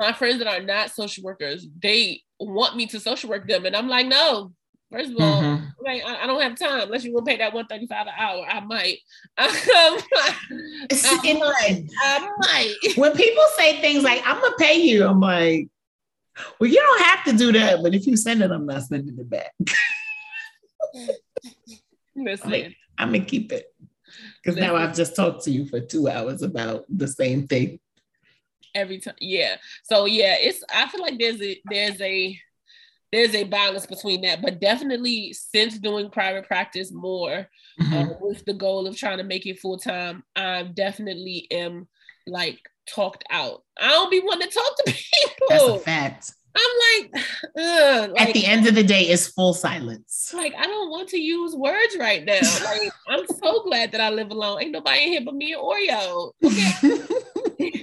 my 0.00 0.12
friends 0.14 0.38
that 0.38 0.48
are 0.48 0.62
not 0.62 0.90
social 0.90 1.22
workers, 1.22 1.64
they 1.80 2.22
want 2.40 2.76
me 2.76 2.86
to 2.86 2.98
social 2.98 3.30
work 3.30 3.46
them. 3.46 3.66
And 3.66 3.76
I'm 3.76 3.88
like, 3.88 4.08
no, 4.08 4.52
First 4.90 5.10
of 5.10 5.20
all, 5.20 5.42
mm-hmm. 5.42 5.64
like 5.84 6.02
I, 6.02 6.22
I, 6.22 6.26
don't 6.26 6.40
have 6.40 6.58
time 6.58 6.80
unless 6.80 7.04
you 7.04 7.12
will 7.12 7.22
pay 7.22 7.36
that 7.36 7.52
one 7.52 7.66
thirty 7.66 7.86
five 7.86 8.06
an 8.06 8.14
hour. 8.18 8.46
I 8.48 8.60
might. 8.60 8.98
I 9.38 10.00
might. 11.38 11.90
I 12.02 12.30
might. 12.38 12.74
When 12.96 13.12
people 13.12 13.42
say 13.58 13.82
things 13.82 14.02
like 14.02 14.22
"I'm 14.24 14.40
gonna 14.40 14.56
pay 14.58 14.80
you," 14.80 15.06
I'm 15.06 15.20
like, 15.20 15.68
"Well, 16.58 16.70
you 16.70 16.76
don't 16.76 17.02
have 17.02 17.24
to 17.24 17.34
do 17.34 17.52
that, 17.52 17.82
but 17.82 17.94
if 17.94 18.06
you 18.06 18.16
send 18.16 18.40
it, 18.42 18.50
I'm 18.50 18.64
not 18.64 18.82
sending 18.84 19.18
it 19.18 19.28
back." 19.28 19.52
Listen, 22.16 22.50
like, 22.50 22.74
I'm 22.96 23.12
gonna 23.12 23.26
keep 23.26 23.52
it 23.52 23.66
because 24.42 24.58
now 24.58 24.74
I've 24.74 24.96
just 24.96 25.14
talked 25.14 25.44
to 25.44 25.50
you 25.50 25.66
for 25.66 25.80
two 25.80 26.08
hours 26.08 26.40
about 26.40 26.86
the 26.88 27.08
same 27.08 27.46
thing. 27.46 27.78
Every 28.74 29.00
time, 29.00 29.16
yeah. 29.20 29.56
So 29.82 30.06
yeah, 30.06 30.36
it's. 30.40 30.64
I 30.74 30.88
feel 30.88 31.02
like 31.02 31.18
there's 31.18 31.42
a 31.42 31.60
there's 31.68 32.00
a 32.00 32.40
there's 33.12 33.34
a 33.34 33.44
balance 33.44 33.86
between 33.86 34.20
that 34.20 34.42
but 34.42 34.60
definitely 34.60 35.32
since 35.32 35.78
doing 35.78 36.10
private 36.10 36.46
practice 36.46 36.92
more 36.92 37.48
mm-hmm. 37.80 37.94
uh, 37.94 38.06
with 38.20 38.44
the 38.44 38.54
goal 38.54 38.86
of 38.86 38.96
trying 38.96 39.18
to 39.18 39.24
make 39.24 39.46
it 39.46 39.58
full 39.58 39.78
time 39.78 40.22
i 40.36 40.62
definitely 40.62 41.46
am 41.50 41.86
like 42.26 42.60
talked 42.88 43.24
out. 43.30 43.62
I 43.78 43.88
don't 43.88 44.10
be 44.10 44.20
wanting 44.20 44.48
to 44.48 44.54
talk 44.54 44.76
to 44.76 44.82
people. 44.92 45.46
That's 45.48 45.64
a 45.64 45.78
fact. 45.78 46.32
I'm 46.56 47.12
like, 47.12 47.24
like 48.10 48.20
at 48.20 48.34
the 48.34 48.46
end 48.46 48.66
of 48.66 48.74
the 48.74 48.82
day 48.82 49.02
it's 49.02 49.28
full 49.28 49.54
silence. 49.54 50.32
Like 50.34 50.54
i 50.58 50.64
don't 50.64 50.90
want 50.90 51.08
to 51.10 51.18
use 51.18 51.54
words 51.54 51.96
right 51.98 52.24
now. 52.24 52.40
Like 52.64 52.92
i'm 53.08 53.26
so 53.26 53.62
glad 53.62 53.92
that 53.92 54.00
i 54.00 54.10
live 54.10 54.30
alone. 54.30 54.62
Ain't 54.62 54.72
nobody 54.72 55.02
in 55.02 55.08
here 55.08 55.20
but 55.24 55.34
me 55.34 55.52
and 55.52 55.62
oreo. 55.62 56.32
Okay. 57.60 57.82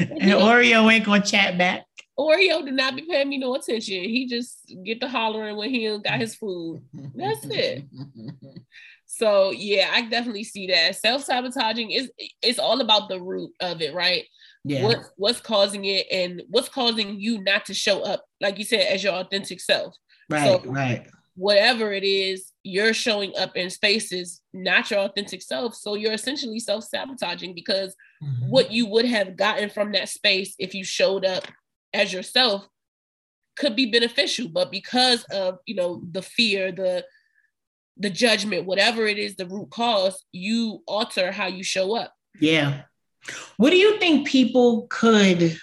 And 0.00 0.32
oreo 0.32 0.90
ain't 0.92 1.04
gonna 1.04 1.24
chat 1.24 1.58
back 1.58 1.84
Oreo 2.20 2.62
did 2.62 2.74
not 2.74 2.96
be 2.96 3.02
paying 3.02 3.30
me 3.30 3.38
no 3.38 3.54
attention. 3.54 4.04
He 4.04 4.26
just 4.26 4.74
get 4.84 5.00
the 5.00 5.08
hollering 5.08 5.56
when 5.56 5.70
he 5.70 5.98
got 5.98 6.20
his 6.20 6.34
food. 6.34 6.82
That's 7.14 7.46
it. 7.46 7.84
so 9.06 9.52
yeah, 9.52 9.90
I 9.90 10.02
definitely 10.02 10.44
see 10.44 10.66
that. 10.66 10.96
Self-sabotaging 10.96 11.90
is 11.90 12.12
it's 12.42 12.58
all 12.58 12.82
about 12.82 13.08
the 13.08 13.20
root 13.20 13.52
of 13.60 13.80
it, 13.80 13.94
right? 13.94 14.24
Yeah. 14.64 14.84
What, 14.84 14.98
what's 15.16 15.40
causing 15.40 15.86
it 15.86 16.06
and 16.12 16.42
what's 16.50 16.68
causing 16.68 17.18
you 17.18 17.42
not 17.42 17.64
to 17.66 17.74
show 17.74 18.02
up, 18.02 18.22
like 18.38 18.58
you 18.58 18.64
said, 18.64 18.80
as 18.80 19.02
your 19.02 19.14
authentic 19.14 19.58
self. 19.58 19.96
Right, 20.28 20.62
so, 20.62 20.70
right. 20.70 21.06
Whatever 21.36 21.90
it 21.94 22.04
is, 22.04 22.52
you're 22.64 22.92
showing 22.92 23.32
up 23.38 23.56
in 23.56 23.70
spaces, 23.70 24.42
not 24.52 24.90
your 24.90 25.00
authentic 25.00 25.40
self. 25.40 25.74
So 25.74 25.94
you're 25.94 26.12
essentially 26.12 26.60
self-sabotaging 26.60 27.54
because 27.54 27.96
mm-hmm. 28.22 28.50
what 28.50 28.70
you 28.70 28.84
would 28.88 29.06
have 29.06 29.38
gotten 29.38 29.70
from 29.70 29.92
that 29.92 30.10
space 30.10 30.54
if 30.58 30.74
you 30.74 30.84
showed 30.84 31.24
up 31.24 31.44
as 31.92 32.12
yourself 32.12 32.66
could 33.56 33.76
be 33.76 33.90
beneficial 33.90 34.48
but 34.48 34.70
because 34.70 35.24
of 35.24 35.58
you 35.66 35.74
know 35.74 36.02
the 36.12 36.22
fear 36.22 36.72
the 36.72 37.04
the 38.00 38.10
judgment 38.10 38.66
whatever 38.66 39.06
it 39.06 39.18
is 39.18 39.36
the 39.36 39.46
root 39.46 39.70
cause 39.70 40.24
you 40.32 40.82
alter 40.86 41.30
how 41.30 41.46
you 41.46 41.62
show 41.62 41.94
up. 41.94 42.12
Yeah. 42.40 42.82
What 43.58 43.70
do 43.70 43.76
you 43.76 43.98
think 43.98 44.26
people 44.26 44.86
could 44.88 45.58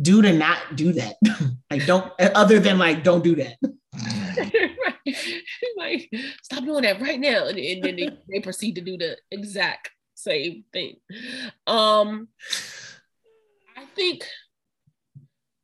do 0.00 0.22
to 0.22 0.32
not 0.32 0.74
do 0.74 0.92
that? 0.94 1.16
Like 1.70 1.86
don't 1.86 2.12
other 2.20 2.60
than 2.60 2.78
like 2.78 3.02
don't 3.02 3.24
do 3.24 3.36
that. 3.36 3.56
Like 5.76 6.10
stop 6.42 6.64
doing 6.64 6.82
that 6.82 7.00
right 7.00 7.18
now. 7.18 7.46
And, 7.46 7.58
and 7.58 7.82
then 7.82 7.96
they, 7.96 8.10
they 8.30 8.40
proceed 8.40 8.76
to 8.76 8.82
do 8.82 8.96
the 8.96 9.16
exact 9.30 9.90
same 10.14 10.64
thing. 10.72 10.96
Um 11.66 12.28
i 13.76 13.84
think 13.96 14.24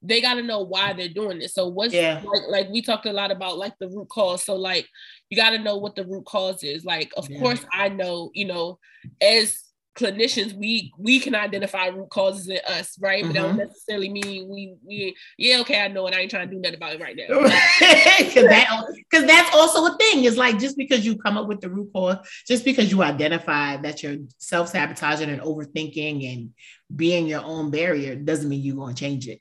they 0.02 0.20
got 0.20 0.34
to 0.34 0.42
know 0.42 0.62
why 0.62 0.92
they're 0.92 1.08
doing 1.08 1.38
this. 1.38 1.54
So 1.54 1.68
what's 1.68 1.94
yeah. 1.94 2.22
like, 2.24 2.42
like 2.48 2.68
we 2.70 2.82
talked 2.82 3.06
a 3.06 3.12
lot 3.12 3.30
about 3.30 3.58
like 3.58 3.74
the 3.80 3.88
root 3.88 4.08
cause. 4.08 4.44
So 4.44 4.54
like 4.54 4.86
you 5.30 5.36
got 5.36 5.50
to 5.50 5.58
know 5.58 5.76
what 5.76 5.96
the 5.96 6.04
root 6.04 6.24
cause 6.24 6.62
is. 6.62 6.84
Like 6.84 7.12
of 7.16 7.28
yeah. 7.28 7.40
course 7.40 7.64
I 7.72 7.88
know, 7.88 8.30
you 8.34 8.46
know, 8.46 8.78
as 9.20 9.64
clinicians 9.96 10.52
we 10.52 10.92
we 10.96 11.18
can 11.18 11.34
identify 11.34 11.86
root 11.86 12.08
causes 12.10 12.48
in 12.48 12.60
us, 12.68 12.96
right? 13.00 13.24
Mm-hmm. 13.24 13.32
But 13.32 13.34
that 13.34 13.42
don't 13.42 13.50
mm-hmm. 13.50 13.66
necessarily 13.66 14.08
mean 14.08 14.48
we 14.48 14.76
we 14.86 15.16
yeah 15.36 15.58
okay 15.60 15.80
I 15.82 15.88
know 15.88 16.06
and 16.06 16.14
I 16.14 16.20
ain't 16.20 16.30
trying 16.30 16.48
to 16.48 16.54
do 16.54 16.60
nothing 16.60 16.76
about 16.76 16.94
it 16.94 17.00
right 17.00 17.16
now. 17.16 17.26
Because 18.18 18.48
that 18.48 18.84
because 19.10 19.26
that's 19.26 19.54
also 19.54 19.92
a 19.92 19.96
thing. 19.96 20.24
It's 20.24 20.36
like 20.36 20.58
just 20.58 20.76
because 20.76 21.04
you 21.04 21.18
come 21.18 21.36
up 21.36 21.48
with 21.48 21.60
the 21.60 21.70
root 21.70 21.90
cause, 21.92 22.18
just 22.46 22.64
because 22.64 22.90
you 22.90 23.02
identify 23.02 23.76
that 23.78 24.02
you're 24.02 24.16
self 24.38 24.68
sabotaging 24.68 25.30
and 25.30 25.40
overthinking 25.42 26.32
and 26.32 26.50
being 26.94 27.26
your 27.26 27.42
own 27.42 27.70
barrier 27.70 28.14
doesn't 28.14 28.48
mean 28.48 28.62
you're 28.62 28.76
going 28.76 28.94
to 28.94 29.00
change 29.00 29.26
it 29.26 29.40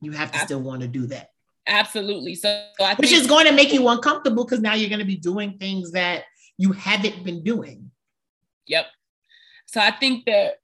you 0.00 0.12
have 0.12 0.32
to 0.32 0.38
still 0.40 0.60
want 0.60 0.82
to 0.82 0.88
do 0.88 1.06
that. 1.06 1.30
Absolutely. 1.66 2.34
So, 2.34 2.64
so 2.78 2.94
which 2.96 3.12
is 3.12 3.26
going 3.26 3.46
to 3.46 3.52
make 3.52 3.72
you 3.72 3.88
uncomfortable 3.88 4.44
because 4.44 4.60
now 4.60 4.74
you're 4.74 4.88
going 4.88 5.00
to 5.00 5.04
be 5.04 5.16
doing 5.16 5.58
things 5.58 5.92
that 5.92 6.24
you 6.58 6.72
haven't 6.72 7.24
been 7.24 7.42
doing. 7.42 7.90
Yep. 8.66 8.86
So 9.66 9.80
I 9.80 9.90
think 9.90 10.26
that 10.26 10.54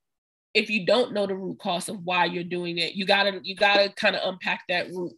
if 0.55 0.71
you 0.71 0.87
don't 0.87 1.13
know 1.13 1.27
the 1.27 1.35
root 1.35 1.59
cause 1.59 1.89
of 1.89 2.05
why 2.05 2.27
you're 2.27 2.45
doing 2.45 2.79
it, 2.79 2.95
you 2.95 3.07
gotta 3.07 3.41
you 3.43 3.57
gotta 3.57 3.89
kind 3.97 4.15
of 4.15 4.23
unpack 4.25 4.63
that 4.69 4.89
root, 4.91 5.13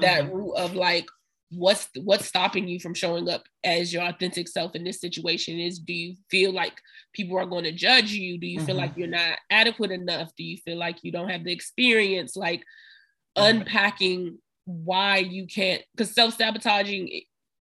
that 0.00 0.24
mm-hmm. 0.24 0.34
root 0.34 0.54
of 0.54 0.74
like 0.74 1.06
what's 1.50 1.88
what's 2.02 2.26
stopping 2.26 2.68
you 2.68 2.78
from 2.78 2.94
showing 2.94 3.28
up 3.28 3.44
as 3.64 3.92
your 3.92 4.02
authentic 4.02 4.48
self 4.48 4.74
in 4.74 4.84
this 4.84 5.00
situation 5.00 5.58
is 5.58 5.78
do 5.78 5.94
you 5.94 6.14
feel 6.30 6.52
like 6.52 6.74
people 7.14 7.38
are 7.38 7.46
going 7.46 7.64
to 7.64 7.72
judge 7.72 8.12
you 8.12 8.36
do 8.36 8.46
you 8.46 8.58
mm-hmm. 8.58 8.66
feel 8.66 8.76
like 8.76 8.92
you're 8.96 9.06
not 9.06 9.38
adequate 9.48 9.90
enough 9.90 10.30
do 10.36 10.44
you 10.44 10.58
feel 10.58 10.76
like 10.76 10.98
you 11.02 11.10
don't 11.10 11.30
have 11.30 11.44
the 11.44 11.52
experience 11.52 12.36
like 12.36 12.62
unpacking 13.38 14.38
why 14.64 15.16
you 15.16 15.46
can't 15.46 15.82
because 15.94 16.14
self-sabotaging 16.14 17.22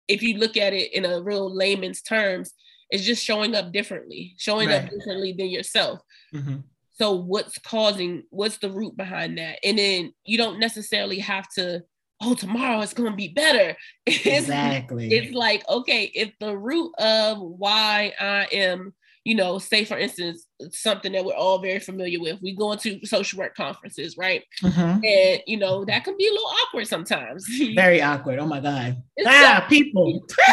if 0.08 0.22
you 0.22 0.38
look 0.38 0.58
at 0.58 0.74
it 0.74 0.94
in 0.94 1.06
a 1.06 1.22
real 1.22 1.54
layman's 1.54 2.02
terms 2.02 2.54
is 2.92 3.06
just 3.06 3.24
showing 3.24 3.56
up 3.56 3.72
differently 3.72 4.36
showing 4.38 4.68
right. 4.68 4.84
up 4.84 4.90
differently 4.90 5.34
than 5.38 5.48
yourself 5.48 6.02
mm-hmm. 6.34 6.58
so 6.92 7.14
what's 7.16 7.58
causing 7.60 8.24
what's 8.32 8.58
the 8.58 8.70
root 8.70 8.98
behind 8.98 9.38
that 9.38 9.60
and 9.64 9.78
then 9.78 10.12
you 10.26 10.38
don't 10.38 10.60
necessarily 10.60 11.20
have 11.20 11.48
to 11.56 11.82
oh 12.22 12.34
tomorrow 12.34 12.82
it's 12.82 12.94
going 12.94 13.10
to 13.10 13.16
be 13.16 13.30
better 13.30 13.78
it's, 14.06 14.26
exactly 14.26 15.08
it's 15.10 15.34
like 15.34 15.68
okay 15.70 16.12
if 16.14 16.34
the 16.42 16.58
root 16.58 16.92
of 17.00 17.40
why 17.40 18.14
i 18.20 18.46
am 18.52 18.94
you 19.26 19.36
know, 19.36 19.60
say 19.60 19.84
for 19.84 19.98
instance, 19.98 20.46
something 20.72 21.12
that 21.12 21.26
we're 21.26 21.34
all 21.34 21.60
very 21.60 21.80
familiar 21.80 22.20
with. 22.20 22.42
We 22.42 22.56
go 22.56 22.72
into 22.72 23.06
social 23.06 23.40
work 23.40 23.56
conferences, 23.56 24.18
right? 24.18 24.44
Mm-hmm. 24.64 25.04
And 25.04 25.42
you 25.46 25.58
know, 25.58 25.86
that 25.86 26.04
can 26.04 26.16
be 26.18 26.28
a 26.28 26.32
little 26.32 26.52
awkward 26.64 26.88
sometimes. 26.88 27.46
Very 27.76 28.02
awkward. 28.02 28.40
Oh 28.40 28.48
my 28.48 28.60
God. 28.60 28.98
It's 29.18 29.28
ah, 29.30 29.62
so- 29.64 29.70
people. 29.70 30.26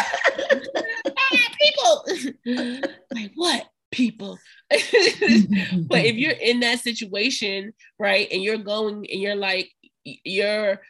ah, 1.17 1.47
people. 1.59 2.05
like 3.13 3.31
what? 3.35 3.65
People. 3.91 4.37
but 4.69 6.05
if 6.05 6.15
you're 6.15 6.31
in 6.31 6.59
that 6.59 6.79
situation, 6.79 7.73
right, 7.97 8.27
and 8.31 8.43
you're 8.43 8.57
going 8.57 9.07
and 9.09 9.21
you're 9.21 9.35
like, 9.35 9.71
you're 10.03 10.81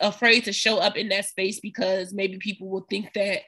afraid 0.00 0.44
to 0.44 0.52
show 0.52 0.78
up 0.78 0.96
in 0.96 1.08
that 1.10 1.26
space 1.26 1.60
because 1.60 2.14
maybe 2.14 2.38
people 2.38 2.68
will 2.70 2.86
think 2.88 3.12
that 3.14 3.40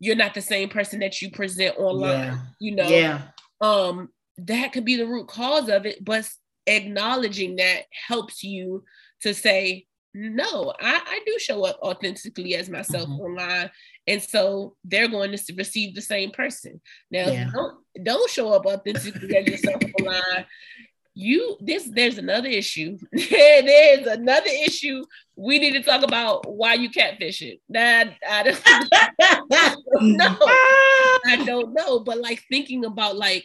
you're 0.00 0.16
not 0.16 0.34
the 0.34 0.40
same 0.40 0.68
person 0.68 1.00
that 1.00 1.20
you 1.20 1.30
present 1.30 1.76
online 1.78 2.18
yeah. 2.18 2.38
you 2.60 2.74
know 2.74 2.88
yeah 2.88 3.22
um 3.60 4.08
that 4.36 4.72
could 4.72 4.84
be 4.84 4.96
the 4.96 5.06
root 5.06 5.26
cause 5.26 5.68
of 5.68 5.86
it 5.86 6.04
but 6.04 6.28
acknowledging 6.66 7.56
that 7.56 7.82
helps 8.08 8.42
you 8.44 8.84
to 9.20 9.34
say 9.34 9.86
no, 10.14 10.72
I, 10.80 11.00
I 11.04 11.20
do 11.26 11.38
show 11.38 11.64
up 11.64 11.78
authentically 11.80 12.54
as 12.56 12.68
myself 12.68 13.08
mm-hmm. 13.08 13.20
online. 13.20 13.70
And 14.06 14.22
so 14.22 14.74
they're 14.84 15.08
going 15.08 15.30
to 15.30 15.54
receive 15.54 15.94
the 15.94 16.00
same 16.00 16.30
person. 16.30 16.80
Now, 17.10 17.28
yeah. 17.28 17.50
don't, 17.52 17.76
don't 18.02 18.30
show 18.30 18.52
up 18.52 18.66
authentically 18.66 19.36
as 19.36 19.46
yourself 19.46 19.82
online. 20.00 20.46
You 21.20 21.56
this 21.58 21.90
there's 21.92 22.16
another 22.16 22.46
issue. 22.46 22.96
there's 23.12 24.06
another 24.06 24.50
issue. 24.64 25.04
We 25.34 25.58
need 25.58 25.72
to 25.72 25.82
talk 25.82 26.04
about 26.04 26.48
why 26.48 26.74
you 26.74 26.90
catfishing. 26.90 27.58
That 27.70 28.14
I 28.28 28.44
don't, 28.44 28.62
I 28.64 29.76
don't 29.90 30.16
know. 30.16 30.36
I 31.26 31.44
don't 31.44 31.74
know. 31.74 31.98
But 31.98 32.18
like 32.18 32.44
thinking 32.48 32.84
about 32.84 33.16
like, 33.16 33.42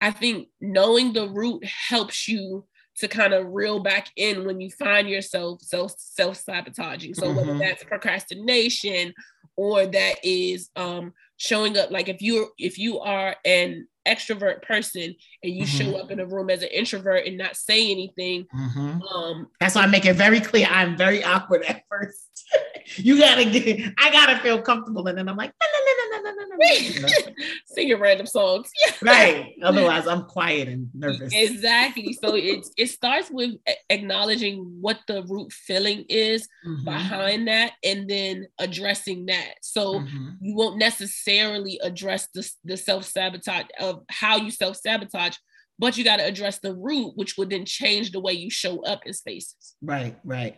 I 0.00 0.10
think 0.10 0.48
knowing 0.60 1.12
the 1.12 1.28
root 1.28 1.64
helps 1.64 2.26
you 2.26 2.64
to 2.96 3.06
kind 3.06 3.34
of 3.34 3.52
reel 3.52 3.78
back 3.78 4.08
in 4.16 4.44
when 4.44 4.60
you 4.60 4.72
find 4.72 5.08
yourself 5.08 5.62
self 5.62 5.94
self 5.96 6.38
sabotaging. 6.38 7.14
So 7.14 7.28
mm-hmm. 7.28 7.36
whether 7.36 7.56
that's 7.56 7.84
procrastination 7.84 9.14
or 9.54 9.86
that 9.86 10.16
is 10.24 10.70
um, 10.74 11.12
showing 11.36 11.78
up, 11.78 11.92
like 11.92 12.08
if 12.08 12.20
you're 12.20 12.48
if 12.58 12.80
you 12.80 12.98
are 12.98 13.36
an 13.44 13.86
extrovert 14.06 14.62
person 14.62 15.14
and 15.42 15.52
you 15.52 15.64
mm-hmm. 15.64 15.90
show 15.92 15.96
up 15.98 16.10
in 16.10 16.20
a 16.20 16.26
room 16.26 16.50
as 16.50 16.62
an 16.62 16.68
introvert 16.68 17.26
and 17.26 17.36
not 17.36 17.56
say 17.56 17.90
anything, 17.90 18.46
mm-hmm. 18.54 19.02
um, 19.02 19.48
that's 19.60 19.74
why 19.74 19.82
I 19.82 19.86
make 19.86 20.04
it 20.04 20.14
very 20.14 20.40
clear 20.40 20.66
I'm 20.70 20.96
very 20.96 21.22
awkward 21.24 21.64
at 21.64 21.82
first. 21.90 22.44
you 22.96 23.18
gotta 23.18 23.44
get, 23.44 23.92
I 23.98 24.10
gotta 24.10 24.38
feel 24.38 24.62
comfortable, 24.62 25.06
and 25.06 25.18
then 25.18 25.28
I'm 25.28 25.36
like, 25.36 25.52
no, 25.60 25.75
no, 26.30 26.42
no, 26.42 26.48
no, 26.48 26.56
no, 26.56 27.00
no, 27.00 27.08
no, 27.08 27.32
singing 27.66 27.98
random 27.98 28.26
songs. 28.26 28.70
right. 29.02 29.54
Otherwise, 29.62 30.06
I'm 30.06 30.24
quiet 30.24 30.68
and 30.68 30.90
nervous. 30.94 31.32
Exactly. 31.34 32.12
So 32.12 32.34
it 32.34 32.66
it 32.76 32.88
starts 32.88 33.30
with 33.30 33.54
acknowledging 33.90 34.78
what 34.80 35.00
the 35.06 35.22
root 35.24 35.52
feeling 35.52 36.04
is 36.08 36.48
mm-hmm. 36.66 36.84
behind 36.84 37.48
that, 37.48 37.72
and 37.84 38.08
then 38.08 38.46
addressing 38.58 39.26
that. 39.26 39.54
So 39.62 40.00
mm-hmm. 40.00 40.28
you 40.40 40.54
won't 40.54 40.78
necessarily 40.78 41.78
address 41.82 42.28
the 42.34 42.48
the 42.64 42.76
self 42.76 43.04
sabotage 43.04 43.66
of 43.80 44.02
how 44.08 44.36
you 44.36 44.50
self 44.50 44.76
sabotage 44.76 45.36
but 45.78 45.96
you 45.96 46.04
got 46.04 46.16
to 46.16 46.24
address 46.24 46.58
the 46.58 46.74
root, 46.74 47.12
which 47.16 47.36
would 47.36 47.50
then 47.50 47.64
change 47.64 48.10
the 48.10 48.20
way 48.20 48.32
you 48.32 48.50
show 48.50 48.82
up 48.84 49.02
in 49.04 49.12
spaces. 49.12 49.74
Right, 49.82 50.16
right. 50.24 50.56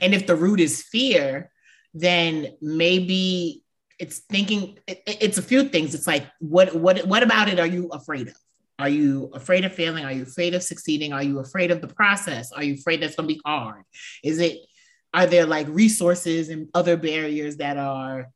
And 0.00 0.14
if 0.14 0.26
the 0.26 0.36
root 0.36 0.60
is 0.60 0.82
fear, 0.82 1.50
then 1.92 2.56
maybe 2.60 3.63
it's 3.98 4.18
thinking 4.20 4.78
it, 4.86 5.02
it's 5.06 5.38
a 5.38 5.42
few 5.42 5.68
things. 5.68 5.94
It's 5.94 6.06
like 6.06 6.26
what 6.38 6.74
what 6.74 7.06
what 7.06 7.22
about 7.22 7.48
it 7.48 7.58
are 7.58 7.66
you 7.66 7.88
afraid 7.88 8.28
of? 8.28 8.36
Are 8.78 8.88
you 8.88 9.30
afraid 9.34 9.64
of 9.64 9.72
failing? 9.72 10.04
Are 10.04 10.12
you 10.12 10.22
afraid 10.24 10.54
of 10.54 10.62
succeeding? 10.62 11.12
Are 11.12 11.22
you 11.22 11.38
afraid 11.38 11.70
of 11.70 11.80
the 11.80 11.88
process? 11.88 12.50
Are 12.52 12.62
you 12.62 12.74
afraid 12.74 13.00
that's 13.00 13.14
going 13.14 13.28
to 13.28 13.34
be 13.34 13.40
hard? 13.44 13.82
Is 14.22 14.40
it 14.40 14.58
are 15.12 15.26
there 15.26 15.46
like 15.46 15.68
resources 15.68 16.48
and 16.48 16.68
other 16.74 16.96
barriers 16.96 17.58
that 17.58 17.76
are 17.76 18.30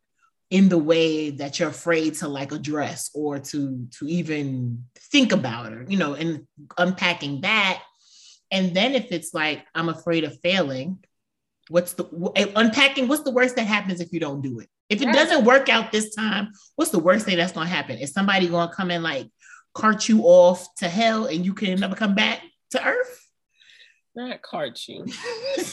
in 0.50 0.68
the 0.68 0.78
way 0.78 1.30
that 1.30 1.59
you're 1.59 1.68
afraid 1.68 2.14
to 2.14 2.28
like 2.28 2.52
address 2.52 3.11
or 3.14 3.38
to 3.38 3.86
to 3.98 4.06
even 4.06 4.84
think 4.96 5.32
about 5.32 5.72
or 5.72 5.84
you 5.88 5.98
know 5.98 6.14
and 6.14 6.46
unpacking 6.78 7.42
that 7.42 7.82
and 8.50 8.74
then 8.74 8.94
if 8.94 9.12
it's 9.12 9.34
like 9.34 9.62
i'm 9.74 9.90
afraid 9.90 10.24
of 10.24 10.40
failing 10.40 10.98
What's 11.68 11.92
the 11.92 12.04
unpacking? 12.56 13.09
What's 13.09 13.22
the 13.22 13.30
worst 13.30 13.56
that 13.56 13.66
happens 13.66 14.00
if 14.00 14.12
you 14.12 14.20
don't 14.20 14.40
do 14.40 14.61
it? 14.61 14.68
If 14.89 15.03
it 15.03 15.12
doesn't 15.12 15.45
work 15.45 15.68
out 15.68 15.93
this 15.93 16.14
time, 16.14 16.53
what's 16.76 16.91
the 16.91 16.99
worst 16.99 17.26
thing 17.26 17.36
that's 17.36 17.53
going 17.53 17.66
to 17.66 17.74
happen? 17.74 17.99
Is 17.99 18.12
somebody 18.12 18.49
going 18.49 18.68
to 18.68 18.74
come 18.74 18.91
and 18.91 19.03
like 19.03 19.28
cart 19.74 20.09
you 20.09 20.22
off 20.22 20.66
to 20.76 20.89
hell 20.89 21.26
and 21.26 21.45
you 21.45 21.53
can 21.53 21.78
never 21.78 21.95
come 21.95 22.14
back 22.14 22.41
to 22.70 22.84
earth? 22.84 23.26
Not 24.14 24.43
cart 24.43 24.80
you. 24.89 25.07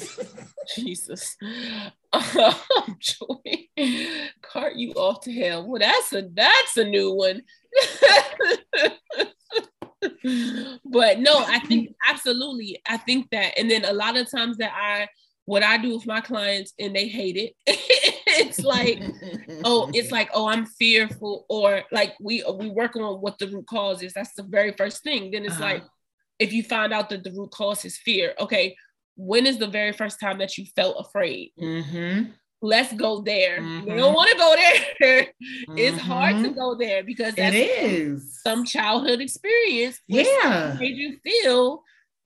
Jesus. 0.75 1.37
Oh, 2.17 2.95
joy. 2.97 3.67
Cart 4.41 4.77
you 4.77 4.93
off 4.93 5.19
to 5.25 5.33
hell. 5.33 5.67
Well, 5.67 5.81
that's 5.81 6.13
a 6.13 6.29
that's 6.33 6.77
a 6.77 6.85
new 6.85 7.13
one. 7.13 7.41
but 10.85 11.19
no, 11.19 11.43
I 11.45 11.59
think 11.67 11.93
absolutely. 12.07 12.81
I 12.87 12.95
think 12.95 13.29
that, 13.31 13.59
and 13.59 13.69
then 13.69 13.83
a 13.83 13.91
lot 13.91 14.15
of 14.15 14.31
times 14.31 14.55
that 14.57 14.71
I 14.73 15.09
what 15.43 15.61
I 15.61 15.77
do 15.77 15.95
with 15.95 16.07
my 16.07 16.21
clients 16.21 16.73
and 16.79 16.95
they 16.95 17.09
hate 17.09 17.35
it. 17.35 17.53
It's 18.35 18.59
like, 18.59 19.01
oh, 19.63 19.89
it's 19.93 20.11
like, 20.11 20.29
oh, 20.33 20.47
I'm 20.47 20.65
fearful, 20.65 21.45
or 21.49 21.83
like 21.91 22.13
we 22.19 22.43
we 22.57 22.69
work 22.69 22.95
on 22.95 23.21
what 23.21 23.39
the 23.39 23.47
root 23.47 23.67
cause 23.67 24.01
is. 24.01 24.13
That's 24.13 24.33
the 24.35 24.43
very 24.43 24.73
first 24.73 25.03
thing. 25.03 25.31
Then 25.31 25.45
it's 25.45 25.55
uh-huh. 25.55 25.63
like, 25.63 25.83
if 26.39 26.53
you 26.53 26.63
find 26.63 26.93
out 26.93 27.09
that 27.09 27.23
the 27.23 27.31
root 27.31 27.51
cause 27.51 27.85
is 27.85 27.97
fear, 27.97 28.33
okay, 28.39 28.75
when 29.15 29.45
is 29.45 29.57
the 29.57 29.67
very 29.67 29.93
first 29.93 30.19
time 30.19 30.37
that 30.39 30.57
you 30.57 30.65
felt 30.75 30.97
afraid? 30.99 31.51
Mm-hmm. 31.59 32.31
Let's 32.61 32.93
go 32.93 33.21
there. 33.21 33.59
Mm-hmm. 33.59 33.89
You 33.89 33.95
don't 33.97 34.13
want 34.13 34.31
to 34.31 34.37
go 34.37 34.55
there. 34.99 35.27
it's 35.39 35.97
mm-hmm. 35.97 35.97
hard 35.97 36.35
to 36.37 36.49
mm-hmm. 36.49 36.57
go 36.57 36.75
there 36.75 37.03
because 37.03 37.35
that's 37.35 37.55
it 37.55 37.69
is 37.83 38.41
some 38.41 38.65
childhood 38.65 39.21
experience. 39.21 39.99
Yeah, 40.07 40.75
made 40.79 40.97
you 40.97 41.17
feel 41.23 41.83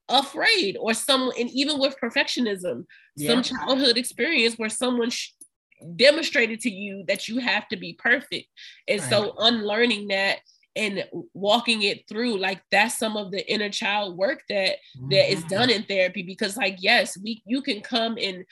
afraid 0.10 0.76
or 0.80 0.94
some 0.94 1.32
and 1.40 1.50
even 1.52 1.80
with 1.80 1.96
perfectionism 2.02 2.84
yeah. 3.16 3.30
some 3.30 3.44
childhood 3.44 3.98
experience 3.98 4.56
where 4.56 4.70
someone 4.70 5.10
sh- 5.10 5.30
demonstrated 5.96 6.60
to 6.62 6.70
you 6.70 7.04
that 7.08 7.28
you 7.28 7.40
have 7.40 7.68
to 7.68 7.78
be 7.78 7.94
perfect 7.94 8.48
and 8.88 9.00
right. 9.00 9.10
so 9.10 9.34
unlearning 9.40 10.08
that 10.08 10.40
and 10.76 11.04
walking 11.34 11.82
it 11.82 12.08
through 12.08 12.38
like 12.38 12.62
that's 12.72 12.98
some 12.98 13.18
of 13.18 13.32
the 13.32 13.52
inner 13.52 13.70
child 13.70 14.18
work 14.18 14.44
that 14.50 14.78
mm-hmm. 14.98 15.10
that 15.10 15.32
is 15.32 15.40
mm-hmm. 15.40 15.50
done 15.50 15.70
in 15.70 15.84
therapy 15.84 16.22
because 16.22 16.56
like 16.56 16.78
yes 16.80 17.18
we 17.24 17.42
you 17.46 17.62
can 17.62 17.82
come 17.82 18.18
and 18.22 18.46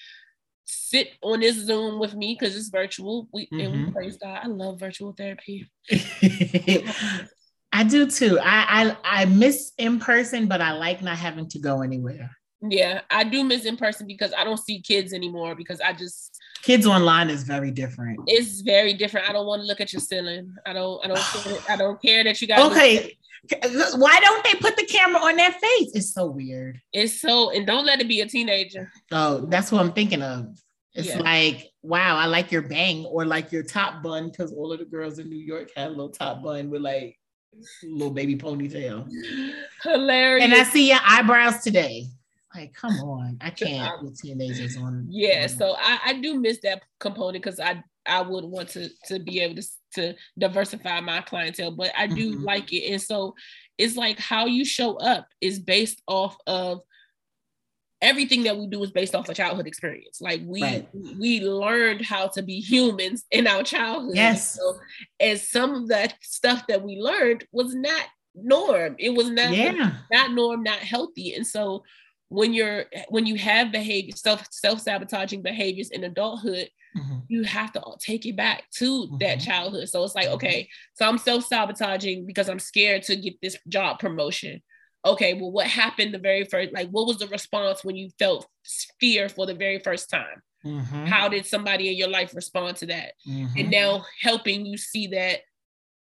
sit 0.65 1.11
on 1.21 1.39
this 1.39 1.55
zoom 1.55 1.99
with 1.99 2.15
me 2.15 2.35
because 2.37 2.55
it's 2.55 2.69
virtual 2.69 3.27
we 3.31 3.45
mm-hmm. 3.45 3.59
and 3.59 3.71
we 3.71 3.77
mm-hmm. 3.79 3.91
praise 3.91 4.17
god 4.17 4.39
i 4.43 4.47
love 4.47 4.79
virtual 4.79 5.13
therapy 5.13 5.69
I 7.77 7.83
do 7.83 8.09
too. 8.09 8.39
I, 8.41 8.95
I 9.03 9.21
I 9.21 9.25
miss 9.25 9.71
in 9.77 9.99
person, 9.99 10.47
but 10.47 10.61
I 10.61 10.71
like 10.71 11.03
not 11.03 11.17
having 11.17 11.47
to 11.49 11.59
go 11.59 11.81
anywhere. 11.81 12.31
Yeah, 12.61 13.01
I 13.11 13.23
do 13.23 13.43
miss 13.43 13.65
in 13.65 13.77
person 13.77 14.07
because 14.07 14.33
I 14.35 14.43
don't 14.43 14.57
see 14.57 14.81
kids 14.81 15.13
anymore 15.13 15.53
because 15.53 15.79
I 15.79 15.93
just 15.93 16.35
kids 16.67 16.85
online 16.85 17.29
is 17.29 17.43
very 17.43 17.71
different. 17.71 18.19
It's 18.27 18.59
very 18.59 18.93
different. 18.93 19.29
I 19.29 19.31
don't 19.31 19.47
want 19.47 19.61
to 19.61 19.65
look 19.65 19.79
at 19.79 19.93
your 19.93 20.01
ceiling. 20.01 20.53
I 20.65 20.73
don't 20.73 21.03
I 21.03 21.07
don't 21.07 21.17
care, 21.43 21.59
I 21.69 21.77
don't 21.77 22.01
care 22.01 22.23
that 22.25 22.41
you 22.41 22.47
got 22.47 22.71
Okay. 22.71 23.17
Why 23.95 24.19
don't 24.19 24.43
they 24.43 24.55
put 24.55 24.75
the 24.75 24.85
camera 24.85 25.21
on 25.21 25.37
their 25.37 25.53
face? 25.53 25.91
It's 25.93 26.13
so 26.13 26.25
weird. 26.25 26.81
It's 26.91 27.21
so 27.21 27.51
and 27.51 27.65
don't 27.65 27.85
let 27.85 28.01
it 28.01 28.09
be 28.09 28.19
a 28.19 28.27
teenager. 28.27 28.91
Oh, 29.13 29.45
that's 29.47 29.71
what 29.71 29.79
I'm 29.79 29.93
thinking 29.93 30.21
of. 30.21 30.59
It's 30.93 31.09
yeah. 31.09 31.19
like, 31.19 31.69
wow, 31.83 32.17
I 32.17 32.25
like 32.25 32.51
your 32.51 32.63
bang 32.63 33.05
or 33.05 33.25
like 33.25 33.53
your 33.53 33.63
top 33.63 34.03
bun 34.03 34.29
because 34.29 34.51
all 34.51 34.73
of 34.73 34.79
the 34.79 34.85
girls 34.85 35.19
in 35.19 35.29
New 35.29 35.37
York 35.37 35.69
have 35.77 35.87
a 35.87 35.91
little 35.91 36.09
top 36.09 36.43
bun 36.43 36.69
with 36.69 36.81
like 36.81 37.17
little 37.83 38.13
baby 38.13 38.35
ponytail. 38.35 39.07
Hilarious. 39.83 40.43
And 40.43 40.53
I 40.53 40.63
see 40.63 40.89
your 40.89 40.99
eyebrows 41.05 41.63
today. 41.63 42.07
Like, 42.57 42.73
come 42.73 42.93
on, 43.01 43.37
I 43.39 43.51
can't 43.51 44.03
with 44.03 44.19
teenagers 44.19 44.77
on. 44.77 45.05
Yeah, 45.09 45.43
on. 45.43 45.49
so 45.49 45.75
I, 45.77 45.99
I 46.05 46.13
do 46.21 46.39
miss 46.39 46.59
that 46.63 46.81
component 46.99 47.43
because 47.43 47.59
I 47.59 47.83
I 48.05 48.21
would 48.21 48.45
want 48.45 48.69
to 48.69 48.89
to 49.05 49.19
be 49.19 49.41
able 49.41 49.61
to 49.61 49.67
to 49.95 50.15
diversify 50.37 50.99
my 51.01 51.21
clientele, 51.21 51.71
but 51.71 51.91
I 51.97 52.07
do 52.07 52.35
mm-hmm. 52.35 52.43
like 52.43 52.73
it, 52.73 52.91
and 52.91 53.01
so 53.01 53.35
it's 53.77 53.95
like 53.95 54.19
how 54.19 54.47
you 54.47 54.65
show 54.65 54.95
up 54.95 55.27
is 55.39 55.59
based 55.59 56.01
off 56.07 56.35
of 56.47 56.81
everything 58.01 58.43
that 58.43 58.57
we 58.57 58.67
do 58.67 58.83
is 58.83 58.91
based 58.91 59.15
off 59.15 59.29
of 59.29 59.35
childhood 59.35 59.67
experience. 59.67 60.19
Like 60.19 60.41
we 60.43 60.63
right. 60.63 60.87
we 60.93 61.41
learned 61.41 62.01
how 62.01 62.27
to 62.29 62.41
be 62.41 62.59
humans 62.59 63.25
in 63.31 63.45
our 63.45 63.63
childhood. 63.63 64.15
Yes. 64.15 64.55
So, 64.55 64.79
and 65.19 65.39
some 65.39 65.75
of 65.75 65.89
that 65.89 66.15
stuff 66.21 66.65
that 66.67 66.81
we 66.81 66.97
learned 66.97 67.45
was 67.51 67.75
not 67.75 68.05
norm. 68.35 68.95
It 68.99 69.11
was 69.11 69.29
not 69.29 69.53
yeah. 69.53 69.93
not 70.11 70.31
norm, 70.31 70.63
not 70.63 70.79
healthy. 70.79 71.33
And 71.33 71.45
so 71.45 71.83
when 72.29 72.53
you're 72.53 72.85
when 73.09 73.25
you 73.25 73.35
have 73.37 73.71
behavior 73.71 74.15
self 74.15 74.47
self-sabotaging 74.51 75.41
behaviors 75.41 75.91
in 75.91 76.03
adulthood, 76.03 76.69
mm-hmm. 76.97 77.19
you 77.27 77.43
have 77.43 77.71
to 77.73 77.81
take 77.99 78.25
it 78.25 78.35
back 78.35 78.63
to 78.75 79.03
mm-hmm. 79.03 79.17
that 79.19 79.39
childhood. 79.39 79.89
So 79.89 80.03
it's 80.03 80.15
like, 80.15 80.25
mm-hmm. 80.25 80.35
okay, 80.35 80.69
so 80.93 81.07
I'm 81.07 81.17
self-sabotaging 81.17 82.25
because 82.25 82.49
I'm 82.49 82.59
scared 82.59 83.03
to 83.03 83.15
get 83.15 83.35
this 83.41 83.57
job 83.67 83.99
promotion 83.99 84.61
okay, 85.07 85.33
well, 85.33 85.51
what 85.51 85.67
happened 85.67 86.13
the 86.13 86.19
very 86.19 86.43
first, 86.43 86.73
like, 86.73 86.89
what 86.89 87.07
was 87.07 87.17
the 87.17 87.27
response 87.27 87.83
when 87.83 87.95
you 87.95 88.09
felt 88.19 88.47
fear 88.99 89.29
for 89.29 89.45
the 89.45 89.53
very 89.53 89.79
first 89.79 90.09
time? 90.09 90.41
Mm-hmm. 90.65 91.05
How 91.05 91.29
did 91.29 91.45
somebody 91.45 91.89
in 91.89 91.97
your 91.97 92.09
life 92.09 92.35
respond 92.35 92.77
to 92.77 92.87
that? 92.87 93.13
Mm-hmm. 93.27 93.57
And 93.57 93.71
now 93.71 94.05
helping 94.21 94.65
you 94.65 94.77
see 94.77 95.07
that 95.07 95.39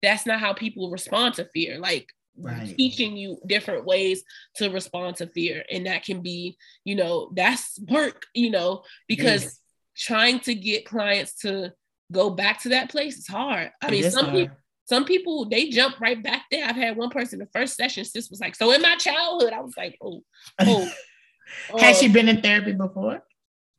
that's 0.01 0.25
not 0.25 0.39
how 0.39 0.53
people 0.53 0.89
respond 0.89 1.35
to 1.35 1.49
fear. 1.53 1.79
Like, 1.79 2.09
Right. 2.37 2.75
teaching 2.77 3.15
you 3.15 3.37
different 3.47 3.85
ways 3.85 4.23
to 4.55 4.69
respond 4.69 5.15
to 5.17 5.27
fear 5.27 5.63
and 5.71 5.85
that 5.85 6.03
can 6.03 6.21
be 6.21 6.57
you 6.83 6.95
know 6.95 7.31
that's 7.33 7.79
work 7.87 8.25
you 8.33 8.51
know 8.51 8.83
because 9.07 9.43
yes. 9.43 9.59
trying 9.95 10.39
to 10.41 10.53
get 10.53 10.85
clients 10.85 11.35
to 11.43 11.71
go 12.11 12.29
back 12.29 12.61
to 12.63 12.69
that 12.69 12.89
place 12.89 13.17
is 13.17 13.27
hard 13.27 13.71
i 13.81 13.89
mean 13.89 14.11
some 14.11 14.31
people 14.31 14.55
some 14.85 15.05
people 15.05 15.45
they 15.45 15.69
jump 15.69 15.99
right 15.99 16.21
back 16.21 16.43
there. 16.51 16.65
I've 16.65 16.75
had 16.75 16.95
one 16.95 17.09
person 17.09 17.39
the 17.39 17.47
first 17.47 17.75
session, 17.75 18.05
sis 18.05 18.29
was 18.29 18.39
like, 18.39 18.55
"So 18.55 18.71
in 18.71 18.81
my 18.81 18.95
childhood, 18.97 19.51
I 19.51 19.61
was 19.61 19.73
like, 19.75 19.97
oh, 20.01 20.23
oh." 20.61 20.89
Has 21.79 21.99
she 21.99 22.07
um, 22.07 22.13
been 22.13 22.29
in 22.29 22.41
therapy 22.41 22.71
before? 22.71 23.23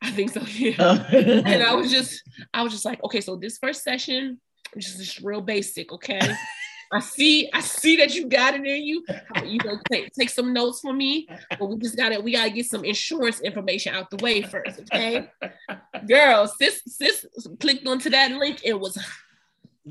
I 0.01 0.11
think 0.11 0.31
so. 0.31 0.41
Yeah. 0.41 1.05
and 1.13 1.63
I 1.63 1.75
was 1.75 1.91
just, 1.97 2.23
I 2.55 2.63
was 2.63 2.73
just 2.73 2.85
like, 2.85 3.03
okay, 3.05 3.21
so 3.21 3.37
this 3.37 3.59
first 3.59 3.83
session, 3.83 4.41
just 4.77 4.99
just 4.99 5.21
real 5.21 5.41
basic, 5.41 5.93
okay. 5.93 6.21
I 6.93 7.01
see, 7.01 7.51
I 7.53 7.61
see 7.61 7.97
that 7.97 8.15
you 8.15 8.29
got 8.29 8.55
it 8.55 8.65
in 8.65 8.85
you. 8.85 9.05
You 9.45 9.59
know, 9.65 9.79
take, 9.91 10.13
take 10.13 10.31
some 10.31 10.53
notes 10.53 10.81
for 10.81 10.93
me, 10.93 11.29
but 11.59 11.67
we 11.67 11.79
just 11.79 11.97
gotta, 11.97 12.21
we 12.21 12.33
gotta 12.33 12.51
get 12.51 12.67
some 12.67 12.85
insurance 12.85 13.41
information 13.41 13.95
out 13.95 14.11
the 14.11 14.23
way 14.23 14.43
first, 14.43 14.81
okay? 14.81 15.29
Girl, 16.09 16.47
sis, 16.47 16.83
sis 16.87 17.27
clicked 17.61 17.87
onto 17.87 18.11
that 18.11 18.33
link. 18.33 18.61
It 18.65 18.79
was 18.79 18.99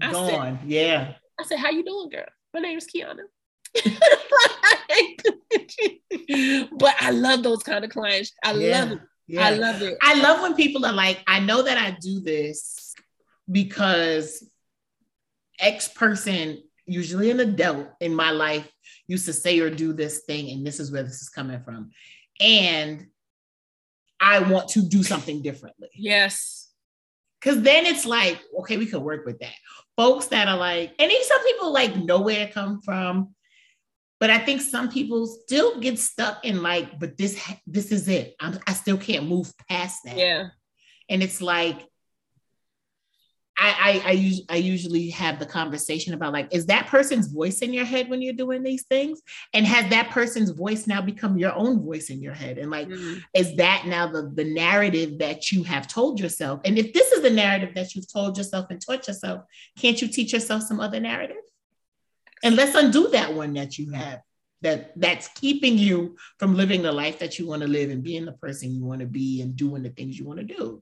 I 0.02 0.12
gone. 0.12 0.60
Said, 0.60 0.70
yeah. 0.70 1.14
I 1.40 1.44
said, 1.44 1.60
"How 1.60 1.70
you 1.70 1.84
doing, 1.84 2.10
girl? 2.10 2.26
My 2.54 2.62
name 2.62 2.78
is 2.78 2.88
Kiana." 2.88 3.24
but 6.78 6.96
I 7.00 7.12
love 7.12 7.44
those 7.44 7.64
kind 7.64 7.84
of 7.84 7.92
clients. 7.92 8.32
I 8.44 8.54
yeah. 8.54 8.80
love 8.80 8.92
it. 8.94 9.00
Yeah. 9.28 9.48
I 9.48 9.50
love 9.52 9.82
it. 9.82 9.98
I 10.02 10.22
love 10.22 10.42
when 10.42 10.56
people 10.56 10.86
are 10.86 10.94
like, 10.94 11.22
I 11.28 11.40
know 11.40 11.64
that 11.64 11.78
I 11.78 11.98
do 12.00 12.22
this 12.22 12.96
because 13.52 14.50
X 15.60 15.88
person, 15.88 16.64
usually 16.86 17.32
an 17.32 17.40
adult 17.40 17.88
in 18.00 18.14
my 18.14 18.32
life, 18.32 18.70
used 19.08 19.26
to 19.26 19.34
say 19.34 19.60
or 19.60 19.70
do 19.70 19.94
this 19.94 20.24
thing, 20.26 20.50
and 20.52 20.66
this 20.66 20.80
is 20.80 20.92
where 20.92 21.04
this 21.04 21.22
is 21.22 21.30
coming 21.30 21.62
from. 21.64 21.92
And 22.40 23.08
I 24.20 24.40
want 24.40 24.70
to 24.70 24.82
do 24.82 25.04
something 25.04 25.42
differently. 25.42 25.90
Yes. 25.96 26.70
Because 27.40 27.62
then 27.62 27.86
it's 27.86 28.06
like, 28.06 28.40
okay, 28.60 28.78
we 28.78 28.86
could 28.86 29.02
work 29.02 29.26
with 29.26 29.40
that. 29.40 29.54
Folks 29.98 30.28
that 30.28 30.48
are 30.48 30.58
like, 30.58 30.94
and 31.00 31.12
even 31.12 31.24
some 31.24 31.44
people 31.44 31.72
like 31.72 31.96
know 31.96 32.22
where 32.22 32.48
to 32.48 32.52
come 32.52 32.82
from. 32.82 33.36
But 34.20 34.30
I 34.30 34.40
think 34.40 34.62
some 34.62 34.90
people 34.90 35.28
still 35.28 35.80
get 35.80 36.00
stuck 36.00 36.46
in 36.46 36.64
like, 36.64 37.00
but 37.00 37.18
this 37.18 37.40
this 37.68 37.92
is 37.92 38.08
it. 38.08 38.34
I'm, 38.40 38.58
I 38.66 38.74
still 38.74 38.98
can't 38.98 39.28
move 39.28 39.52
past 39.70 40.00
that. 40.06 40.18
Yeah. 40.18 40.48
And 41.10 41.22
it's 41.22 41.42
like, 41.42 41.86
I, 43.58 44.02
I, 44.06 44.12
I, 44.12 44.56
I 44.56 44.58
usually 44.58 45.10
have 45.12 45.40
the 45.40 45.46
conversation 45.46 46.14
about 46.14 46.34
like, 46.34 46.54
is 46.54 46.66
that 46.66 46.88
person's 46.88 47.28
voice 47.28 47.60
in 47.60 47.74
your 47.74 47.86
head 47.86 48.10
when 48.10 48.22
you're 48.22 48.34
doing 48.34 48.64
these 48.64 48.84
things? 48.84 49.22
And 49.54 49.66
has 49.66 49.90
that 49.90 50.10
person's 50.10 50.50
voice 50.50 50.88
now 50.88 51.02
become 51.02 51.38
your 51.38 51.54
own 51.54 51.82
voice 51.82 52.10
in 52.10 52.22
your 52.22 52.34
head? 52.34 52.58
And 52.58 52.70
like, 52.70 52.90
mm-hmm. 52.90 53.20
is 53.34 53.56
that 53.56 53.84
now 53.88 54.08
the, 54.08 54.32
the 54.34 54.44
narrative 54.44 55.20
that 55.20 55.52
you 55.52 55.64
have 55.64 55.88
told 55.88 56.20
yourself? 56.20 56.62
And 56.66 56.78
if 56.78 56.92
this 56.94 57.12
is 57.12 57.22
the 57.22 57.30
narrative 57.30 57.76
that 57.76 57.96
you've 57.96 58.12
told 58.12 58.38
yourself 58.38 58.68
and 58.70 58.82
taught 58.82 59.08
yourself, 59.08 59.44
can't 59.80 60.02
you 60.02 60.08
teach 60.08 60.34
yourself 60.34 60.64
some 60.64 60.80
other 60.80 61.00
narrative? 61.00 61.38
And 62.44 62.56
let's 62.56 62.76
undo 62.76 63.08
that 63.10 63.34
one 63.34 63.54
that 63.54 63.80
you 63.80 63.92
have 63.92 64.20
that 64.62 65.00
that's 65.00 65.28
keeping 65.30 65.78
you 65.78 66.16
from 66.40 66.56
living 66.56 66.82
the 66.82 66.92
life 66.92 67.20
that 67.20 67.38
you 67.38 67.48
want 67.48 67.62
to 67.62 67.68
live 67.68 67.92
and 67.92 68.04
being 68.04 68.26
the 68.26 68.32
person 68.32 68.74
you 68.74 68.84
want 68.84 69.00
to 69.00 69.06
be 69.06 69.42
and 69.42 69.56
doing 69.56 69.84
the 69.84 69.90
things 69.90 70.18
you 70.18 70.26
want 70.26 70.40
to 70.40 70.46
do. 70.46 70.82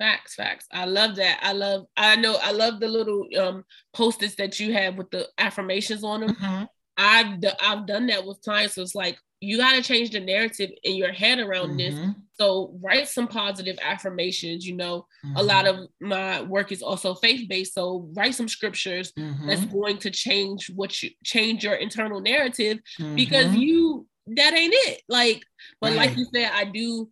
Facts, 0.00 0.34
facts. 0.34 0.66
I 0.72 0.86
love 0.86 1.16
that. 1.16 1.40
I 1.42 1.52
love. 1.52 1.84
I 1.94 2.16
know. 2.16 2.38
I 2.42 2.52
love 2.52 2.80
the 2.80 2.88
little 2.88 3.26
um 3.38 3.64
post-its 3.92 4.34
that 4.36 4.58
you 4.58 4.72
have 4.72 4.96
with 4.96 5.10
the 5.10 5.28
affirmations 5.36 6.02
on 6.02 6.20
them. 6.22 6.34
Mm-hmm. 6.34 6.64
I've 6.96 7.44
I've 7.60 7.86
done 7.86 8.06
that 8.06 8.24
with 8.24 8.40
clients. 8.40 8.76
So 8.76 8.82
it's 8.82 8.94
like 8.94 9.18
you 9.42 9.58
got 9.58 9.74
to 9.74 9.82
change 9.82 10.10
the 10.10 10.20
narrative 10.20 10.70
in 10.84 10.96
your 10.96 11.12
head 11.12 11.38
around 11.38 11.70
mm-hmm. 11.70 11.76
this. 11.78 12.14
So 12.38 12.78
write 12.82 13.08
some 13.08 13.28
positive 13.28 13.78
affirmations. 13.82 14.66
You 14.66 14.76
know, 14.76 15.06
mm-hmm. 15.24 15.36
a 15.36 15.42
lot 15.42 15.66
of 15.66 15.86
my 16.00 16.42
work 16.42 16.72
is 16.72 16.82
also 16.82 17.14
faith 17.14 17.46
based. 17.46 17.74
So 17.74 18.08
write 18.14 18.34
some 18.34 18.48
scriptures 18.48 19.12
mm-hmm. 19.12 19.48
that's 19.48 19.66
going 19.66 19.98
to 19.98 20.10
change 20.10 20.70
what 20.74 21.02
you 21.02 21.10
change 21.24 21.62
your 21.62 21.74
internal 21.74 22.22
narrative 22.22 22.78
because 23.14 23.46
mm-hmm. 23.46 23.56
you 23.56 24.06
that 24.28 24.54
ain't 24.54 24.74
it. 24.74 25.02
Like, 25.08 25.42
but 25.80 25.90
right. 25.90 26.08
like 26.08 26.16
you 26.16 26.26
said, 26.34 26.50
I 26.54 26.64
do 26.64 27.10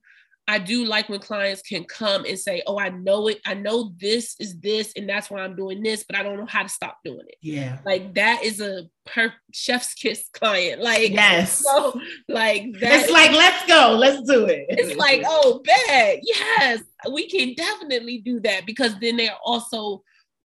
I 0.48 0.58
do 0.58 0.86
like 0.86 1.10
when 1.10 1.20
clients 1.20 1.60
can 1.60 1.84
come 1.84 2.24
and 2.24 2.38
say, 2.38 2.62
"Oh, 2.66 2.78
I 2.78 2.88
know 2.88 3.28
it. 3.28 3.38
I 3.44 3.52
know 3.52 3.92
this 4.00 4.34
is 4.40 4.58
this, 4.58 4.94
and 4.96 5.06
that's 5.06 5.30
why 5.30 5.40
I'm 5.40 5.54
doing 5.54 5.82
this, 5.82 6.04
but 6.04 6.16
I 6.16 6.22
don't 6.22 6.38
know 6.38 6.46
how 6.46 6.62
to 6.62 6.70
stop 6.70 7.00
doing 7.04 7.26
it." 7.28 7.36
Yeah, 7.42 7.78
like 7.84 8.14
that 8.14 8.42
is 8.42 8.58
a 8.58 8.88
per 9.04 9.34
chef's 9.52 9.92
kiss 9.92 10.30
client. 10.32 10.80
Like 10.80 11.10
yes, 11.10 11.58
so 11.64 12.00
like 12.28 12.72
that. 12.80 13.02
It's 13.02 13.12
like 13.12 13.32
let's 13.32 13.66
go, 13.66 13.96
let's 14.00 14.22
do 14.26 14.46
it. 14.46 14.64
It's 14.70 14.96
like 14.96 15.22
oh, 15.26 15.60
bet 15.64 16.20
yes, 16.22 16.80
we 17.12 17.28
can 17.28 17.54
definitely 17.54 18.18
do 18.18 18.40
that 18.40 18.64
because 18.64 18.98
then 19.00 19.18
they're 19.18 19.36
also 19.44 20.02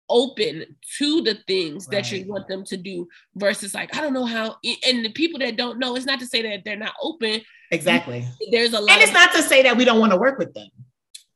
open 0.09 0.65
to 0.97 1.21
the 1.21 1.35
things 1.47 1.87
right. 1.87 2.03
that 2.03 2.11
you 2.11 2.25
want 2.27 2.47
them 2.49 2.65
to 2.65 2.75
do 2.75 3.07
versus 3.35 3.73
like 3.73 3.95
I 3.95 4.01
don't 4.01 4.13
know 4.13 4.25
how. 4.25 4.57
And 4.85 5.05
the 5.05 5.13
people 5.13 5.39
that 5.39 5.55
don't 5.55 5.79
know, 5.79 5.95
it's 5.95 6.05
not 6.05 6.19
to 6.19 6.27
say 6.27 6.41
that 6.41 6.65
they're 6.65 6.75
not 6.75 6.93
open 7.01 7.41
Exactly. 7.73 8.25
There's 8.51 8.73
a 8.73 8.79
lot. 8.79 8.91
And 8.91 9.01
it's 9.01 9.13
not 9.13 9.31
to 9.33 9.41
say 9.41 9.63
that 9.63 9.75
we 9.75 9.85
don't 9.85 9.99
want 9.99 10.11
to 10.11 10.17
work 10.17 10.37
with 10.37 10.53
them. 10.53 10.67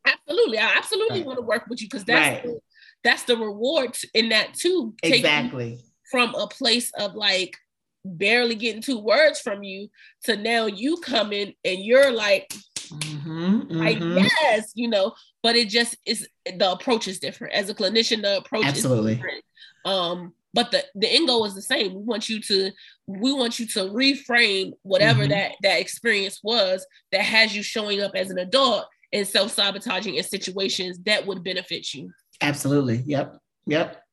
Absolutely. 0.05 0.59
I 0.59 0.73
absolutely 0.77 1.19
right. 1.19 1.25
want 1.25 1.39
to 1.39 1.45
work 1.45 1.67
with 1.67 1.81
you 1.81 1.87
because 1.87 2.05
that's 2.05 2.35
right. 2.35 2.43
the, 2.43 2.59
that's 3.03 3.23
the 3.23 3.35
reward 3.35 3.97
in 4.13 4.29
that 4.29 4.53
too. 4.53 4.93
Exactly. 5.03 5.79
From 6.11 6.33
a 6.35 6.47
place 6.47 6.91
of 6.97 7.15
like 7.15 7.57
barely 8.05 8.55
getting 8.55 8.81
two 8.81 8.99
words 8.99 9.41
from 9.41 9.63
you 9.63 9.89
to 10.23 10.37
now 10.37 10.65
you 10.65 10.97
come 10.97 11.33
in 11.33 11.53
and 11.65 11.79
you're 11.79 12.11
like, 12.11 12.47
mm-hmm, 12.77 13.61
mm-hmm. 13.61 13.77
like 13.77 13.99
yes, 13.99 14.71
you 14.75 14.87
know, 14.87 15.13
but 15.43 15.55
it 15.55 15.69
just 15.69 15.97
is 16.05 16.27
the 16.45 16.71
approach 16.71 17.07
is 17.07 17.19
different. 17.19 17.53
As 17.53 17.69
a 17.69 17.75
clinician, 17.75 18.21
the 18.21 18.37
approach 18.37 18.65
absolutely. 18.65 19.13
is 19.13 19.17
different. 19.17 19.43
Um, 19.85 20.33
but 20.53 20.71
the 20.71 20.83
the 20.95 21.07
end 21.07 21.27
goal 21.27 21.45
is 21.45 21.55
the 21.55 21.61
same. 21.61 21.93
We 21.93 22.01
want 22.01 22.29
you 22.29 22.41
to 22.41 22.71
we 23.07 23.33
want 23.33 23.59
you 23.59 23.67
to 23.67 23.79
reframe 23.89 24.73
whatever 24.83 25.21
mm-hmm. 25.21 25.31
that 25.31 25.51
that 25.61 25.79
experience 25.79 26.39
was 26.43 26.85
that 27.11 27.21
has 27.21 27.55
you 27.55 27.63
showing 27.63 28.01
up 28.01 28.11
as 28.15 28.29
an 28.29 28.39
adult 28.39 28.85
and 29.13 29.27
self-sabotaging 29.27 30.15
in 30.15 30.23
situations 30.23 30.99
that 31.05 31.25
would 31.25 31.43
benefit 31.43 31.93
you. 31.93 32.11
Absolutely. 32.41 33.03
Yep. 33.05 33.37
Yep. 33.67 34.03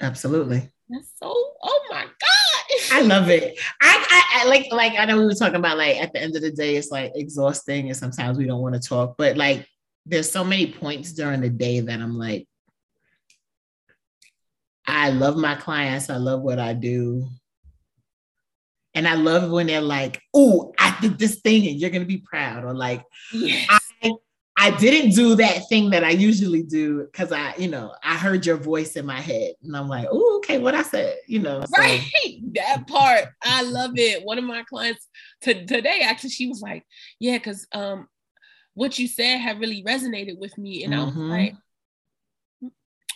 Absolutely. 0.00 0.70
That's 0.88 1.12
so 1.22 1.34
oh 1.62 1.86
my 1.90 2.04
god. 2.04 2.90
I 2.92 3.00
love 3.02 3.28
it. 3.30 3.58
I, 3.80 4.06
I, 4.10 4.40
I 4.40 4.44
like 4.48 4.66
like 4.70 4.92
i 4.98 5.04
know 5.04 5.18
we 5.18 5.24
were 5.24 5.34
talking 5.34 5.56
about 5.56 5.78
like 5.78 5.96
at 5.96 6.12
the 6.12 6.22
end 6.22 6.36
of 6.36 6.42
the 6.42 6.50
day 6.50 6.76
it's 6.76 6.90
like 6.90 7.12
exhausting 7.14 7.88
and 7.88 7.96
sometimes 7.96 8.38
we 8.38 8.46
don't 8.46 8.60
want 8.60 8.74
to 8.74 8.80
talk 8.80 9.16
but 9.16 9.36
like 9.36 9.66
there's 10.06 10.30
so 10.30 10.44
many 10.44 10.70
points 10.70 11.12
during 11.12 11.40
the 11.40 11.48
day 11.48 11.80
that 11.80 12.00
i'm 12.00 12.16
like 12.16 12.46
I 14.88 15.10
love 15.10 15.36
my 15.36 15.54
clients. 15.54 16.10
I 16.10 16.16
love 16.16 16.40
what 16.40 16.58
I 16.58 16.72
do. 16.72 17.28
And 18.94 19.06
I 19.06 19.14
love 19.14 19.50
when 19.50 19.66
they're 19.66 19.80
like, 19.80 20.20
oh, 20.34 20.72
I 20.78 20.96
did 21.00 21.18
this 21.18 21.36
thing 21.36 21.68
and 21.68 21.76
you're 21.76 21.90
going 21.90 22.02
to 22.02 22.06
be 22.06 22.24
proud. 22.24 22.64
Or 22.64 22.74
like, 22.74 23.04
yes. 23.32 23.68
I, 24.02 24.10
I 24.56 24.70
didn't 24.72 25.14
do 25.14 25.36
that 25.36 25.68
thing 25.68 25.90
that 25.90 26.02
I 26.02 26.10
usually 26.10 26.64
do 26.64 27.04
because 27.04 27.30
I, 27.30 27.54
you 27.58 27.68
know, 27.68 27.94
I 28.02 28.16
heard 28.16 28.44
your 28.44 28.56
voice 28.56 28.96
in 28.96 29.06
my 29.06 29.20
head. 29.20 29.52
And 29.62 29.76
I'm 29.76 29.88
like, 29.88 30.08
oh, 30.10 30.38
okay, 30.38 30.58
what 30.58 30.74
I 30.74 30.82
said, 30.82 31.16
you 31.28 31.38
know. 31.38 31.60
So. 31.60 31.80
Right. 31.80 32.02
That 32.54 32.88
part. 32.88 33.26
I 33.44 33.62
love 33.62 33.92
it. 33.98 34.24
One 34.24 34.38
of 34.38 34.44
my 34.44 34.64
clients 34.64 35.06
to, 35.42 35.64
today, 35.66 36.00
actually, 36.02 36.30
she 36.30 36.48
was 36.48 36.60
like, 36.60 36.84
yeah, 37.20 37.36
because 37.36 37.68
um, 37.72 38.08
what 38.74 38.98
you 38.98 39.06
said 39.06 39.38
had 39.38 39.60
really 39.60 39.84
resonated 39.84 40.38
with 40.38 40.58
me. 40.58 40.82
And 40.82 40.92
mm-hmm. 40.92 41.02
I 41.02 41.04
was 41.04 41.14
mm-hmm. 41.14 41.30
like, 41.30 41.54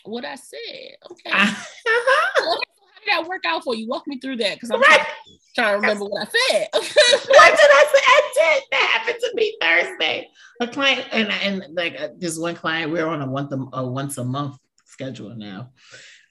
what 0.05 0.25
I 0.25 0.35
said. 0.35 0.97
Okay. 1.11 1.31
how 1.31 1.47
did 1.47 3.09
that 3.09 3.27
work 3.29 3.45
out 3.47 3.65
for 3.65 3.75
you? 3.75 3.89
Walk 3.89 4.07
me 4.07 4.19
through 4.19 4.37
that 4.37 4.55
because 4.55 4.71
I'm 4.71 4.81
right. 4.81 5.07
trying, 5.55 5.75
to 5.75 5.81
remember 5.81 6.05
what 6.05 6.29
I 6.29 6.51
said. 6.51 6.69
what 6.73 6.83
did 6.85 7.71
I 7.71 7.85
say? 7.93 8.03
I 8.07 8.33
did. 8.35 8.63
That 8.71 8.91
happened 8.99 9.19
to 9.21 9.33
me 9.35 9.57
Thursday. 9.61 10.29
A 10.61 10.69
client 10.69 11.07
and 11.13 11.29
and 11.31 11.75
like 11.75 12.01
uh, 12.01 12.09
this 12.17 12.39
one 12.39 12.55
client, 12.55 12.93
we're 12.93 13.07
on 13.07 13.23
a 13.23 13.27
once 13.27 13.53
a, 13.53 13.65
a 13.73 13.87
once 13.87 14.19
a 14.19 14.25
month 14.25 14.59
schedule 14.85 15.35
now. 15.35 15.71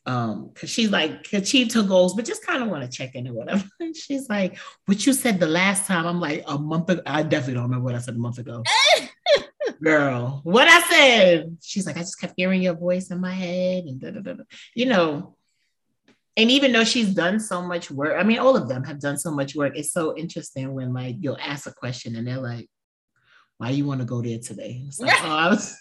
Um, 0.03 0.49
because 0.51 0.71
she's 0.71 0.89
like 0.89 1.31
achieved 1.31 1.73
her 1.73 1.83
goals, 1.83 2.15
but 2.15 2.25
just 2.25 2.45
kind 2.45 2.63
of 2.63 2.69
want 2.69 2.83
to 2.83 2.97
check 2.97 3.13
in 3.13 3.27
or 3.27 3.33
whatever. 3.33 3.63
And 3.79 3.95
she's 3.95 4.27
like, 4.29 4.57
"What 4.85 5.05
you 5.05 5.13
said 5.13 5.39
the 5.39 5.47
last 5.47 5.85
time?" 5.85 6.07
I'm 6.07 6.19
like, 6.19 6.43
"A 6.47 6.57
month 6.57 6.89
ago." 6.89 7.01
I 7.05 7.23
definitely 7.23 7.55
don't 7.55 7.63
remember 7.63 7.85
what 7.85 7.95
I 7.95 7.99
said 7.99 8.15
a 8.15 8.19
month 8.19 8.39
ago. 8.39 8.63
girl, 9.81 10.41
what 10.43 10.67
I 10.67 10.81
said. 10.81 11.57
She's 11.61 11.85
like, 11.85 11.97
I 11.97 12.01
just 12.01 12.19
kept 12.19 12.33
hearing 12.37 12.61
your 12.61 12.75
voice 12.75 13.11
in 13.11 13.19
my 13.19 13.33
head, 13.33 13.85
and 13.85 13.99
da, 13.99 14.11
da, 14.11 14.19
da, 14.21 14.43
you 14.75 14.85
know. 14.85 15.35
And 16.37 16.49
even 16.49 16.71
though 16.71 16.85
she's 16.85 17.13
done 17.13 17.39
so 17.39 17.61
much 17.61 17.91
work, 17.91 18.17
I 18.17 18.23
mean, 18.23 18.39
all 18.39 18.55
of 18.55 18.69
them 18.69 18.85
have 18.85 19.01
done 19.01 19.17
so 19.17 19.31
much 19.31 19.53
work. 19.53 19.73
It's 19.75 19.91
so 19.91 20.15
interesting 20.15 20.73
when 20.73 20.93
like 20.93 21.17
you'll 21.19 21.37
ask 21.37 21.67
a 21.67 21.73
question 21.73 22.15
and 22.15 22.27
they're 22.27 22.41
like, 22.41 22.69
"Why 23.57 23.71
you 23.71 23.85
want 23.85 23.99
to 23.99 24.05
go 24.05 24.21
there 24.21 24.39
today?" 24.39 24.83
It's 24.87 24.99
like, 24.99 25.13
oh, 25.23 25.29
I 25.29 25.49
was 25.49 25.77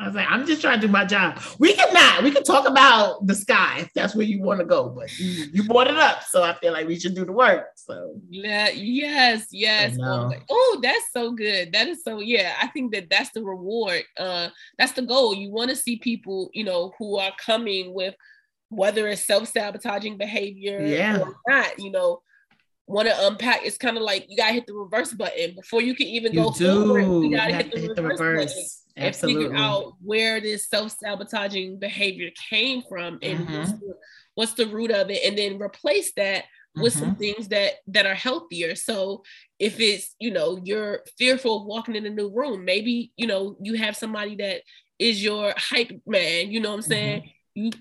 I 0.00 0.06
was 0.06 0.14
like, 0.14 0.26
I'm 0.30 0.46
just 0.46 0.62
trying 0.62 0.80
to 0.80 0.86
do 0.86 0.90
my 0.90 1.04
job. 1.04 1.38
We 1.58 1.74
can 1.74 1.92
not. 1.92 2.22
We 2.22 2.30
can 2.30 2.42
talk 2.42 2.66
about 2.66 3.26
the 3.26 3.34
sky 3.34 3.80
if 3.80 3.92
that's 3.92 4.14
where 4.14 4.24
you 4.24 4.40
want 4.40 4.60
to 4.60 4.64
go, 4.64 4.88
but 4.88 5.16
you, 5.18 5.50
you 5.52 5.64
brought 5.64 5.88
it 5.88 5.96
up, 5.98 6.22
so 6.22 6.42
I 6.42 6.54
feel 6.54 6.72
like 6.72 6.88
we 6.88 6.98
should 6.98 7.14
do 7.14 7.26
the 7.26 7.32
work. 7.32 7.66
So 7.74 8.14
yeah, 8.30 8.70
yes, 8.70 9.48
yes. 9.50 9.98
Oh, 10.02 10.32
oh, 10.48 10.80
that's 10.82 11.12
so 11.12 11.32
good. 11.32 11.72
That 11.74 11.86
is 11.86 12.02
so. 12.02 12.20
Yeah, 12.20 12.54
I 12.62 12.68
think 12.68 12.94
that 12.94 13.10
that's 13.10 13.30
the 13.32 13.44
reward. 13.44 14.04
Uh, 14.18 14.48
that's 14.78 14.92
the 14.92 15.02
goal. 15.02 15.34
You 15.34 15.50
want 15.50 15.68
to 15.68 15.76
see 15.76 15.98
people, 15.98 16.50
you 16.54 16.64
know, 16.64 16.94
who 16.98 17.18
are 17.18 17.32
coming 17.44 17.92
with 17.92 18.14
whether 18.70 19.06
it's 19.06 19.26
self 19.26 19.48
sabotaging 19.48 20.16
behavior 20.16 20.80
yeah. 20.80 21.20
or 21.20 21.36
not. 21.46 21.78
You 21.78 21.90
know, 21.90 22.22
want 22.90 23.08
to 23.08 23.26
unpack, 23.26 23.60
it's 23.64 23.78
kind 23.78 23.96
of 23.96 24.02
like 24.02 24.26
you 24.28 24.36
gotta 24.36 24.52
hit 24.52 24.66
the 24.66 24.74
reverse 24.74 25.12
button 25.12 25.54
before 25.54 25.80
you 25.80 25.94
can 25.94 26.06
even 26.06 26.32
you 26.32 26.42
go 26.42 26.52
do. 26.52 26.86
forward. 26.86 27.24
You 27.24 27.36
gotta 27.36 27.50
you 27.50 27.56
hit, 27.56 27.72
the, 27.72 27.80
hit 27.80 27.88
reverse 27.90 27.96
the 27.96 28.02
reverse, 28.02 28.82
and 28.96 29.16
figure 29.16 29.54
out 29.54 29.94
where 30.02 30.40
this 30.40 30.68
self-sabotaging 30.68 31.78
behavior 31.78 32.30
came 32.50 32.82
from 32.88 33.18
and 33.22 33.40
mm-hmm. 33.40 33.58
what's, 33.58 33.72
the, 33.72 33.94
what's, 34.34 34.54
the, 34.54 34.66
root 34.66 34.90
of 34.90 35.10
it, 35.10 35.24
and 35.24 35.38
then 35.38 35.60
replace 35.60 36.12
that 36.14 36.44
with 36.76 36.94
mm-hmm. 36.94 37.04
some 37.04 37.16
things 37.16 37.48
that 37.48 37.74
that 37.88 38.06
are 38.06 38.14
healthier. 38.14 38.74
So 38.74 39.22
if 39.58 39.80
it's 39.80 40.14
you 40.18 40.30
know 40.30 40.60
you're 40.62 41.00
fearful 41.18 41.60
of 41.60 41.66
walking 41.66 41.96
in 41.96 42.06
a 42.06 42.10
new 42.10 42.30
room, 42.30 42.64
maybe 42.64 43.12
you 43.16 43.26
know 43.26 43.56
you 43.60 43.74
have 43.74 43.96
somebody 43.96 44.36
that 44.36 44.62
is 44.98 45.22
your 45.22 45.54
hype 45.56 45.92
man. 46.06 46.50
You 46.50 46.60
know 46.60 46.70
what 46.70 46.76
I'm 46.76 46.82
saying? 46.82 47.20
Mm-hmm 47.20 47.30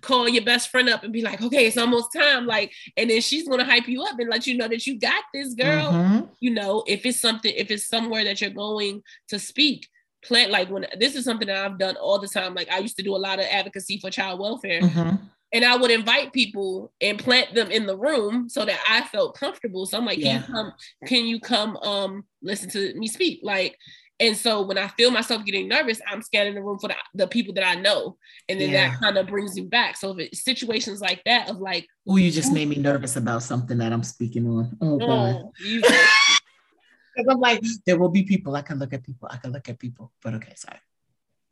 call 0.01 0.28
your 0.28 0.43
best 0.43 0.70
friend 0.70 0.89
up 0.89 1.03
and 1.03 1.13
be 1.13 1.22
like, 1.22 1.41
okay, 1.41 1.67
it's 1.67 1.78
almost 1.78 2.13
time. 2.13 2.45
Like, 2.45 2.74
and 2.97 3.09
then 3.09 3.22
she's 3.22 3.47
gonna 3.47 3.65
hype 3.65 3.88
you 3.88 4.03
up 4.03 4.20
and 4.20 4.30
let 4.30 4.47
you 4.47 4.57
know 4.57 4.67
that 4.67 4.86
you 4.88 4.99
got 4.99 5.24
this 5.34 5.53
girl. 5.53 5.91
Mm-hmm. 5.91 6.26
You 6.39 6.51
know, 6.51 6.84
if 6.88 7.05
it's 7.05 7.20
something, 7.20 7.53
if 7.55 7.72
it's 7.72 7.88
somewhere 7.88 8.24
that 8.24 8.41
you're 8.41 8.49
going 8.49 9.03
to 9.30 9.39
speak, 9.39 9.88
plant 10.24 10.51
like 10.51 10.70
when 10.70 10.86
this 10.99 11.15
is 11.15 11.24
something 11.24 11.47
that 11.47 11.65
I've 11.65 11.80
done 11.80 11.95
all 11.95 12.20
the 12.20 12.28
time. 12.28 12.53
Like 12.53 12.70
I 12.72 12.80
used 12.80 12.97
to 12.97 13.03
do 13.03 13.15
a 13.15 13.17
lot 13.17 13.39
of 13.39 13.45
advocacy 13.49 13.99
for 13.99 14.09
child 14.09 14.39
welfare. 14.39 14.82
Mm-hmm. 14.82 15.15
And 15.51 15.65
I 15.65 15.76
would 15.76 15.89
invite 15.89 16.32
people 16.32 16.91
and 17.01 17.17
plant 17.17 17.55
them 17.55 17.72
in 17.72 17.88
the 17.88 17.97
room 17.97 18.49
so 18.49 18.65
that 18.65 18.80
I 18.88 19.01
felt 19.07 19.36
comfortable. 19.36 19.88
So 19.88 19.97
I'm 19.97 20.05
like, 20.05 20.20
yeah. 20.20 20.41
can 20.41 20.47
you 20.47 20.53
come, 20.53 20.74
can 21.07 21.26
you 21.26 21.39
come 21.39 21.78
um 21.78 22.24
listen 22.43 22.70
to 22.72 22.93
me 22.95 23.07
speak? 23.07 23.39
Like, 23.41 23.76
and 24.20 24.36
so 24.36 24.61
when 24.61 24.78
I 24.78 24.89
feel 24.89 25.11
myself 25.11 25.45
getting 25.45 25.70
nervous, 25.70 26.01
I'm 26.05 26.22
scanning 26.22 26.55
the 26.55 26.61
room 26.61 26.78
for 26.78 26.89
the, 26.89 26.95
the 27.13 27.28
people 27.28 27.53
that 27.53 27.65
I 27.65 27.76
know. 27.76 28.17
And 28.49 28.59
then 28.59 28.72
yeah. 28.72 28.89
that 28.89 28.99
kind 28.99 29.17
of 29.17 29.28
brings 29.28 29.55
me 29.55 29.61
back. 29.61 29.95
So 29.95 30.11
if 30.11 30.20
it's 30.20 30.43
situations 30.43 30.99
like 30.99 31.24
that 31.26 31.49
of 31.49 31.59
like, 31.59 31.88
oh, 32.07 32.17
you 32.17 32.30
just 32.30 32.51
made 32.51 32.67
me 32.67 32.76
nervous 32.76 33.15
about 33.15 33.43
something 33.43 33.78
that 33.78 33.93
I'm 33.93 34.03
speaking 34.03 34.45
on. 34.45 34.78
Oh, 34.82 34.99
oh 35.01 35.07
God. 35.07 35.43
Because 35.63 37.28
I'm 37.30 37.39
like, 37.39 37.63
there 37.86 37.97
will 37.97 38.09
be 38.09 38.24
people. 38.24 38.55
I 38.57 38.61
can 38.61 38.78
look 38.78 38.93
at 38.93 39.03
people. 39.03 39.30
I 39.32 39.38
can 39.38 39.53
look 39.53 39.70
at 39.70 39.80
people. 39.80 40.11
But 40.22 40.34
okay, 40.36 40.53
sorry. 40.55 40.80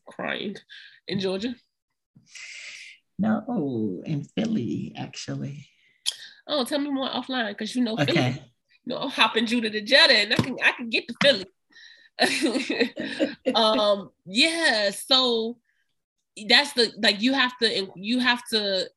Crying 0.05 0.57
in 1.07 1.21
Georgia? 1.21 1.55
No, 3.17 4.03
in 4.05 4.23
Philly, 4.23 4.93
actually. 4.97 5.69
Oh, 6.45 6.65
tell 6.65 6.79
me 6.79 6.89
more 6.89 7.09
offline 7.09 7.49
because 7.49 7.75
you 7.75 7.83
know 7.83 7.95
Philly. 7.95 8.11
Okay. 8.11 8.43
You 8.85 8.93
know, 8.93 8.97
I'm 8.99 9.09
hopping 9.09 9.45
Judah 9.45 9.69
to 9.69 9.81
Jeddah 9.81 10.13
and 10.13 10.33
I 10.33 10.35
can 10.37 10.57
I 10.63 10.71
can 10.73 10.89
get 10.89 11.07
to 11.07 11.15
Philly. 11.21 11.45
um 13.55 14.09
yeah 14.25 14.89
so 14.89 15.57
that's 16.47 16.73
the 16.73 16.91
like 17.01 17.21
you 17.21 17.33
have 17.33 17.57
to 17.57 17.87
you 17.95 18.19
have 18.19 18.41
to 18.51 18.87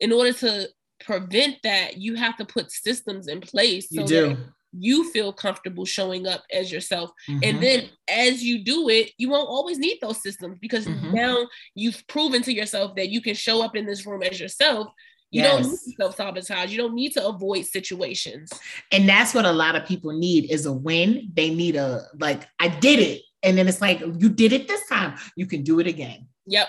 in 0.00 0.12
order 0.12 0.32
to 0.32 0.68
prevent 1.00 1.56
that 1.62 1.96
you 1.98 2.14
have 2.14 2.36
to 2.36 2.44
put 2.44 2.70
systems 2.70 3.28
in 3.28 3.40
place 3.40 3.88
so 3.90 4.00
you 4.00 4.06
do 4.06 4.36
you 4.72 5.10
feel 5.10 5.32
comfortable 5.32 5.84
showing 5.84 6.26
up 6.26 6.42
as 6.52 6.72
yourself 6.72 7.10
mm-hmm. 7.28 7.40
and 7.42 7.62
then 7.62 7.88
as 8.08 8.42
you 8.42 8.64
do 8.64 8.88
it 8.88 9.10
you 9.18 9.28
won't 9.28 9.48
always 9.48 9.78
need 9.78 9.98
those 10.00 10.22
systems 10.22 10.58
because 10.60 10.86
mm-hmm. 10.86 11.14
now 11.14 11.46
you've 11.74 12.02
proven 12.06 12.40
to 12.42 12.52
yourself 12.52 12.94
that 12.96 13.10
you 13.10 13.20
can 13.20 13.34
show 13.34 13.62
up 13.62 13.76
in 13.76 13.84
this 13.84 14.06
room 14.06 14.22
as 14.22 14.40
yourself 14.40 14.88
you 15.32 15.40
yes. 15.40 15.50
don't 15.50 15.70
need 15.72 15.78
to 15.78 15.96
self-sabotage. 15.96 16.70
You 16.70 16.78
don't 16.78 16.94
need 16.94 17.12
to 17.14 17.26
avoid 17.26 17.64
situations. 17.64 18.52
And 18.92 19.08
that's 19.08 19.34
what 19.34 19.46
a 19.46 19.52
lot 19.52 19.74
of 19.74 19.86
people 19.86 20.12
need 20.12 20.50
is 20.50 20.66
a 20.66 20.72
win. 20.72 21.32
They 21.34 21.52
need 21.52 21.74
a 21.74 22.02
like, 22.18 22.46
I 22.60 22.68
did 22.68 23.00
it. 23.00 23.22
And 23.42 23.56
then 23.56 23.66
it's 23.66 23.80
like, 23.80 24.00
you 24.00 24.28
did 24.28 24.52
it 24.52 24.68
this 24.68 24.86
time. 24.88 25.18
You 25.34 25.46
can 25.46 25.62
do 25.62 25.80
it 25.80 25.86
again. 25.86 26.28
Yep. 26.46 26.68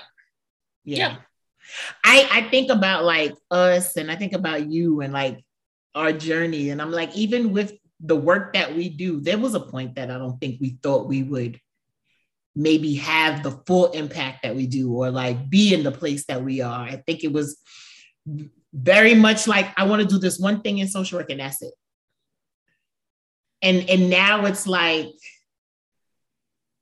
Yeah. 0.86 0.98
Yep. 0.98 1.20
I, 2.06 2.30
I 2.32 2.50
think 2.50 2.72
about 2.72 3.04
like 3.04 3.34
us 3.52 3.98
and 3.98 4.10
I 4.10 4.16
think 4.16 4.32
about 4.32 4.72
you 4.72 5.02
and 5.02 5.12
like 5.12 5.44
our 5.94 6.14
journey. 6.14 6.70
And 6.70 6.82
I'm 6.82 6.92
like, 6.92 7.14
even 7.16 7.52
with 7.52 7.74
the 8.00 8.16
work 8.16 8.54
that 8.54 8.76
we 8.76 8.88
do, 8.88 9.20
there 9.20 9.38
was 9.38 9.56
a 9.56 9.60
point 9.60 9.96
that 9.96 10.10
I 10.10 10.18
don't 10.18 10.40
think 10.40 10.62
we 10.62 10.78
thought 10.82 11.08
we 11.08 11.22
would 11.22 11.60
maybe 12.56 12.96
have 12.96 13.44
the 13.44 13.52
full 13.68 13.92
impact 13.92 14.44
that 14.44 14.56
we 14.56 14.68
do 14.68 14.94
or 14.94 15.12
like 15.12 15.50
be 15.50 15.74
in 15.74 15.84
the 15.84 15.92
place 15.92 16.26
that 16.28 16.44
we 16.44 16.62
are. 16.62 16.86
I 16.86 17.04
think 17.06 17.26
it 17.26 17.34
was 17.34 17.58
very 18.74 19.14
much 19.14 19.48
like 19.48 19.68
I 19.78 19.86
want 19.86 20.02
to 20.02 20.08
do 20.08 20.20
this 20.20 20.40
one 20.40 20.62
thing 20.62 20.80
in 20.80 20.88
social 20.88 21.20
work 21.20 21.30
and 21.30 21.40
that's 21.40 21.62
it. 21.62 21.74
And 23.62 23.90
and 23.90 24.10
now 24.10 24.46
it's 24.46 24.68
like 24.68 25.14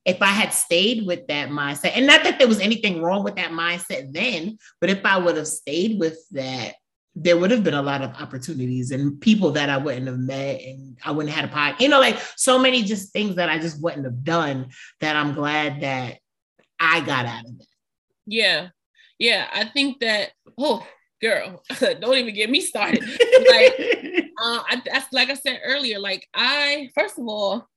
if 0.04 0.22
I 0.22 0.28
had 0.28 0.52
stayed 0.54 1.06
with 1.06 1.28
that 1.28 1.50
mindset, 1.50 1.92
and 1.96 2.08
not 2.08 2.24
that 2.24 2.40
there 2.40 2.48
was 2.48 2.60
anything 2.60 3.02
wrong 3.02 3.24
with 3.24 3.36
that 3.36 3.52
mindset 3.52 4.12
then, 4.12 4.58
but 4.80 4.90
if 4.90 5.06
I 5.06 5.18
would 5.18 5.38
have 5.38 5.48
stayed 5.48 6.00
with 6.00 6.18
that, 6.32 6.74
there 7.14 7.38
would 7.38 7.52
have 7.52 7.64
been 7.64 7.76
a 7.76 7.82
lot 7.82 8.02
of 8.02 8.16
opportunities 8.16 8.92
and 8.92 9.20
people 9.20 9.52
that 9.52 9.70
I 9.70 9.78
wouldn't 9.78 10.08
have 10.08 10.18
met, 10.18 10.62
and 10.62 10.98
I 11.04 11.12
wouldn't 11.12 11.36
have 11.36 11.50
had 11.50 11.52
a 11.52 11.54
pod, 11.54 11.82
you 11.82 11.90
know, 11.90 12.00
like 12.00 12.20
so 12.36 12.58
many 12.58 12.84
just 12.84 13.14
things 13.14 13.36
that 13.36 13.50
I 13.50 13.60
just 13.60 13.82
wouldn't 13.82 14.06
have 14.06 14.24
done 14.24 14.70
that 15.02 15.16
I'm 15.16 15.34
glad 15.34 15.82
that 15.82 16.18
I 16.80 17.02
got 17.02 17.26
out 17.26 17.46
of 17.46 17.60
it. 17.60 17.68
Yeah. 18.26 18.70
Yeah. 19.20 19.48
I 19.54 19.66
think 19.66 20.00
that, 20.00 20.32
oh, 20.58 20.86
girl, 21.22 21.64
don't 21.80 22.18
even 22.18 22.34
get 22.34 22.50
me 22.50 22.62
started. 22.62 23.02
like, 23.50 24.30
uh, 24.42 24.64
I, 24.70 24.82
that's 24.86 25.12
like 25.14 25.30
I 25.30 25.36
said 25.36 25.60
earlier. 25.64 26.00
Like, 26.00 26.28
I 26.34 26.90
first 26.96 27.20
of 27.20 27.28
all, 27.28 27.68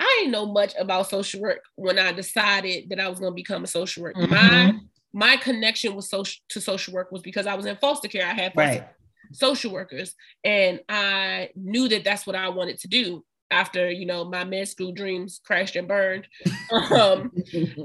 I 0.00 0.16
didn't 0.18 0.32
know 0.32 0.46
much 0.46 0.74
about 0.78 1.08
social 1.08 1.40
work 1.40 1.60
when 1.76 1.98
I 1.98 2.12
decided 2.12 2.90
that 2.90 3.00
I 3.00 3.08
was 3.08 3.20
going 3.20 3.32
to 3.32 3.36
become 3.36 3.64
a 3.64 3.68
social 3.68 4.02
worker. 4.02 4.20
Mm-hmm. 4.20 4.32
My 4.32 4.80
my 5.12 5.36
connection 5.36 5.94
with 5.94 6.04
social 6.04 6.40
to 6.50 6.60
social 6.60 6.92
work 6.92 7.12
was 7.12 7.22
because 7.22 7.46
I 7.46 7.54
was 7.54 7.66
in 7.66 7.76
foster 7.76 8.08
care. 8.08 8.26
I 8.26 8.34
had 8.34 8.52
right. 8.56 8.88
social 9.32 9.72
workers, 9.72 10.14
and 10.44 10.80
I 10.88 11.50
knew 11.54 11.88
that 11.88 12.04
that's 12.04 12.26
what 12.26 12.36
I 12.36 12.48
wanted 12.48 12.78
to 12.80 12.88
do 12.88 13.24
after 13.50 13.90
you 13.90 14.06
know 14.06 14.24
my 14.24 14.44
med 14.44 14.66
school 14.66 14.92
dreams 14.92 15.40
crashed 15.44 15.76
and 15.76 15.86
burned 15.86 16.26
um, 16.72 17.30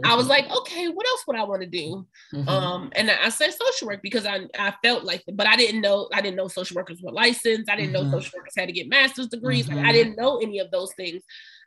i 0.04 0.16
was 0.16 0.28
like 0.28 0.50
okay 0.58 0.88
what 0.88 1.08
else 1.08 1.24
would 1.28 1.36
i 1.36 1.44
want 1.44 1.62
to 1.62 1.68
do 1.68 2.06
mm-hmm. 2.34 2.48
um, 2.48 2.92
and 2.96 3.12
i 3.12 3.30
said 3.30 3.52
social 3.54 3.88
work 3.88 4.02
because 4.02 4.26
i 4.26 4.42
i 4.58 4.74
felt 4.84 5.04
like 5.04 5.24
but 5.34 5.48
i 5.48 5.56
didn't 5.56 5.82
know 5.82 6.10
i 6.14 6.22
didn't 6.22 6.38
know 6.38 6.48
social 6.48 6.76
workers 6.76 7.02
were 7.02 7.12
licensed 7.12 7.70
i 7.70 7.76
didn't 7.76 7.94
mm-hmm. 7.94 8.10
know 8.10 8.20
social 8.20 8.38
workers 8.38 8.54
had 8.58 8.68
to 8.68 8.74
get 8.74 8.90
master's 8.90 9.28
degrees 9.28 9.68
mm-hmm. 9.68 9.76
like 9.76 9.86
i 9.86 9.90
mm-hmm. 9.90 9.98
didn't 9.98 10.18
know 10.18 10.38
any 10.38 10.60
of 10.60 10.72
those 10.72 10.94
things 10.94 11.22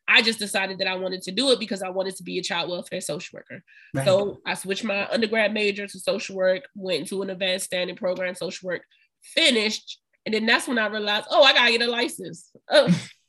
i 0.08 0.22
just 0.22 0.38
decided 0.38 0.78
that 0.78 0.88
i 0.88 0.96
wanted 0.96 1.22
to 1.22 1.30
do 1.30 1.50
it 1.50 1.60
because 1.60 1.82
i 1.82 1.88
wanted 1.88 2.16
to 2.16 2.22
be 2.22 2.38
a 2.38 2.42
child 2.42 2.70
welfare 2.70 3.00
social 3.00 3.36
worker 3.36 3.62
right. 3.94 4.04
so 4.04 4.38
i 4.46 4.54
switched 4.54 4.84
my 4.84 5.06
undergrad 5.10 5.52
major 5.52 5.86
to 5.86 5.98
social 5.98 6.34
work 6.34 6.62
went 6.74 7.06
to 7.06 7.22
an 7.22 7.30
advanced 7.30 7.66
standing 7.66 7.96
program 7.96 8.34
social 8.34 8.66
work 8.66 8.82
finished 9.22 10.00
and 10.24 10.34
then 10.34 10.46
that's 10.46 10.66
when 10.66 10.78
i 10.78 10.86
realized 10.86 11.26
oh 11.30 11.42
i 11.42 11.52
gotta 11.52 11.70
get 11.70 11.82
a 11.82 11.90
license 11.90 12.50
oh. 12.70 12.88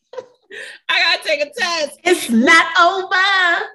I 0.89 1.17
gotta 1.17 1.27
take 1.27 1.41
a 1.41 1.51
test. 1.57 1.99
It's 2.03 2.29
not 2.29 2.65
over. 2.79 3.67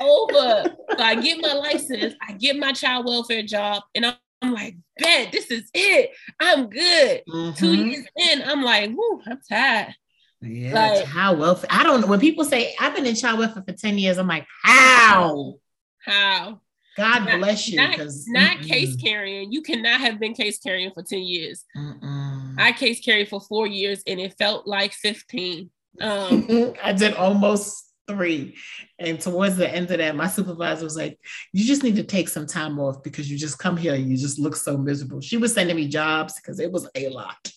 over. 0.00 0.76
So 0.96 1.02
I 1.02 1.14
get 1.20 1.40
my 1.40 1.52
license, 1.54 2.14
I 2.26 2.32
get 2.32 2.58
my 2.58 2.72
child 2.72 3.06
welfare 3.06 3.42
job, 3.42 3.82
and 3.94 4.06
I'm, 4.06 4.14
I'm 4.42 4.52
like, 4.52 4.76
bet 4.98 5.32
this 5.32 5.50
is 5.50 5.68
it. 5.74 6.10
I'm 6.40 6.68
good. 6.68 7.22
Mm-hmm. 7.28 7.52
Two 7.54 7.74
years 7.74 8.06
in, 8.16 8.42
I'm 8.42 8.62
like, 8.62 8.90
whoo, 8.90 9.20
I'm 9.26 9.40
tired. 9.48 9.94
Yeah, 10.42 10.74
like, 10.74 11.06
child 11.06 11.38
welfare. 11.38 11.70
I 11.72 11.82
don't 11.82 12.02
know. 12.02 12.06
When 12.06 12.20
people 12.20 12.44
say 12.44 12.74
I've 12.78 12.94
been 12.94 13.06
in 13.06 13.14
child 13.14 13.38
welfare 13.38 13.64
for 13.66 13.72
10 13.72 13.98
years, 13.98 14.18
I'm 14.18 14.28
like, 14.28 14.46
how? 14.62 15.54
How? 16.00 16.60
God 16.96 17.26
not, 17.26 17.38
bless 17.38 17.68
you. 17.68 17.76
Not, 17.76 17.98
not 18.28 18.60
case 18.62 18.96
carrying. 18.96 19.52
You 19.52 19.60
cannot 19.60 20.00
have 20.00 20.18
been 20.18 20.34
case 20.34 20.58
carrying 20.58 20.90
for 20.92 21.02
10 21.02 21.18
years. 21.20 21.64
Mm-mm. 21.76 22.54
I 22.58 22.72
case 22.72 23.00
carried 23.00 23.28
for 23.28 23.40
four 23.40 23.66
years 23.66 24.02
and 24.06 24.18
it 24.18 24.34
felt 24.38 24.66
like 24.66 24.92
15. 24.92 25.70
Um, 26.00 26.74
I 26.82 26.92
did 26.92 27.14
almost 27.14 27.84
three. 28.08 28.56
And 28.98 29.20
towards 29.20 29.56
the 29.56 29.68
end 29.68 29.90
of 29.90 29.98
that, 29.98 30.16
my 30.16 30.28
supervisor 30.28 30.84
was 30.84 30.96
like, 30.96 31.18
You 31.52 31.64
just 31.64 31.82
need 31.82 31.96
to 31.96 32.04
take 32.04 32.28
some 32.28 32.46
time 32.46 32.78
off 32.78 33.02
because 33.02 33.30
you 33.30 33.38
just 33.38 33.58
come 33.58 33.76
here 33.76 33.94
and 33.94 34.08
you 34.08 34.16
just 34.16 34.38
look 34.38 34.56
so 34.56 34.76
miserable. 34.76 35.20
She 35.20 35.36
was 35.36 35.52
sending 35.52 35.76
me 35.76 35.88
jobs 35.88 36.34
because 36.34 36.60
it 36.60 36.70
was 36.70 36.88
a 36.94 37.08
lot. 37.08 37.50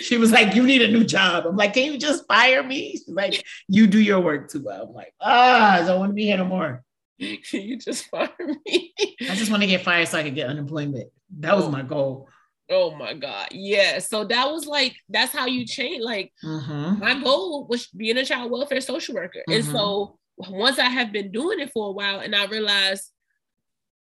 she 0.00 0.18
was 0.18 0.32
like, 0.32 0.54
You 0.54 0.62
need 0.64 0.82
a 0.82 0.88
new 0.88 1.04
job. 1.04 1.46
I'm 1.46 1.56
like, 1.56 1.74
Can 1.74 1.92
you 1.92 1.98
just 1.98 2.26
fire 2.26 2.62
me? 2.62 2.92
She's 2.92 3.08
like, 3.08 3.44
You 3.68 3.86
do 3.86 4.00
your 4.00 4.20
work 4.20 4.50
too 4.50 4.62
well. 4.64 4.86
I'm 4.88 4.94
like, 4.94 5.14
Ah, 5.20 5.74
I 5.74 5.86
don't 5.86 5.98
want 5.98 6.10
to 6.10 6.14
be 6.14 6.24
here 6.24 6.38
no 6.38 6.44
more. 6.44 6.84
Can 7.18 7.38
you 7.52 7.78
just 7.78 8.06
fire 8.06 8.30
me? 8.38 8.94
I 9.22 9.34
just 9.34 9.50
want 9.50 9.62
to 9.62 9.66
get 9.66 9.82
fired 9.82 10.08
so 10.08 10.18
I 10.18 10.22
can 10.22 10.34
get 10.34 10.48
unemployment. 10.48 11.10
That 11.38 11.56
was 11.56 11.64
oh. 11.64 11.70
my 11.70 11.82
goal. 11.82 12.28
Oh 12.68 12.94
my 12.96 13.14
God. 13.14 13.48
Yeah. 13.52 14.00
So 14.00 14.24
that 14.24 14.50
was 14.50 14.66
like, 14.66 14.96
that's 15.08 15.32
how 15.32 15.46
you 15.46 15.64
change. 15.64 16.02
Like, 16.02 16.32
mm-hmm. 16.44 16.98
my 16.98 17.22
goal 17.22 17.66
was 17.66 17.86
being 17.86 18.16
a 18.16 18.24
child 18.24 18.50
welfare 18.50 18.80
social 18.80 19.14
worker. 19.14 19.42
Mm-hmm. 19.48 19.52
And 19.52 19.64
so 19.64 20.18
once 20.36 20.78
I 20.78 20.88
have 20.88 21.12
been 21.12 21.30
doing 21.30 21.60
it 21.60 21.72
for 21.72 21.88
a 21.88 21.92
while 21.92 22.20
and 22.20 22.34
I 22.34 22.46
realized 22.46 23.10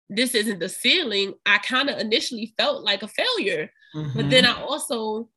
this 0.09 0.34
isn't 0.34 0.59
the 0.59 0.68
ceiling, 0.68 1.34
I 1.46 1.59
kind 1.59 1.88
of 1.88 1.98
initially 1.98 2.53
felt 2.59 2.84
like 2.84 3.03
a 3.03 3.09
failure. 3.09 3.70
Mm-hmm. 3.94 4.16
But 4.16 4.30
then 4.30 4.44
I 4.44 4.61
also 4.61 5.28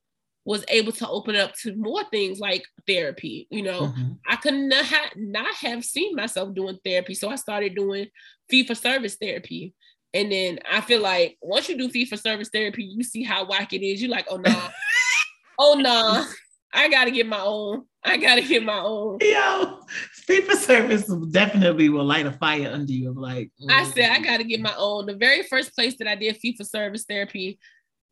was 0.43 0.63
able 0.67 0.91
to 0.91 1.07
open 1.07 1.35
up 1.35 1.53
to 1.55 1.75
more 1.75 2.03
things 2.11 2.39
like 2.39 2.65
therapy. 2.85 3.47
You 3.49 3.63
know, 3.63 3.81
mm-hmm. 3.87 4.11
I 4.27 4.35
could 4.35 4.53
not, 4.53 4.85
not 5.15 5.55
have 5.55 5.83
seen 5.83 6.15
myself 6.15 6.53
doing 6.53 6.77
therapy. 6.83 7.15
So 7.15 7.29
I 7.29 7.35
started 7.35 7.75
doing 7.75 8.07
fee 8.49 8.67
for 8.67 8.75
service 8.75 9.15
therapy. 9.15 9.73
And 10.15 10.31
then 10.31 10.59
I 10.71 10.79
feel 10.79 11.01
like 11.01 11.37
once 11.41 11.67
you 11.67 11.77
do 11.77 11.89
fee 11.89 12.05
for 12.05 12.15
service 12.15 12.49
therapy, 12.51 12.85
you 12.85 13.03
see 13.03 13.21
how 13.21 13.45
whack 13.45 13.73
it 13.73 13.85
is. 13.85 14.01
You're 14.01 14.09
like, 14.09 14.27
oh 14.29 14.37
no, 14.37 14.49
nah. 14.49 14.69
oh 15.59 15.73
no. 15.73 15.81
Nah. 15.83 16.25
I 16.73 16.89
gotta 16.89 17.11
get 17.11 17.27
my 17.27 17.41
own. 17.41 17.83
I 18.03 18.17
gotta 18.17 18.41
get 18.41 18.63
my 18.63 18.79
own. 18.79 19.17
Yo, 19.21 19.79
fee 20.13 20.41
for 20.41 20.55
service 20.55 21.05
definitely 21.31 21.89
will 21.89 22.05
light 22.05 22.25
a 22.25 22.31
fire 22.31 22.69
under 22.71 22.91
you. 22.91 23.09
Of 23.09 23.17
like, 23.17 23.51
I 23.69 23.83
said, 23.85 24.09
I 24.09 24.19
gotta 24.19 24.43
get 24.43 24.61
my 24.61 24.73
own. 24.77 25.05
The 25.05 25.15
very 25.15 25.43
first 25.43 25.75
place 25.75 25.97
that 25.97 26.07
I 26.07 26.15
did 26.15 26.37
fee 26.37 26.55
for 26.55 26.63
service 26.63 27.05
therapy, 27.07 27.59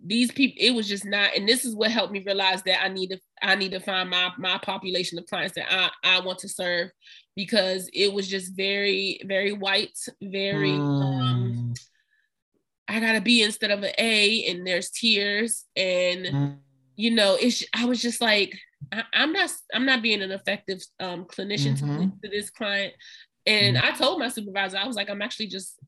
these 0.04 0.32
people, 0.32 0.58
it 0.60 0.72
was 0.72 0.88
just 0.88 1.06
not. 1.06 1.36
And 1.36 1.48
this 1.48 1.64
is 1.64 1.76
what 1.76 1.92
helped 1.92 2.12
me 2.12 2.24
realize 2.26 2.64
that 2.64 2.84
I 2.84 2.90
need 2.90 3.12
to, 3.12 3.20
I 3.42 3.56
need 3.56 3.72
to 3.72 3.80
find 3.80 4.10
my 4.10 4.32
my 4.38 4.58
population 4.60 5.20
of 5.20 5.26
clients 5.28 5.56
that 5.56 5.72
I 5.72 5.90
I 6.04 6.20
want 6.22 6.40
to 6.40 6.50
serve, 6.50 6.90
because 7.36 7.90
it 7.94 8.12
was 8.14 8.28
just 8.28 8.56
very 8.56 9.22
very 9.26 9.54
white, 9.54 9.98
very. 10.22 10.72
Mm. 10.72 11.02
um 11.02 11.74
I 12.88 13.00
gotta 13.00 13.22
be 13.22 13.42
instead 13.42 13.72
of 13.72 13.84
an 13.84 13.94
A, 13.98 14.46
and 14.46 14.66
there's 14.66 14.90
tears 14.90 15.66
and. 15.76 16.26
Mm 16.26 16.58
you 16.96 17.12
know, 17.12 17.38
it's 17.40 17.64
I 17.74 17.86
was 17.86 18.02
just 18.02 18.22
like, 18.22 18.58
I, 18.92 19.04
am 19.14 19.34
not 19.34 19.52
I'm 19.74 19.86
not 19.86 20.02
being 20.02 20.22
an 20.22 20.32
effective 20.32 20.82
um, 21.00 21.26
clinician 21.26 21.80
mm-hmm. 21.80 22.10
to, 22.10 22.12
to, 22.24 22.30
this 22.30 22.50
client. 22.50 22.94
And 23.46 23.78
mm-hmm. 23.78 23.86
I 23.86 23.92
told 23.92 24.20
my 24.20 24.30
supervisor, 24.30 24.78
I 24.78 24.88
was 24.88 24.96
like, 24.96 25.10
I'm 25.10 25.22
actually 25.22 25.48
just 25.48 25.80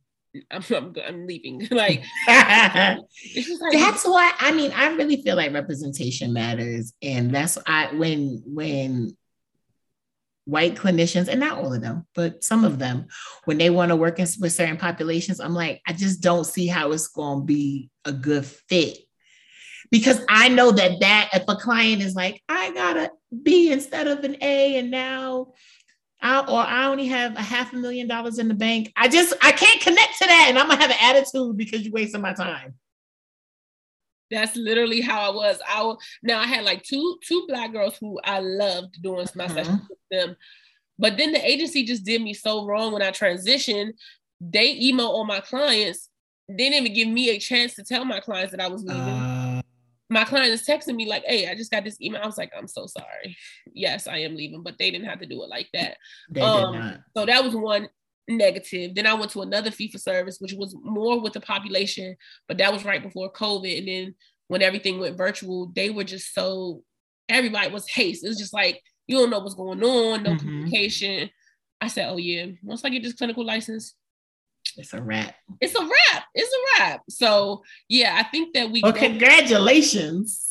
I'm, 0.52 0.64
I'm, 0.70 0.94
I'm 1.06 1.28
leaving. 1.28 1.68
like, 1.72 2.04
like, 2.28 3.00
that's 3.72 4.06
why 4.06 4.34
I 4.40 4.52
mean, 4.52 4.72
I 4.72 4.88
really 4.90 5.22
feel 5.22 5.36
like 5.36 5.54
representation 5.54 6.34
matters. 6.34 6.94
And 7.02 7.34
that's 7.34 7.58
I 7.68 7.94
when 7.94 8.42
when 8.46 9.16
white 10.46 10.76
clinicians, 10.76 11.28
and 11.28 11.40
not 11.40 11.58
all 11.58 11.74
of 11.74 11.82
them, 11.82 12.06
but 12.16 12.44
some 12.44 12.64
of 12.64 12.80
them, 12.80 13.08
when 13.46 13.58
they 13.58 13.70
want 13.70 13.90
to 13.90 13.96
work 13.96 14.20
in, 14.20 14.28
with 14.40 14.54
certain 14.54 14.78
populations, 14.78 15.40
I'm 15.40 15.54
like, 15.54 15.82
I 15.88 15.94
just 15.94 16.22
don't 16.22 16.46
see 16.46 16.68
how 16.68 16.92
it's 16.92 17.08
going 17.08 17.40
to 17.40 17.46
be 17.46 17.90
a 18.06 18.12
good 18.12 18.46
fit 18.46 18.98
because 19.92 20.20
I 20.30 20.50
know 20.50 20.72
that 20.72 21.00
that 21.00 21.30
if 21.34 21.44
a 21.48 21.56
client 21.56 22.02
is 22.02 22.16
like, 22.16 22.42
I 22.50 22.72
got 22.74 22.98
a 22.98 23.12
B 23.44 23.72
instead 23.72 24.08
of 24.08 24.24
an 24.24 24.38
A, 24.42 24.78
and 24.78 24.92
now 24.92 25.54
I, 26.22 26.40
or 26.40 26.60
I 26.60 26.88
only 26.88 27.08
have 27.08 27.36
a 27.36 27.42
half 27.42 27.74
a 27.74 27.76
million 27.76 28.08
dollars 28.08 28.40
in 28.40 28.48
the 28.48 28.54
bank, 28.54 28.92
I 28.96 29.08
just 29.08 29.34
I 29.42 29.52
can't 29.52 29.82
connect 29.82 30.18
to 30.20 30.28
that, 30.28 30.48
and 30.50 30.58
I'm 30.58 30.68
gonna 30.68 30.82
have 30.82 30.92
an 30.92 30.98
attitude 31.02 31.58
because 31.58 31.82
you're 31.82 31.94
wasting 31.94 32.22
my 32.22 32.34
time. 32.34 32.76
That's 34.32 34.56
literally 34.56 35.02
how 35.02 35.32
I 35.32 35.36
was. 35.36 35.60
I 35.68 35.94
now 36.24 36.40
I 36.40 36.48
had 36.48 36.64
like 36.64 36.84
two 36.84 37.18
two 37.24 37.46
black 37.48 37.72
girls 37.72 37.98
who 38.00 38.20
I 38.24 38.40
loved 38.40 39.02
doing 39.02 39.28
my 39.36 39.46
mm-hmm. 39.46 39.54
sessions 39.56 39.82
with 39.90 40.00
them, 40.12 40.36
but 40.98 41.18
then 41.18 41.32
the 41.32 41.46
agency 41.46 41.84
just 41.84 42.04
did 42.04 42.22
me 42.22 42.34
so 42.34 42.66
wrong 42.66 42.92
when 42.94 43.02
I 43.02 43.12
transitioned. 43.12 43.94
They 44.42 44.78
email 44.80 45.08
all 45.08 45.26
my 45.26 45.40
clients. 45.40 46.10
They 46.48 46.56
didn't 46.56 46.86
even 46.86 46.94
give 46.94 47.08
me 47.08 47.30
a 47.30 47.40
chance 47.40 47.76
to 47.76 47.84
tell 47.84 48.06
my 48.06 48.20
clients 48.20 48.52
that 48.52 48.62
I 48.62 48.68
was 48.68 48.84
leaving. 48.84 49.02
Uh 49.02 49.62
my 50.10 50.24
client 50.24 50.54
is 50.54 50.66
texting 50.66 50.96
me 50.96 51.08
like, 51.08 51.24
"Hey, 51.26 51.50
I 51.50 51.56
just 51.56 51.72
got 51.72 51.84
this 51.84 52.00
email." 52.00 52.22
I 52.22 52.26
was 52.26 52.38
like, 52.38 52.52
"I'm 52.56 52.68
so 52.68 52.86
sorry. 52.86 53.36
Yes, 53.74 54.08
I 54.08 54.20
am 54.20 54.36
leaving," 54.36 54.62
but 54.62 54.78
they 54.78 54.92
didn't 54.92 55.08
have 55.08 55.20
to 55.20 55.26
do 55.26 55.44
it 55.44 55.50
like 55.50 55.68
that. 55.74 55.98
They 56.30 56.42
um, 56.42 56.74
did 56.74 56.80
not. 56.80 57.00
So 57.18 57.26
that 57.26 57.44
was 57.44 57.56
one 57.56 57.90
negative. 58.28 58.96
Then 58.96 59.08
I 59.08 59.14
went 59.14 59.32
to 59.32 59.42
another 59.42 59.72
fee 59.72 59.92
for 59.92 59.98
service, 59.98 60.40
which 60.40 60.54
was 60.54 60.76
more 60.82 61.20
with 61.20 61.34
the 61.34 61.42
population, 61.42 62.16
but 62.48 62.58
that 62.58 62.74
was 62.74 62.86
right 62.86 63.02
before 63.02 63.32
COVID. 63.32 63.78
And 63.78 63.88
then 63.88 64.16
when 64.48 64.62
everything 64.62 65.00
went 65.00 65.18
virtual, 65.18 65.72
they 65.76 65.90
were 65.90 66.04
just 66.04 66.34
so 66.34 66.84
everybody 67.30 67.72
was 67.72 67.88
haste. 67.88 68.24
It 68.24 68.30
was 68.30 68.40
just 68.40 68.54
like 68.54 68.82
you 69.08 69.18
don't 69.18 69.30
know 69.30 69.40
what's 69.40 69.56
going 69.56 69.84
on, 69.84 70.24
no 70.24 70.32
mm-hmm. 70.32 70.40
communication. 70.40 71.30
I 71.82 71.88
said, 71.88 72.10
"Oh 72.10 72.18
yeah, 72.18 72.48
once 72.64 72.84
I 72.84 72.90
get 72.90 73.04
this 73.04 73.14
clinical 73.14 73.46
license, 73.46 73.96
it's 74.78 74.94
a 74.94 75.02
wrap. 75.02 75.36
It's 75.62 75.76
a 75.76 75.82
wrap. 75.82 76.24
It's 76.34 76.52
a 76.52 76.84
wrap. 76.84 77.02
So 77.10 77.64
yeah, 77.88 78.16
I 78.18 78.24
think 78.24 78.54
that 78.54 78.72
we. 78.72 78.82
Well, 78.82 78.92
go- 78.92 79.00
congratulations. 79.00 80.50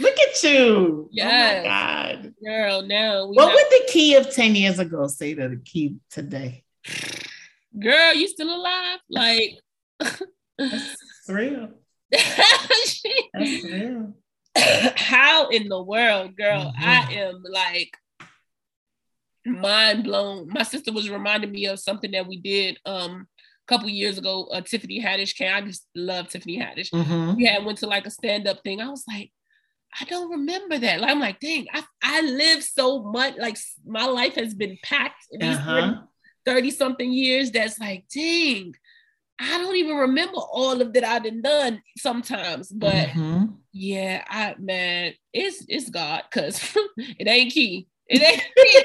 Look 0.00 0.16
at 0.18 0.42
you. 0.42 1.08
Yes. 1.10 1.64
Oh 1.64 1.68
my 1.68 2.22
God. 2.22 2.34
Girl, 2.44 2.82
no. 2.82 3.26
What 3.28 3.46
not- 3.46 3.54
would 3.54 3.66
the 3.70 3.88
Kee 3.88 4.14
of 4.14 4.32
10 4.32 4.54
years 4.54 4.78
ago 4.78 5.06
say 5.08 5.34
to 5.34 5.48
the 5.48 5.56
Kee 5.56 5.96
today? 6.10 6.64
Girl, 7.78 8.14
you 8.14 8.28
still 8.28 8.54
alive? 8.54 8.98
Like 9.10 9.58
That's 10.58 10.96
real. 11.28 11.70
That's 12.10 13.04
real. 13.34 14.14
How 14.56 15.48
in 15.48 15.68
the 15.68 15.82
world, 15.82 16.36
girl? 16.36 16.72
Mm-hmm. 16.72 16.84
I 16.84 17.12
am 17.14 17.42
like 17.48 17.96
mind 19.46 20.04
blown. 20.04 20.48
My 20.50 20.62
sister 20.62 20.92
was 20.92 21.08
reminding 21.08 21.52
me 21.52 21.66
of 21.66 21.78
something 21.78 22.10
that 22.12 22.26
we 22.26 22.38
did 22.38 22.78
um 22.84 23.26
couple 23.68 23.88
years 23.88 24.18
ago, 24.18 24.48
uh, 24.50 24.62
Tiffany 24.62 25.00
Haddish 25.00 25.36
came. 25.36 25.54
I 25.54 25.60
just 25.60 25.86
love 25.94 26.28
Tiffany 26.28 26.58
Haddish. 26.58 26.90
Mm-hmm. 26.90 27.36
We 27.36 27.44
had 27.44 27.64
went 27.64 27.78
to 27.78 27.86
like 27.86 28.06
a 28.06 28.10
stand 28.10 28.48
up 28.48 28.62
thing. 28.64 28.80
I 28.80 28.88
was 28.88 29.04
like, 29.06 29.30
I 30.00 30.04
don't 30.04 30.30
remember 30.30 30.78
that. 30.78 31.00
Like, 31.00 31.10
I'm 31.10 31.20
like, 31.20 31.38
dang, 31.38 31.66
I, 31.72 31.82
I 32.02 32.20
live 32.22 32.62
so 32.64 33.02
much. 33.02 33.36
Like 33.36 33.56
my 33.86 34.06
life 34.06 34.34
has 34.34 34.54
been 34.54 34.78
packed 34.82 35.26
uh-huh. 35.40 35.96
30 36.48 36.70
something 36.70 37.12
years. 37.12 37.50
That's 37.50 37.78
like, 37.78 38.04
dang, 38.08 38.74
I 39.38 39.58
don't 39.58 39.76
even 39.76 39.96
remember 39.96 40.38
all 40.38 40.80
of 40.80 40.94
that 40.94 41.04
I 41.04 41.14
have 41.14 41.42
done 41.42 41.82
sometimes. 41.98 42.70
But 42.70 43.08
mm-hmm. 43.08 43.52
yeah, 43.72 44.24
I 44.26 44.54
man, 44.58 45.12
it's 45.32 45.64
it's 45.68 45.90
God 45.90 46.22
because 46.30 46.74
it 46.96 47.28
ain't 47.28 47.52
Kee. 47.52 47.86
It 48.06 48.22
ain't 48.22 48.40
Kee. 48.40 48.84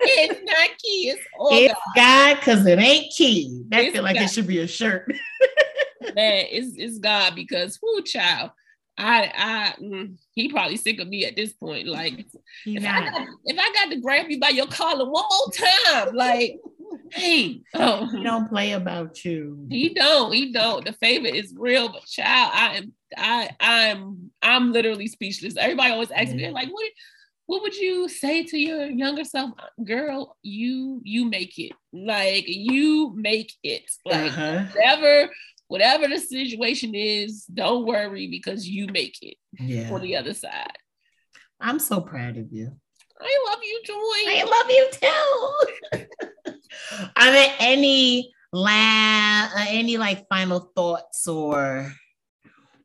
it's 0.00 0.40
not 0.44 0.78
Kee. 0.78 1.08
It's 1.08 1.24
all 1.38 1.48
it's 1.50 1.74
God 1.96 2.36
because 2.36 2.66
it 2.66 2.78
ain't 2.78 3.10
Kee. 3.16 3.64
That 3.68 3.84
it's 3.84 3.94
feel 3.94 4.02
like 4.02 4.16
God. 4.16 4.24
it 4.24 4.30
should 4.30 4.46
be 4.46 4.58
a 4.58 4.68
shirt. 4.68 5.10
Man, 6.14 6.44
it's 6.50 6.76
it's 6.76 6.98
God 6.98 7.34
because 7.34 7.78
who 7.80 8.02
child. 8.02 8.50
I 8.98 9.32
I 9.34 9.82
mm, 9.82 10.16
he 10.32 10.50
probably 10.50 10.76
sick 10.76 11.00
of 11.00 11.08
me 11.08 11.24
at 11.24 11.36
this 11.36 11.54
point. 11.54 11.86
Like 11.86 12.26
if 12.66 12.84
I, 12.84 13.10
got, 13.10 13.28
if 13.44 13.58
I 13.58 13.72
got 13.72 13.90
to 13.94 14.00
grab 14.00 14.28
you 14.28 14.38
by 14.38 14.48
your 14.48 14.66
collar 14.66 15.08
one 15.08 15.24
more 15.24 15.52
time, 15.52 16.14
like 16.14 16.60
hey, 17.12 17.62
oh 17.74 18.08
he 18.10 18.22
don't 18.22 18.48
play 18.48 18.72
about 18.72 19.24
you. 19.24 19.66
He 19.70 19.94
don't, 19.94 20.32
he 20.32 20.52
don't. 20.52 20.84
The 20.84 20.92
favor 20.92 21.26
is 21.26 21.54
real, 21.56 21.88
but 21.88 22.04
child, 22.06 22.52
I 22.54 22.76
am 22.76 22.92
I 23.16 23.50
I'm 23.60 24.30
I'm 24.42 24.72
literally 24.72 25.06
speechless. 25.06 25.56
Everybody 25.56 25.92
always 25.92 26.10
asks 26.10 26.34
me, 26.34 26.50
like, 26.50 26.68
what 26.68 26.90
what 27.48 27.62
would 27.62 27.74
you 27.74 28.10
say 28.10 28.44
to 28.44 28.58
your 28.58 28.84
younger 28.84 29.24
self 29.24 29.50
girl 29.82 30.36
you 30.42 31.00
you 31.02 31.24
make 31.24 31.58
it 31.58 31.72
like 31.94 32.44
you 32.46 33.14
make 33.16 33.54
it 33.62 33.90
like 34.04 34.30
uh-huh. 34.32 34.64
whatever 34.74 35.32
whatever 35.68 36.06
the 36.08 36.18
situation 36.18 36.94
is 36.94 37.46
don't 37.46 37.86
worry 37.86 38.28
because 38.28 38.68
you 38.68 38.86
make 38.88 39.16
it 39.22 39.36
yeah. 39.58 39.90
on 39.90 40.02
the 40.02 40.14
other 40.14 40.34
side 40.34 40.76
i'm 41.58 41.78
so 41.78 42.02
proud 42.02 42.36
of 42.36 42.52
you 42.52 42.70
i 43.18 43.44
love 43.48 43.60
you 43.62 43.80
Joi 43.86 43.94
i 43.96 44.44
love 44.44 44.70
you 44.70 46.04
too 46.04 46.52
are 47.16 47.32
there 47.32 47.54
any 47.58 48.32
la- 48.52 49.48
uh, 49.54 49.66
any 49.68 49.96
like 49.96 50.28
final 50.28 50.70
thoughts 50.74 51.26
or 51.26 51.92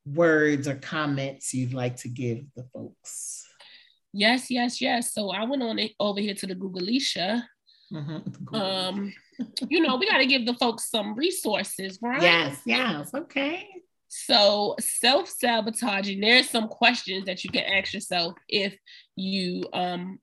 words 0.05 0.67
or 0.67 0.75
comments 0.75 1.53
you'd 1.53 1.73
like 1.73 1.95
to 1.95 2.09
give 2.09 2.43
the 2.55 2.63
folks 2.73 3.43
Yes, 4.13 4.51
yes, 4.51 4.79
yes. 4.79 5.11
So 5.11 5.31
I 5.31 5.43
went 5.43 5.63
on 5.63 5.79
it 5.79 5.93
over 5.99 6.19
here 6.19 6.35
to 6.35 6.47
the 6.47 6.55
Googleisha. 6.55 7.43
Mm-hmm. 7.91 8.55
Um, 8.55 9.11
you 9.67 9.81
know, 9.81 9.95
we 9.95 10.07
got 10.07 10.19
to 10.19 10.27
give 10.27 10.45
the 10.45 10.53
folks 10.53 10.91
some 10.91 11.15
resources, 11.15 11.97
right? 12.03 12.21
Yes, 12.21 12.59
yes, 12.67 13.11
okay. 13.13 13.67
So 14.09 14.75
self 14.79 15.27
sabotaging. 15.27 16.21
There's 16.21 16.51
some 16.51 16.67
questions 16.67 17.25
that 17.25 17.43
you 17.43 17.49
can 17.49 17.63
ask 17.63 17.93
yourself 17.93 18.35
if 18.47 18.77
you 19.15 19.63
um 19.73 20.19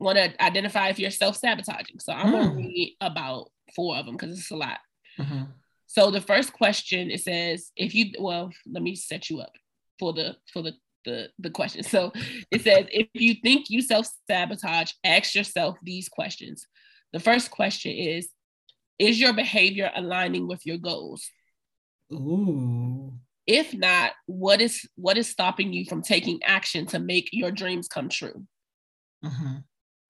want 0.00 0.18
to 0.18 0.42
identify 0.42 0.88
if 0.88 0.98
you're 0.98 1.10
self 1.10 1.36
sabotaging. 1.36 2.00
So 2.00 2.12
I'm 2.12 2.28
mm. 2.28 2.32
gonna 2.32 2.54
read 2.56 2.96
about 3.00 3.50
four 3.76 3.96
of 3.96 4.06
them 4.06 4.16
because 4.16 4.38
it's 4.38 4.50
a 4.50 4.56
lot. 4.56 4.78
Mm-hmm. 5.18 5.44
So 5.86 6.10
the 6.10 6.20
first 6.20 6.52
question 6.52 7.10
it 7.10 7.20
says 7.20 7.70
if 7.76 7.94
you 7.94 8.12
well 8.18 8.50
let 8.66 8.82
me 8.82 8.96
set 8.96 9.30
you 9.30 9.40
up 9.40 9.52
for 9.98 10.12
the 10.12 10.36
for 10.52 10.62
the 10.62 10.72
the, 11.04 11.28
the 11.38 11.50
question. 11.50 11.82
So 11.82 12.12
it 12.50 12.62
says, 12.62 12.86
if 12.90 13.08
you 13.14 13.34
think 13.42 13.70
you 13.70 13.82
self 13.82 14.06
sabotage, 14.28 14.92
ask 15.04 15.34
yourself 15.34 15.76
these 15.82 16.08
questions. 16.08 16.66
The 17.12 17.20
first 17.20 17.50
question 17.50 17.92
is 17.92 18.28
Is 18.98 19.20
your 19.20 19.32
behavior 19.32 19.90
aligning 19.94 20.46
with 20.46 20.64
your 20.66 20.78
goals? 20.78 21.28
Ooh. 22.12 23.12
If 23.46 23.74
not, 23.74 24.12
what 24.26 24.60
is 24.60 24.88
what 24.94 25.18
is 25.18 25.28
stopping 25.28 25.72
you 25.72 25.84
from 25.84 26.02
taking 26.02 26.42
action 26.44 26.86
to 26.86 26.98
make 26.98 27.30
your 27.32 27.50
dreams 27.50 27.88
come 27.88 28.08
true? 28.08 28.46
Mm-hmm. 29.24 29.56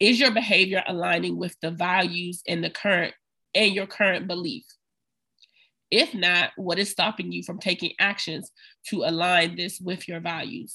Is 0.00 0.18
your 0.18 0.30
behavior 0.30 0.82
aligning 0.86 1.36
with 1.36 1.54
the 1.60 1.70
values 1.70 2.42
and 2.48 2.64
the 2.64 2.70
current 2.70 3.14
and 3.54 3.74
your 3.74 3.86
current 3.86 4.26
belief? 4.26 4.64
If 5.90 6.14
not, 6.14 6.52
what 6.56 6.78
is 6.78 6.90
stopping 6.90 7.30
you 7.32 7.42
from 7.42 7.58
taking 7.58 7.92
actions 7.98 8.50
to 8.88 9.02
align 9.04 9.56
this 9.56 9.78
with 9.78 10.08
your 10.08 10.20
values? 10.20 10.74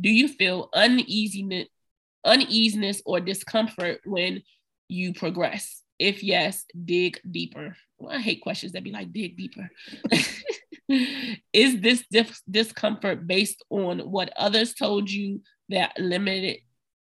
Do 0.00 0.10
you 0.10 0.28
feel 0.28 0.68
uneasiness, 0.74 1.66
uneasiness 2.24 3.02
or 3.04 3.18
discomfort 3.18 4.00
when 4.04 4.42
you 4.88 5.12
progress? 5.12 5.82
If 5.98 6.22
yes, 6.22 6.64
dig 6.84 7.18
deeper. 7.28 7.76
Well, 7.98 8.14
I 8.14 8.20
hate 8.20 8.42
questions 8.42 8.72
that 8.72 8.84
be 8.84 8.92
like, 8.92 9.12
dig 9.12 9.36
deeper. 9.36 9.70
is 11.52 11.80
this 11.80 12.04
discomfort 12.50 13.26
based 13.26 13.64
on 13.70 14.00
what 14.00 14.32
others 14.36 14.74
told 14.74 15.10
you 15.10 15.40
that 15.68 15.98
limited 15.98 16.58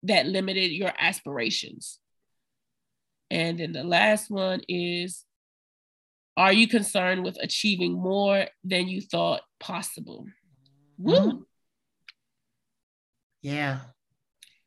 that 0.07 0.25
limited 0.25 0.71
your 0.71 0.91
aspirations. 0.97 1.99
And 3.29 3.59
then 3.59 3.73
the 3.73 3.83
last 3.83 4.29
one 4.29 4.61
is 4.67 5.25
Are 6.37 6.51
you 6.51 6.67
concerned 6.67 7.23
with 7.23 7.37
achieving 7.41 7.93
more 7.93 8.47
than 8.63 8.87
you 8.87 9.01
thought 9.01 9.41
possible? 9.59 10.25
Mm-hmm. 10.99 11.29
Woo. 11.29 11.45
Yeah. 13.41 13.79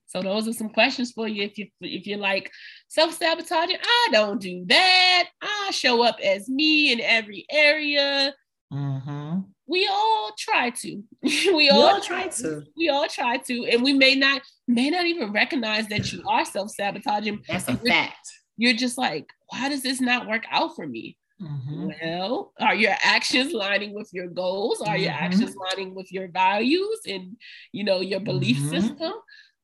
So 0.06 0.22
those 0.22 0.48
are 0.48 0.54
some 0.54 0.70
questions 0.70 1.12
for 1.12 1.28
you. 1.28 1.42
If 1.42 1.58
you 1.58 1.66
if 1.82 2.06
you're 2.06 2.18
like 2.18 2.50
self-sabotaging, 2.88 3.76
I 3.82 4.08
don't 4.10 4.40
do 4.40 4.64
that. 4.68 5.28
I 5.42 5.70
show 5.72 6.02
up 6.02 6.16
as 6.24 6.48
me 6.48 6.92
in 6.92 7.00
every 7.00 7.44
area. 7.50 8.34
Mm-hmm. 8.72 9.40
We 9.68 9.88
all 9.90 10.32
try 10.38 10.70
to. 10.70 11.02
we 11.22 11.68
all, 11.68 11.82
all 11.82 12.00
try 12.00 12.28
to. 12.28 12.62
We 12.76 12.88
all 12.88 13.06
try 13.06 13.36
to, 13.36 13.64
and 13.66 13.82
we 13.82 13.92
may 13.92 14.14
not 14.14 14.42
may 14.66 14.90
not 14.90 15.06
even 15.06 15.32
recognize 15.32 15.88
that 15.88 16.12
you 16.12 16.22
are 16.26 16.44
self-sabotaging. 16.44 17.44
That's 17.46 17.68
a 17.68 17.76
fact 17.76 18.28
you're 18.58 18.74
just 18.74 18.98
like, 18.98 19.32
why 19.48 19.70
does 19.70 19.82
this 19.82 20.00
not 20.00 20.28
work 20.28 20.44
out 20.50 20.76
for 20.76 20.86
me? 20.86 21.16
Mm-hmm. 21.40 21.90
Well, 22.02 22.52
are 22.60 22.74
your 22.74 22.94
actions 23.02 23.52
lining 23.52 23.94
with 23.94 24.10
your 24.12 24.26
goals? 24.26 24.82
Are 24.82 24.88
mm-hmm. 24.88 25.04
your 25.04 25.12
actions 25.12 25.54
lining 25.54 25.94
with 25.94 26.12
your 26.12 26.28
values 26.28 27.00
and 27.06 27.36
you 27.72 27.84
know 27.84 28.00
your 28.00 28.20
belief 28.20 28.58
mm-hmm. 28.58 28.68
system? 28.68 29.12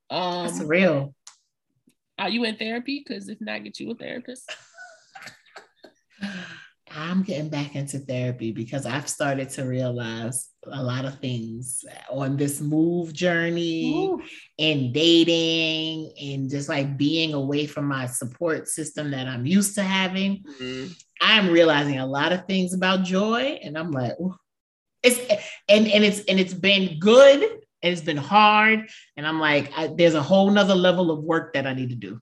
Um, 0.08 0.46
That's 0.46 0.60
real. 0.60 1.14
Are 2.16 2.28
you 2.28 2.44
in 2.44 2.56
therapy? 2.56 3.04
Because 3.04 3.28
if 3.28 3.40
not, 3.40 3.64
get 3.64 3.80
you 3.80 3.90
a 3.90 3.94
therapist. 3.96 4.48
I'm 6.96 7.22
getting 7.22 7.48
back 7.48 7.74
into 7.74 7.98
therapy 7.98 8.52
because 8.52 8.86
I've 8.86 9.08
started 9.08 9.48
to 9.50 9.64
realize 9.64 10.50
a 10.70 10.82
lot 10.82 11.04
of 11.04 11.18
things 11.18 11.84
on 12.08 12.36
this 12.36 12.60
move 12.60 13.12
journey 13.12 13.92
Ooh. 13.94 14.22
and 14.58 14.94
dating 14.94 16.12
and 16.20 16.48
just 16.48 16.68
like 16.68 16.96
being 16.96 17.34
away 17.34 17.66
from 17.66 17.86
my 17.86 18.06
support 18.06 18.68
system 18.68 19.10
that 19.10 19.26
I'm 19.26 19.44
used 19.44 19.74
to 19.74 19.82
having. 19.82 20.44
Mm-hmm. 20.44 20.92
I'm 21.20 21.50
realizing 21.50 21.98
a 21.98 22.06
lot 22.06 22.32
of 22.32 22.46
things 22.46 22.74
about 22.74 23.04
Joi 23.04 23.58
and 23.62 23.76
I'm 23.76 23.90
like, 23.90 24.12
Ooh. 24.20 24.36
it's 25.02 25.18
and 25.68 25.88
and 25.88 26.04
it's 26.04 26.20
and 26.20 26.38
it's 26.38 26.54
been 26.54 26.98
good 27.00 27.42
and 27.42 27.92
it's 27.92 28.02
been 28.02 28.16
hard 28.16 28.88
and 29.16 29.26
I'm 29.26 29.40
like, 29.40 29.72
I, 29.76 29.88
there's 29.88 30.14
a 30.14 30.22
whole 30.22 30.50
nother 30.50 30.76
level 30.76 31.10
of 31.10 31.24
work 31.24 31.54
that 31.54 31.66
I 31.66 31.74
need 31.74 31.90
to 31.90 31.96
do. 31.96 32.20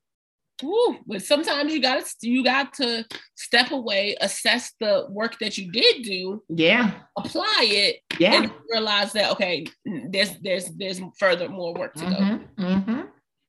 Ooh, 0.64 0.98
but 1.06 1.22
sometimes 1.22 1.72
you 1.72 1.80
got 1.80 2.04
to 2.04 2.28
you 2.28 2.44
got 2.44 2.72
to 2.74 3.04
step 3.34 3.70
away, 3.70 4.16
assess 4.20 4.72
the 4.80 5.06
work 5.10 5.38
that 5.40 5.58
you 5.58 5.72
did 5.72 6.02
do, 6.04 6.42
yeah, 6.48 6.92
apply 7.16 7.64
it, 7.68 7.96
yeah, 8.18 8.34
and 8.34 8.52
realize 8.70 9.12
that 9.12 9.32
okay, 9.32 9.66
there's 10.10 10.38
there's 10.40 10.66
there's 10.76 11.00
further 11.18 11.48
more 11.48 11.74
work 11.74 11.94
to 11.94 12.04
mm-hmm, 12.04 12.62
go. 12.62 12.68
Mm-hmm. 12.68 13.00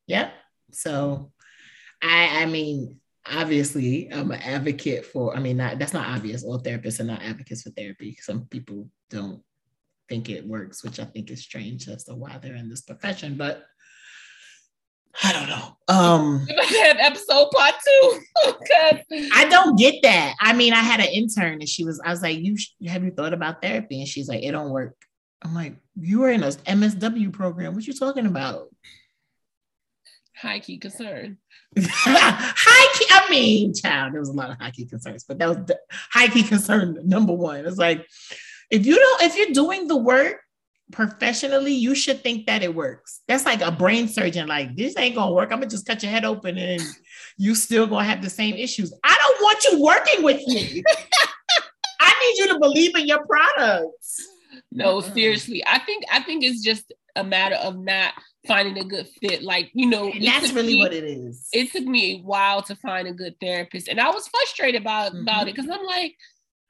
Yep. 0.07 0.33
So, 0.71 1.31
I 2.01 2.43
I 2.43 2.45
mean, 2.45 2.99
obviously, 3.31 4.11
I'm 4.11 4.31
an 4.31 4.41
advocate 4.41 5.05
for. 5.05 5.35
I 5.35 5.39
mean, 5.39 5.57
not 5.57 5.79
that's 5.79 5.93
not 5.93 6.07
obvious. 6.07 6.43
All 6.43 6.61
therapists 6.61 6.99
are 6.99 7.05
not 7.05 7.21
advocates 7.21 7.61
for 7.61 7.69
therapy. 7.71 8.17
Some 8.21 8.45
people 8.45 8.89
don't 9.09 9.41
think 10.09 10.29
it 10.29 10.47
works, 10.47 10.83
which 10.83 10.99
I 10.99 11.05
think 11.05 11.31
is 11.31 11.43
strange 11.43 11.87
as 11.87 12.05
to 12.05 12.15
why 12.15 12.37
they're 12.37 12.55
in 12.55 12.69
this 12.69 12.81
profession, 12.81 13.35
but 13.35 13.65
I 15.21 15.33
don't 15.33 15.49
know. 15.49 15.77
Um 15.87 16.45
you 16.49 16.55
might 16.55 16.85
have 16.85 16.97
episode 16.99 17.51
part 17.51 17.75
two. 17.85 18.19
I 19.33 19.47
don't 19.49 19.77
get 19.77 20.01
that. 20.03 20.35
I 20.39 20.53
mean, 20.53 20.73
I 20.73 20.81
had 20.81 20.99
an 20.99 21.07
intern 21.07 21.53
and 21.53 21.69
she 21.69 21.83
was, 21.83 22.01
I 22.03 22.09
was 22.09 22.21
like, 22.21 22.39
you 22.39 22.55
have 22.87 23.03
you 23.03 23.11
thought 23.11 23.33
about 23.33 23.61
therapy? 23.61 23.99
And 23.99 24.07
she's 24.07 24.27
like, 24.27 24.43
it 24.43 24.51
don't 24.51 24.71
work. 24.71 24.95
I'm 25.43 25.53
like, 25.53 25.75
you 25.99 26.19
were 26.19 26.31
in 26.31 26.43
a 26.43 26.47
MSW 26.47 27.31
program. 27.33 27.75
What 27.75 27.85
you 27.85 27.93
talking 27.93 28.25
about? 28.25 28.69
High 30.37 30.59
key 30.59 30.77
concern. 30.77 31.37
high 31.77 32.97
key, 32.97 33.05
I 33.09 33.29
mean, 33.29 33.73
child, 33.73 34.13
there 34.13 34.19
was 34.19 34.29
a 34.29 34.33
lot 34.33 34.49
of 34.49 34.57
high 34.57 34.71
key 34.71 34.85
concerns, 34.85 35.25
but 35.25 35.39
that 35.39 35.49
was 35.49 35.57
the 35.65 35.77
high 35.91 36.27
key 36.27 36.43
concern 36.43 36.97
number 37.03 37.33
one. 37.33 37.65
It's 37.65 37.77
like, 37.77 38.07
if 38.69 38.85
you 38.85 38.95
don't, 38.95 39.23
if 39.23 39.37
you're 39.37 39.53
doing 39.53 39.87
the 39.87 39.97
work, 39.97 40.37
professionally, 40.91 41.73
you 41.73 41.95
should 41.95 42.21
think 42.21 42.45
that 42.47 42.63
it 42.63 42.73
works. 42.73 43.21
That's 43.27 43.45
like 43.45 43.61
a 43.61 43.71
brain 43.71 44.07
surgeon, 44.07 44.47
like, 44.47 44.75
this 44.75 44.97
ain't 44.97 45.15
gonna 45.15 45.33
work. 45.33 45.51
I'm 45.51 45.59
gonna 45.59 45.69
just 45.69 45.87
cut 45.87 46.03
your 46.03 46.11
head 46.11 46.25
open 46.25 46.57
and 46.57 46.81
you 47.37 47.55
still 47.55 47.87
gonna 47.87 48.05
have 48.05 48.21
the 48.21 48.29
same 48.29 48.55
issues. 48.55 48.93
I 49.03 49.17
don't 49.17 49.41
want 49.41 49.63
you 49.65 49.83
working 49.83 50.23
with 50.23 50.47
me. 50.47 50.83
I 51.99 52.13
need 52.25 52.43
you 52.43 52.53
to 52.53 52.59
believe 52.59 52.95
in 52.95 53.07
your 53.07 53.25
products. 53.25 54.21
No, 54.71 55.01
seriously. 55.01 55.63
I 55.65 55.79
think 55.79 56.03
I 56.11 56.21
think 56.21 56.43
it's 56.43 56.61
just 56.61 56.91
a 57.15 57.23
matter 57.23 57.55
of 57.55 57.77
not 57.77 58.13
finding 58.47 58.77
a 58.77 58.87
good 58.87 59.07
fit. 59.21 59.43
Like, 59.43 59.71
you 59.73 59.87
know, 59.87 60.11
that's 60.23 60.51
really 60.51 60.73
me, 60.73 60.79
what 60.79 60.93
it 60.93 61.03
is. 61.03 61.47
It 61.53 61.71
took 61.71 61.85
me 61.85 62.15
a 62.15 62.17
while 62.21 62.61
to 62.63 62.75
find 62.75 63.07
a 63.07 63.13
good 63.13 63.35
therapist. 63.39 63.87
And 63.87 63.99
I 63.99 64.09
was 64.09 64.27
frustrated 64.27 64.81
about, 64.81 65.11
mm-hmm. 65.11 65.21
about 65.21 65.47
it 65.47 65.55
because 65.55 65.69
I'm 65.69 65.85
like, 65.85 66.15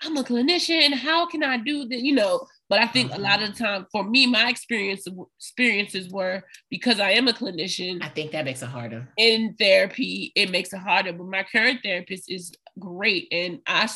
I'm 0.02 0.18
a 0.18 0.24
clinician. 0.24 0.94
How 0.94 1.26
can 1.28 1.44
I 1.44 1.58
do 1.58 1.88
that? 1.88 2.02
You 2.02 2.16
know, 2.16 2.46
but 2.70 2.80
I 2.80 2.88
think 2.88 3.12
a 3.12 3.16
mm-hmm. 3.16 3.24
lot 3.24 3.44
of 3.44 3.54
the 3.54 3.64
time, 3.64 3.86
for 3.92 4.04
me, 4.04 4.26
my 4.26 4.50
experience 4.50 5.06
experiences 5.38 6.10
were 6.10 6.44
because 6.70 7.00
I 7.00 7.12
am 7.12 7.28
a 7.28 7.34
clinician. 7.34 8.04
I 8.04 8.10
think 8.10 8.32
that 8.32 8.46
makes 8.46 8.62
it 8.62 8.68
harder. 8.68 9.10
In 9.18 9.56
therapy, 9.60 10.32
it 10.36 10.50
makes 10.50 10.74
it 10.74 10.80
harder. 10.80 11.14
But 11.14 11.28
my 11.28 11.44
current 11.44 11.82
therapist 11.84 12.32
is 12.32 12.54
great, 12.80 13.28
and 13.32 13.60
I 13.68 13.90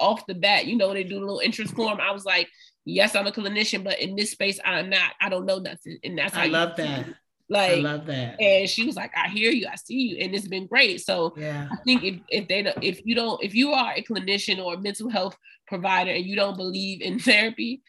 off 0.00 0.26
the 0.26 0.34
bat, 0.34 0.66
you 0.66 0.76
know, 0.76 0.92
they 0.92 1.04
do 1.04 1.18
a 1.18 1.20
little 1.20 1.40
interest 1.40 1.74
form. 1.74 2.00
I 2.00 2.12
was 2.12 2.24
like, 2.24 2.48
yes, 2.84 3.14
I'm 3.14 3.26
a 3.26 3.32
clinician, 3.32 3.84
but 3.84 4.00
in 4.00 4.16
this 4.16 4.32
space, 4.32 4.58
I'm 4.64 4.90
not. 4.90 5.12
I 5.20 5.28
don't 5.28 5.46
know 5.46 5.58
nothing, 5.58 5.98
and 6.02 6.18
that's 6.18 6.34
how 6.34 6.42
I 6.42 6.46
love 6.46 6.76
that. 6.76 7.06
Like, 7.48 7.72
I 7.72 7.74
love 7.76 8.06
that. 8.06 8.40
And 8.40 8.68
she 8.68 8.84
was 8.84 8.96
like, 8.96 9.12
I 9.16 9.28
hear 9.28 9.50
you, 9.50 9.68
I 9.70 9.76
see 9.76 9.94
you. 9.94 10.24
And 10.24 10.34
it's 10.34 10.48
been 10.48 10.66
great. 10.66 11.00
So 11.00 11.32
yeah. 11.36 11.68
I 11.70 11.76
think 11.84 12.02
if, 12.02 12.20
if 12.28 12.48
they 12.48 12.62
don't, 12.62 12.82
if 12.82 13.02
you 13.04 13.14
don't, 13.14 13.42
if 13.42 13.54
you 13.54 13.70
are 13.70 13.92
a 13.94 14.02
clinician 14.02 14.58
or 14.58 14.74
a 14.74 14.80
mental 14.80 15.08
health 15.08 15.36
provider 15.68 16.10
and 16.10 16.24
you 16.24 16.34
don't 16.34 16.56
believe 16.56 17.02
in 17.02 17.18
therapy, 17.20 17.82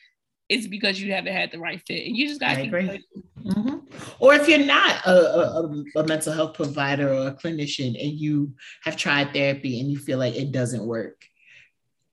it's 0.49 0.67
because 0.67 1.01
you 1.01 1.11
haven't 1.13 1.33
had 1.33 1.51
the 1.51 1.59
right 1.59 1.81
fit. 1.85 2.07
And 2.07 2.15
you 2.15 2.27
just 2.27 2.39
got 2.39 2.55
to 2.55 2.61
agree. 2.61 3.03
Mm-hmm. 3.43 3.77
Or 4.19 4.33
if 4.33 4.47
you're 4.47 4.65
not 4.65 5.05
a, 5.05 5.11
a, 5.11 5.83
a, 5.95 6.07
mental 6.07 6.33
health 6.33 6.53
provider 6.53 7.09
or 7.09 7.27
a 7.27 7.33
clinician 7.33 8.01
and 8.01 8.13
you 8.13 8.53
have 8.83 8.95
tried 8.95 9.33
therapy 9.33 9.79
and 9.79 9.91
you 9.91 9.97
feel 9.97 10.17
like 10.17 10.35
it 10.35 10.51
doesn't 10.51 10.85
work, 10.85 11.25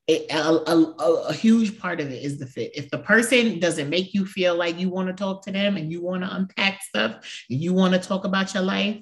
it, 0.07 0.29
a, 0.31 0.71
a, 0.71 0.93
a, 1.29 1.33
huge 1.33 1.79
part 1.79 1.99
of 1.99 2.11
it 2.11 2.23
is 2.23 2.37
the 2.37 2.45
fit. 2.45 2.71
If 2.75 2.91
the 2.91 2.99
person 2.99 3.59
doesn't 3.59 3.89
make 3.89 4.13
you 4.13 4.25
feel 4.25 4.55
like 4.55 4.79
you 4.79 4.89
want 4.89 5.07
to 5.07 5.13
talk 5.13 5.43
to 5.45 5.51
them 5.51 5.77
and 5.77 5.91
you 5.91 6.01
want 6.01 6.23
to 6.23 6.35
unpack 6.35 6.83
stuff 6.83 7.15
and 7.49 7.59
you 7.59 7.73
want 7.73 7.93
to 7.93 7.99
talk 7.99 8.23
about 8.23 8.53
your 8.53 8.63
life, 8.63 9.01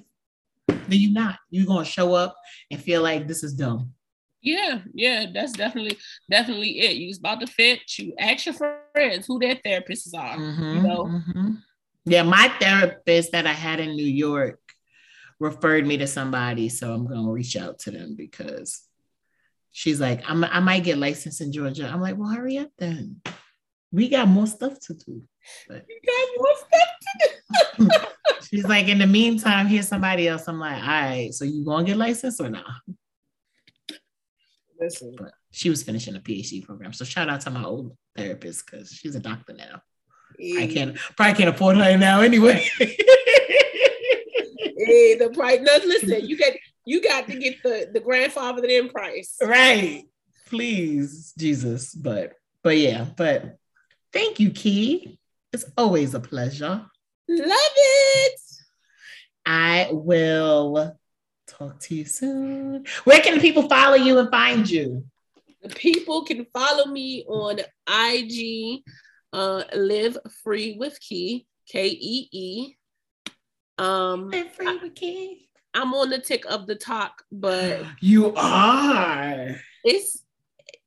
then 0.66 0.78
you're 0.88 1.12
not. 1.12 1.38
You're 1.50 1.66
going 1.66 1.84
to 1.84 1.90
show 1.90 2.14
up 2.14 2.36
and 2.70 2.80
feel 2.80 3.02
like 3.02 3.28
this 3.28 3.42
is 3.42 3.52
dumb. 3.52 3.92
Yeah, 4.44 4.80
yeah, 4.92 5.26
that's 5.32 5.52
definitely 5.52 5.96
definitely 6.30 6.78
it. 6.80 6.96
You 6.96 7.08
was 7.08 7.18
about 7.18 7.40
to 7.40 7.46
fit. 7.46 7.80
You 7.98 8.12
ask 8.18 8.44
your 8.44 8.54
friends 8.54 9.26
who 9.26 9.38
their 9.38 9.56
therapists 9.56 10.14
are. 10.14 10.36
Mm-hmm, 10.36 10.76
you 10.76 10.82
know. 10.82 11.04
Mm-hmm. 11.04 11.50
Yeah, 12.04 12.24
my 12.24 12.52
therapist 12.60 13.32
that 13.32 13.46
I 13.46 13.54
had 13.54 13.80
in 13.80 13.96
New 13.96 14.06
York 14.06 14.60
referred 15.40 15.86
me 15.86 15.96
to 15.96 16.06
somebody, 16.06 16.68
so 16.68 16.92
I'm 16.92 17.06
gonna 17.06 17.32
reach 17.32 17.56
out 17.56 17.78
to 17.80 17.90
them 17.90 18.16
because 18.16 18.82
she's 19.72 19.98
like, 19.98 20.22
I'm, 20.28 20.44
I 20.44 20.60
might 20.60 20.84
get 20.84 20.98
licensed 20.98 21.40
in 21.40 21.50
Georgia. 21.50 21.88
I'm 21.90 22.02
like, 22.02 22.18
well, 22.18 22.28
hurry 22.28 22.58
up 22.58 22.70
then. 22.76 23.22
We 23.92 24.10
got 24.10 24.28
more 24.28 24.46
stuff 24.46 24.78
to 24.88 24.94
do. 24.94 25.22
But 25.68 25.86
we 25.88 26.00
got 26.04 26.28
more 26.36 26.56
stuff 26.58 27.78
to 27.78 27.84
do. 27.84 27.90
she's 28.50 28.64
like, 28.64 28.88
in 28.88 28.98
the 28.98 29.06
meantime, 29.06 29.68
here's 29.68 29.88
somebody 29.88 30.28
else. 30.28 30.46
I'm 30.48 30.60
like, 30.60 30.82
all 30.82 30.88
right, 30.88 31.32
so 31.32 31.46
you 31.46 31.64
gonna 31.64 31.84
get 31.84 31.96
licensed 31.96 32.42
or 32.42 32.50
not? 32.50 32.66
Listen. 34.84 35.14
But 35.18 35.32
she 35.50 35.70
was 35.70 35.82
finishing 35.82 36.16
a 36.16 36.20
PhD 36.20 36.64
program. 36.64 36.92
So 36.92 37.04
shout 37.04 37.28
out 37.28 37.40
to 37.42 37.50
my 37.50 37.64
old 37.64 37.96
therapist 38.16 38.66
because 38.66 38.90
she's 38.92 39.14
a 39.14 39.20
doctor 39.20 39.54
now. 39.54 39.80
I 40.58 40.66
can't 40.66 40.96
probably 41.16 41.34
can't 41.34 41.54
afford 41.54 41.76
her 41.76 41.96
now 41.96 42.20
anyway. 42.20 42.68
hey, 42.78 42.96
the 45.14 45.30
price. 45.32 45.60
No, 45.62 45.78
listen, 45.86 46.26
you 46.26 46.36
get 46.36 46.56
you 46.84 47.00
got 47.00 47.26
to 47.28 47.38
get 47.38 47.62
the 47.62 47.88
the 47.92 48.00
grandfather 48.00 48.64
in 48.64 48.88
price. 48.88 49.36
Right. 49.40 50.04
Please, 50.46 51.32
Jesus. 51.38 51.94
But 51.94 52.32
but 52.62 52.76
yeah, 52.76 53.06
but 53.16 53.56
thank 54.12 54.40
you, 54.40 54.50
Kee. 54.50 55.18
It's 55.52 55.64
always 55.76 56.14
a 56.14 56.20
pleasure. 56.20 56.84
Love 57.28 57.48
it. 57.76 58.40
I 59.46 59.88
will 59.92 60.98
Talk 61.46 61.78
to 61.80 61.94
you 61.94 62.04
soon. 62.04 62.86
Where 63.04 63.20
can 63.20 63.40
people 63.40 63.68
follow 63.68 63.96
you 63.96 64.18
and 64.18 64.30
find 64.30 64.68
you? 64.68 65.04
The 65.62 65.68
people 65.68 66.24
can 66.24 66.46
follow 66.52 66.86
me 66.86 67.24
on 67.26 67.58
IG, 67.88 68.82
uh, 69.32 69.64
Live 69.74 70.16
Free 70.42 70.76
with 70.78 70.98
Kee, 71.00 71.46
K 71.68 71.88
E 71.88 72.28
E. 72.32 72.74
Um, 73.78 74.30
Live 74.30 74.52
Free 74.52 74.78
with 74.78 74.94
Kee. 74.94 75.48
I'm 75.74 75.92
on 75.92 76.10
the 76.10 76.18
tick 76.18 76.44
of 76.46 76.66
the 76.66 76.76
talk, 76.76 77.22
but 77.30 77.82
you 78.00 78.34
are. 78.34 79.56
It's. 79.84 80.22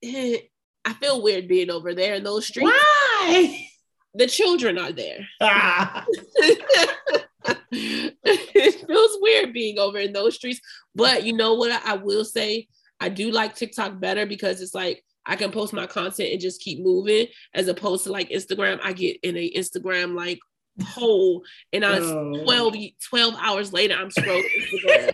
I 0.04 0.94
feel 1.00 1.22
weird 1.22 1.48
being 1.48 1.70
over 1.70 1.94
there 1.94 2.16
in 2.16 2.24
those 2.24 2.48
streets. 2.48 2.72
Why? 2.72 3.68
The 4.14 4.28
children 4.28 4.78
are 4.78 4.92
there. 4.92 5.28
Ah. 5.42 6.06
it 7.72 8.88
feels 8.88 9.18
weird 9.22 9.54
being 9.54 9.80
over 9.80 9.98
in 9.98 10.14
those 10.14 10.36
streets. 10.36 10.60
But 10.96 11.24
you 11.24 11.34
know 11.34 11.56
what? 11.56 11.82
I 11.86 11.96
will 11.96 12.26
say 12.26 12.68
I 13.00 13.10
do 13.10 13.32
like 13.32 13.56
TikTok 13.56 14.00
better 14.00 14.26
because 14.26 14.62
it's 14.62 14.74
like 14.74 15.04
I 15.26 15.36
can 15.36 15.52
post 15.52 15.74
my 15.74 15.88
content 15.88 16.32
and 16.32 16.42
just 16.42 16.62
keep 16.62 16.84
moving 16.84 17.28
as 17.54 17.68
opposed 17.68 18.06
to 18.06 18.12
like 18.12 18.30
Instagram. 18.30 18.80
I 18.82 18.94
get 18.94 19.18
in 19.24 19.36
a 19.36 19.52
Instagram 19.52 20.16
like 20.16 20.40
hole 20.84 21.44
and 21.74 21.84
I 21.84 22.00
oh. 22.00 22.44
12, 22.44 22.76
12 23.10 23.36
hours 23.40 23.74
later 23.74 23.96
I'm 23.96 24.10
scrolling 24.10 24.44
Instagram. 24.60 25.12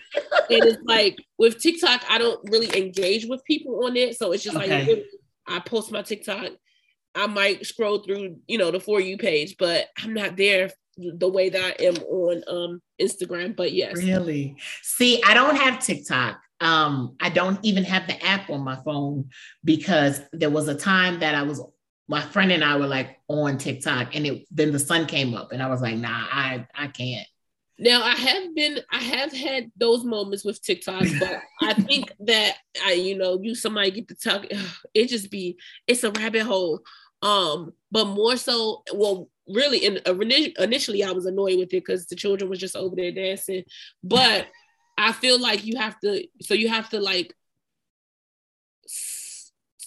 and 0.49 0.63
it's 0.65 0.83
like 0.85 1.17
with 1.37 1.59
TikTok, 1.59 2.03
I 2.09 2.17
don't 2.17 2.39
really 2.51 2.77
engage 2.77 3.25
with 3.25 3.43
people 3.45 3.85
on 3.85 3.97
it. 3.97 4.17
So 4.17 4.31
it's 4.31 4.43
just 4.43 4.57
okay. 4.57 4.85
like 4.85 5.05
I 5.47 5.59
post 5.59 5.91
my 5.91 6.01
TikTok. 6.01 6.51
I 7.15 7.27
might 7.27 7.65
scroll 7.65 7.99
through, 7.99 8.37
you 8.47 8.57
know, 8.57 8.71
the 8.71 8.79
for 8.79 8.99
you 8.99 9.17
page, 9.17 9.55
but 9.59 9.87
I'm 9.97 10.13
not 10.13 10.35
there 10.35 10.71
the 10.97 11.29
way 11.29 11.49
that 11.49 11.75
I 11.79 11.83
am 11.83 11.95
on 11.95 12.43
um 12.47 12.81
Instagram. 13.01 13.55
But 13.55 13.73
yes. 13.73 13.97
Really? 13.97 14.55
See, 14.81 15.21
I 15.23 15.33
don't 15.33 15.55
have 15.55 15.79
TikTok. 15.79 16.39
Um, 16.61 17.15
I 17.19 17.29
don't 17.29 17.59
even 17.63 17.83
have 17.83 18.07
the 18.07 18.23
app 18.25 18.49
on 18.49 18.61
my 18.61 18.77
phone 18.83 19.29
because 19.63 20.21
there 20.31 20.49
was 20.49 20.67
a 20.67 20.75
time 20.75 21.19
that 21.19 21.35
I 21.35 21.43
was 21.43 21.61
my 22.07 22.21
friend 22.21 22.51
and 22.51 22.63
I 22.63 22.77
were 22.77 22.87
like 22.87 23.17
on 23.27 23.57
TikTok 23.57 24.15
and 24.15 24.25
it 24.25 24.45
then 24.51 24.71
the 24.71 24.79
sun 24.79 25.05
came 25.05 25.33
up 25.33 25.51
and 25.51 25.61
I 25.61 25.67
was 25.67 25.81
like, 25.81 25.97
nah, 25.97 26.09
I 26.31 26.65
I 26.75 26.87
can't. 26.87 27.27
Now 27.79 28.03
I 28.03 28.11
have 28.11 28.55
been 28.55 28.79
I 28.91 28.99
have 28.99 29.33
had 29.33 29.71
those 29.77 30.03
moments 30.03 30.45
with 30.45 30.61
TikTok, 30.61 31.05
but 31.19 31.41
I 31.61 31.73
think 31.81 32.13
that 32.21 32.55
I, 32.85 32.93
you 32.93 33.17
know, 33.17 33.39
you 33.41 33.55
somebody 33.55 33.91
get 33.91 34.07
to 34.09 34.15
talk, 34.15 34.45
it 34.93 35.07
just 35.07 35.31
be 35.31 35.57
it's 35.87 36.03
a 36.03 36.11
rabbit 36.11 36.43
hole. 36.43 36.81
Um, 37.21 37.71
but 37.89 38.05
more 38.05 38.35
so, 38.35 38.83
well, 38.93 39.29
really, 39.47 39.85
in 39.85 39.99
initially 40.57 41.03
I 41.03 41.11
was 41.11 41.25
annoyed 41.25 41.57
with 41.57 41.73
it 41.73 41.85
because 41.85 42.05
the 42.05 42.15
children 42.15 42.49
was 42.49 42.59
just 42.59 42.75
over 42.75 42.95
there 42.95 43.11
dancing, 43.11 43.63
but 44.03 44.47
I 44.97 45.11
feel 45.11 45.39
like 45.39 45.65
you 45.65 45.77
have 45.77 45.99
to, 46.01 46.25
so 46.41 46.53
you 46.53 46.69
have 46.69 46.89
to 46.89 46.99
like 46.99 47.33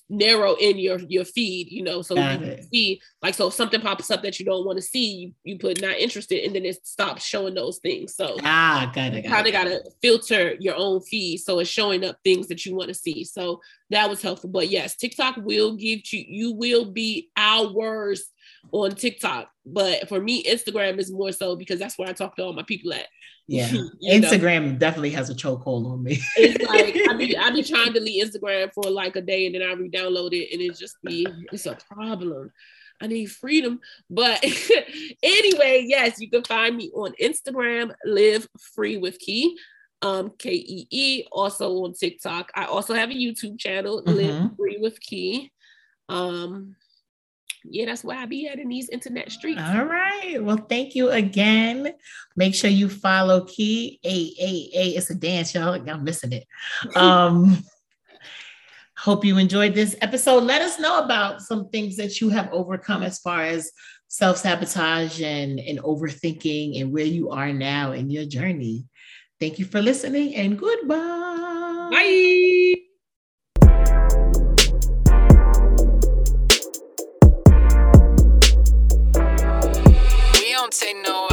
narrow 0.09 0.55
in 0.55 0.79
your 0.79 0.99
your 1.09 1.25
feed, 1.25 1.71
you 1.71 1.83
know, 1.83 2.03
so 2.03 2.15
Got 2.15 2.41
you 2.41 2.63
see 2.73 3.01
like 3.23 3.35
so 3.35 3.49
if 3.49 3.55
something 3.55 3.81
pops 3.81 4.11
up 4.11 4.23
that 4.23 4.39
you 4.39 4.47
don't 4.47 4.65
want 4.65 4.79
to 4.79 4.83
see, 4.83 5.15
you, 5.15 5.33
you 5.45 5.59
put 5.59 5.81
not 5.81 5.97
interested, 5.97 6.45
and 6.45 6.55
then 6.55 6.65
it 6.65 6.87
stops 6.87 7.25
showing 7.25 7.55
those 7.55 7.79
things. 7.79 8.15
So 8.15 8.37
ah, 8.43 8.91
got 8.95 9.15
it. 9.15 9.27
Kind 9.27 9.47
of 9.47 9.53
got 9.53 9.65
to 9.65 9.83
filter 10.03 10.55
your 10.61 10.77
own 10.77 11.01
feed 11.01 11.39
so 11.39 11.59
it's 11.59 11.71
showing 11.71 12.05
up 12.05 12.19
things 12.23 12.49
that 12.49 12.65
you 12.65 12.75
want 12.75 12.89
to 12.89 12.95
see. 12.95 13.25
So 13.25 13.61
that 13.91 14.09
was 14.09 14.23
helpful. 14.23 14.51
But 14.51 14.71
yes, 14.71 14.97
TikTok 14.97 15.37
will 15.39 15.77
give 15.77 16.01
you 16.13 16.25
you 16.29 16.53
will 16.53 16.85
be 16.85 17.31
hours 17.37 18.25
on 18.73 18.95
TikTok, 18.95 19.51
but 19.65 20.09
for 20.09 20.21
me, 20.21 20.45
Instagram 20.45 20.99
is 20.99 21.11
more 21.11 21.33
so 21.33 21.57
because 21.57 21.79
that's 21.79 21.99
where 21.99 22.09
I 22.09 22.13
talk 22.13 22.37
to 22.37 22.45
all 22.45 22.53
my 22.53 22.65
people 22.65 22.93
at. 22.93 23.07
Yeah, 23.49 23.69
Instagram 24.03 24.73
know? 24.73 24.79
definitely 24.79 25.11
has 25.11 25.31
a 25.31 25.35
chokehold 25.37 25.87
on 25.87 26.03
me. 26.03 26.19
it's 26.37 26.69
like 26.69 26.97
I 27.09 27.17
be 27.17 27.37
I 27.37 27.51
be 27.53 27.63
trying 27.63 27.93
to 27.93 28.01
leave 28.01 28.27
Instagram 28.27 28.73
for 28.75 28.91
like 28.91 29.15
a 29.15 29.21
day 29.21 29.47
and 29.47 29.55
then 29.55 29.63
I 29.63 29.73
re-download 29.75 30.33
it 30.33 30.53
and 30.53 30.61
it 30.61 30.77
just 30.77 30.97
be 31.05 31.29
it's 31.53 31.67
a 31.67 31.79
problem. 31.89 32.51
I 33.01 33.07
need 33.07 33.27
freedom. 33.27 33.79
But 34.11 34.43
anyway, 35.23 35.85
yes, 35.87 36.21
you 36.21 36.29
can 36.29 36.43
find 36.43 36.77
me 36.77 36.91
on 36.93 37.13
Instagram, 37.23 37.95
live 38.05 38.49
free 38.59 38.97
with 38.97 39.17
Kee, 39.21 39.57
um, 40.03 40.33
K 40.39 40.53
E 40.53 40.89
E. 40.91 41.25
Also 41.31 41.85
on 41.85 41.93
TikTok. 41.93 42.51
I 42.55 42.65
also 42.65 42.95
have 42.95 43.11
a 43.11 43.15
YouTube 43.15 43.59
channel, 43.59 44.03
mm-hmm. 44.03 44.17
Live 44.17 44.57
Free 44.57 44.79
with 44.81 45.01
Kee. 45.01 45.53
Um, 46.09 46.77
yeah, 47.71 47.87
that's 47.87 48.05
where 48.05 48.19
I 48.19 48.27
be 48.27 48.49
at 48.49 48.59
in 48.59 48.69
these 48.69 48.89
internet 48.89 49.31
streets. 49.31 49.61
All 49.63 49.85
right. 49.85 50.43
Well, 50.43 50.67
thank 50.69 50.95
you 50.95 51.11
again. 51.11 51.93
Make 52.37 52.55
sure 52.55 52.71
you 52.71 52.89
follow 52.89 53.45
Kee. 53.45 54.01
A 54.05 54.09
A 54.09 54.71
A. 54.79 54.89
It's 54.97 55.11
a 55.11 55.15
dance, 55.15 55.55
y'all. 55.55 55.75
I'm 55.89 56.05
missing 56.05 56.33
it. 56.33 56.47
Um, 56.97 57.63
hope 58.97 59.25
you 59.25 59.39
enjoyed 59.39 59.75
this 59.75 59.95
episode. 60.01 60.43
Let 60.43 60.63
us 60.63 60.79
know 60.79 61.05
about 61.05 61.43
some 61.43 61.69
things 61.69 61.97
that 61.97 62.21
you 62.21 62.31
have 62.31 62.49
overcome 62.53 63.03
as 63.03 63.19
far 63.19 63.43
as 63.43 63.71
self-sabotage 64.09 65.21
and, 65.21 65.61
and 65.61 65.79
overthinking 65.81 66.81
and 66.81 66.93
where 66.93 67.05
you 67.05 67.31
are 67.31 67.53
now 67.53 67.93
in 67.93 68.09
your 68.09 68.25
journey. 68.25 68.87
Thank 69.39 69.59
you 69.59 69.65
for 69.67 69.83
listening 69.83 70.35
and 70.35 70.59
goodbye. 70.59 71.89
Bye. 71.91 72.86
don't 80.67 80.75
say 80.75 80.95
no. 80.95 81.26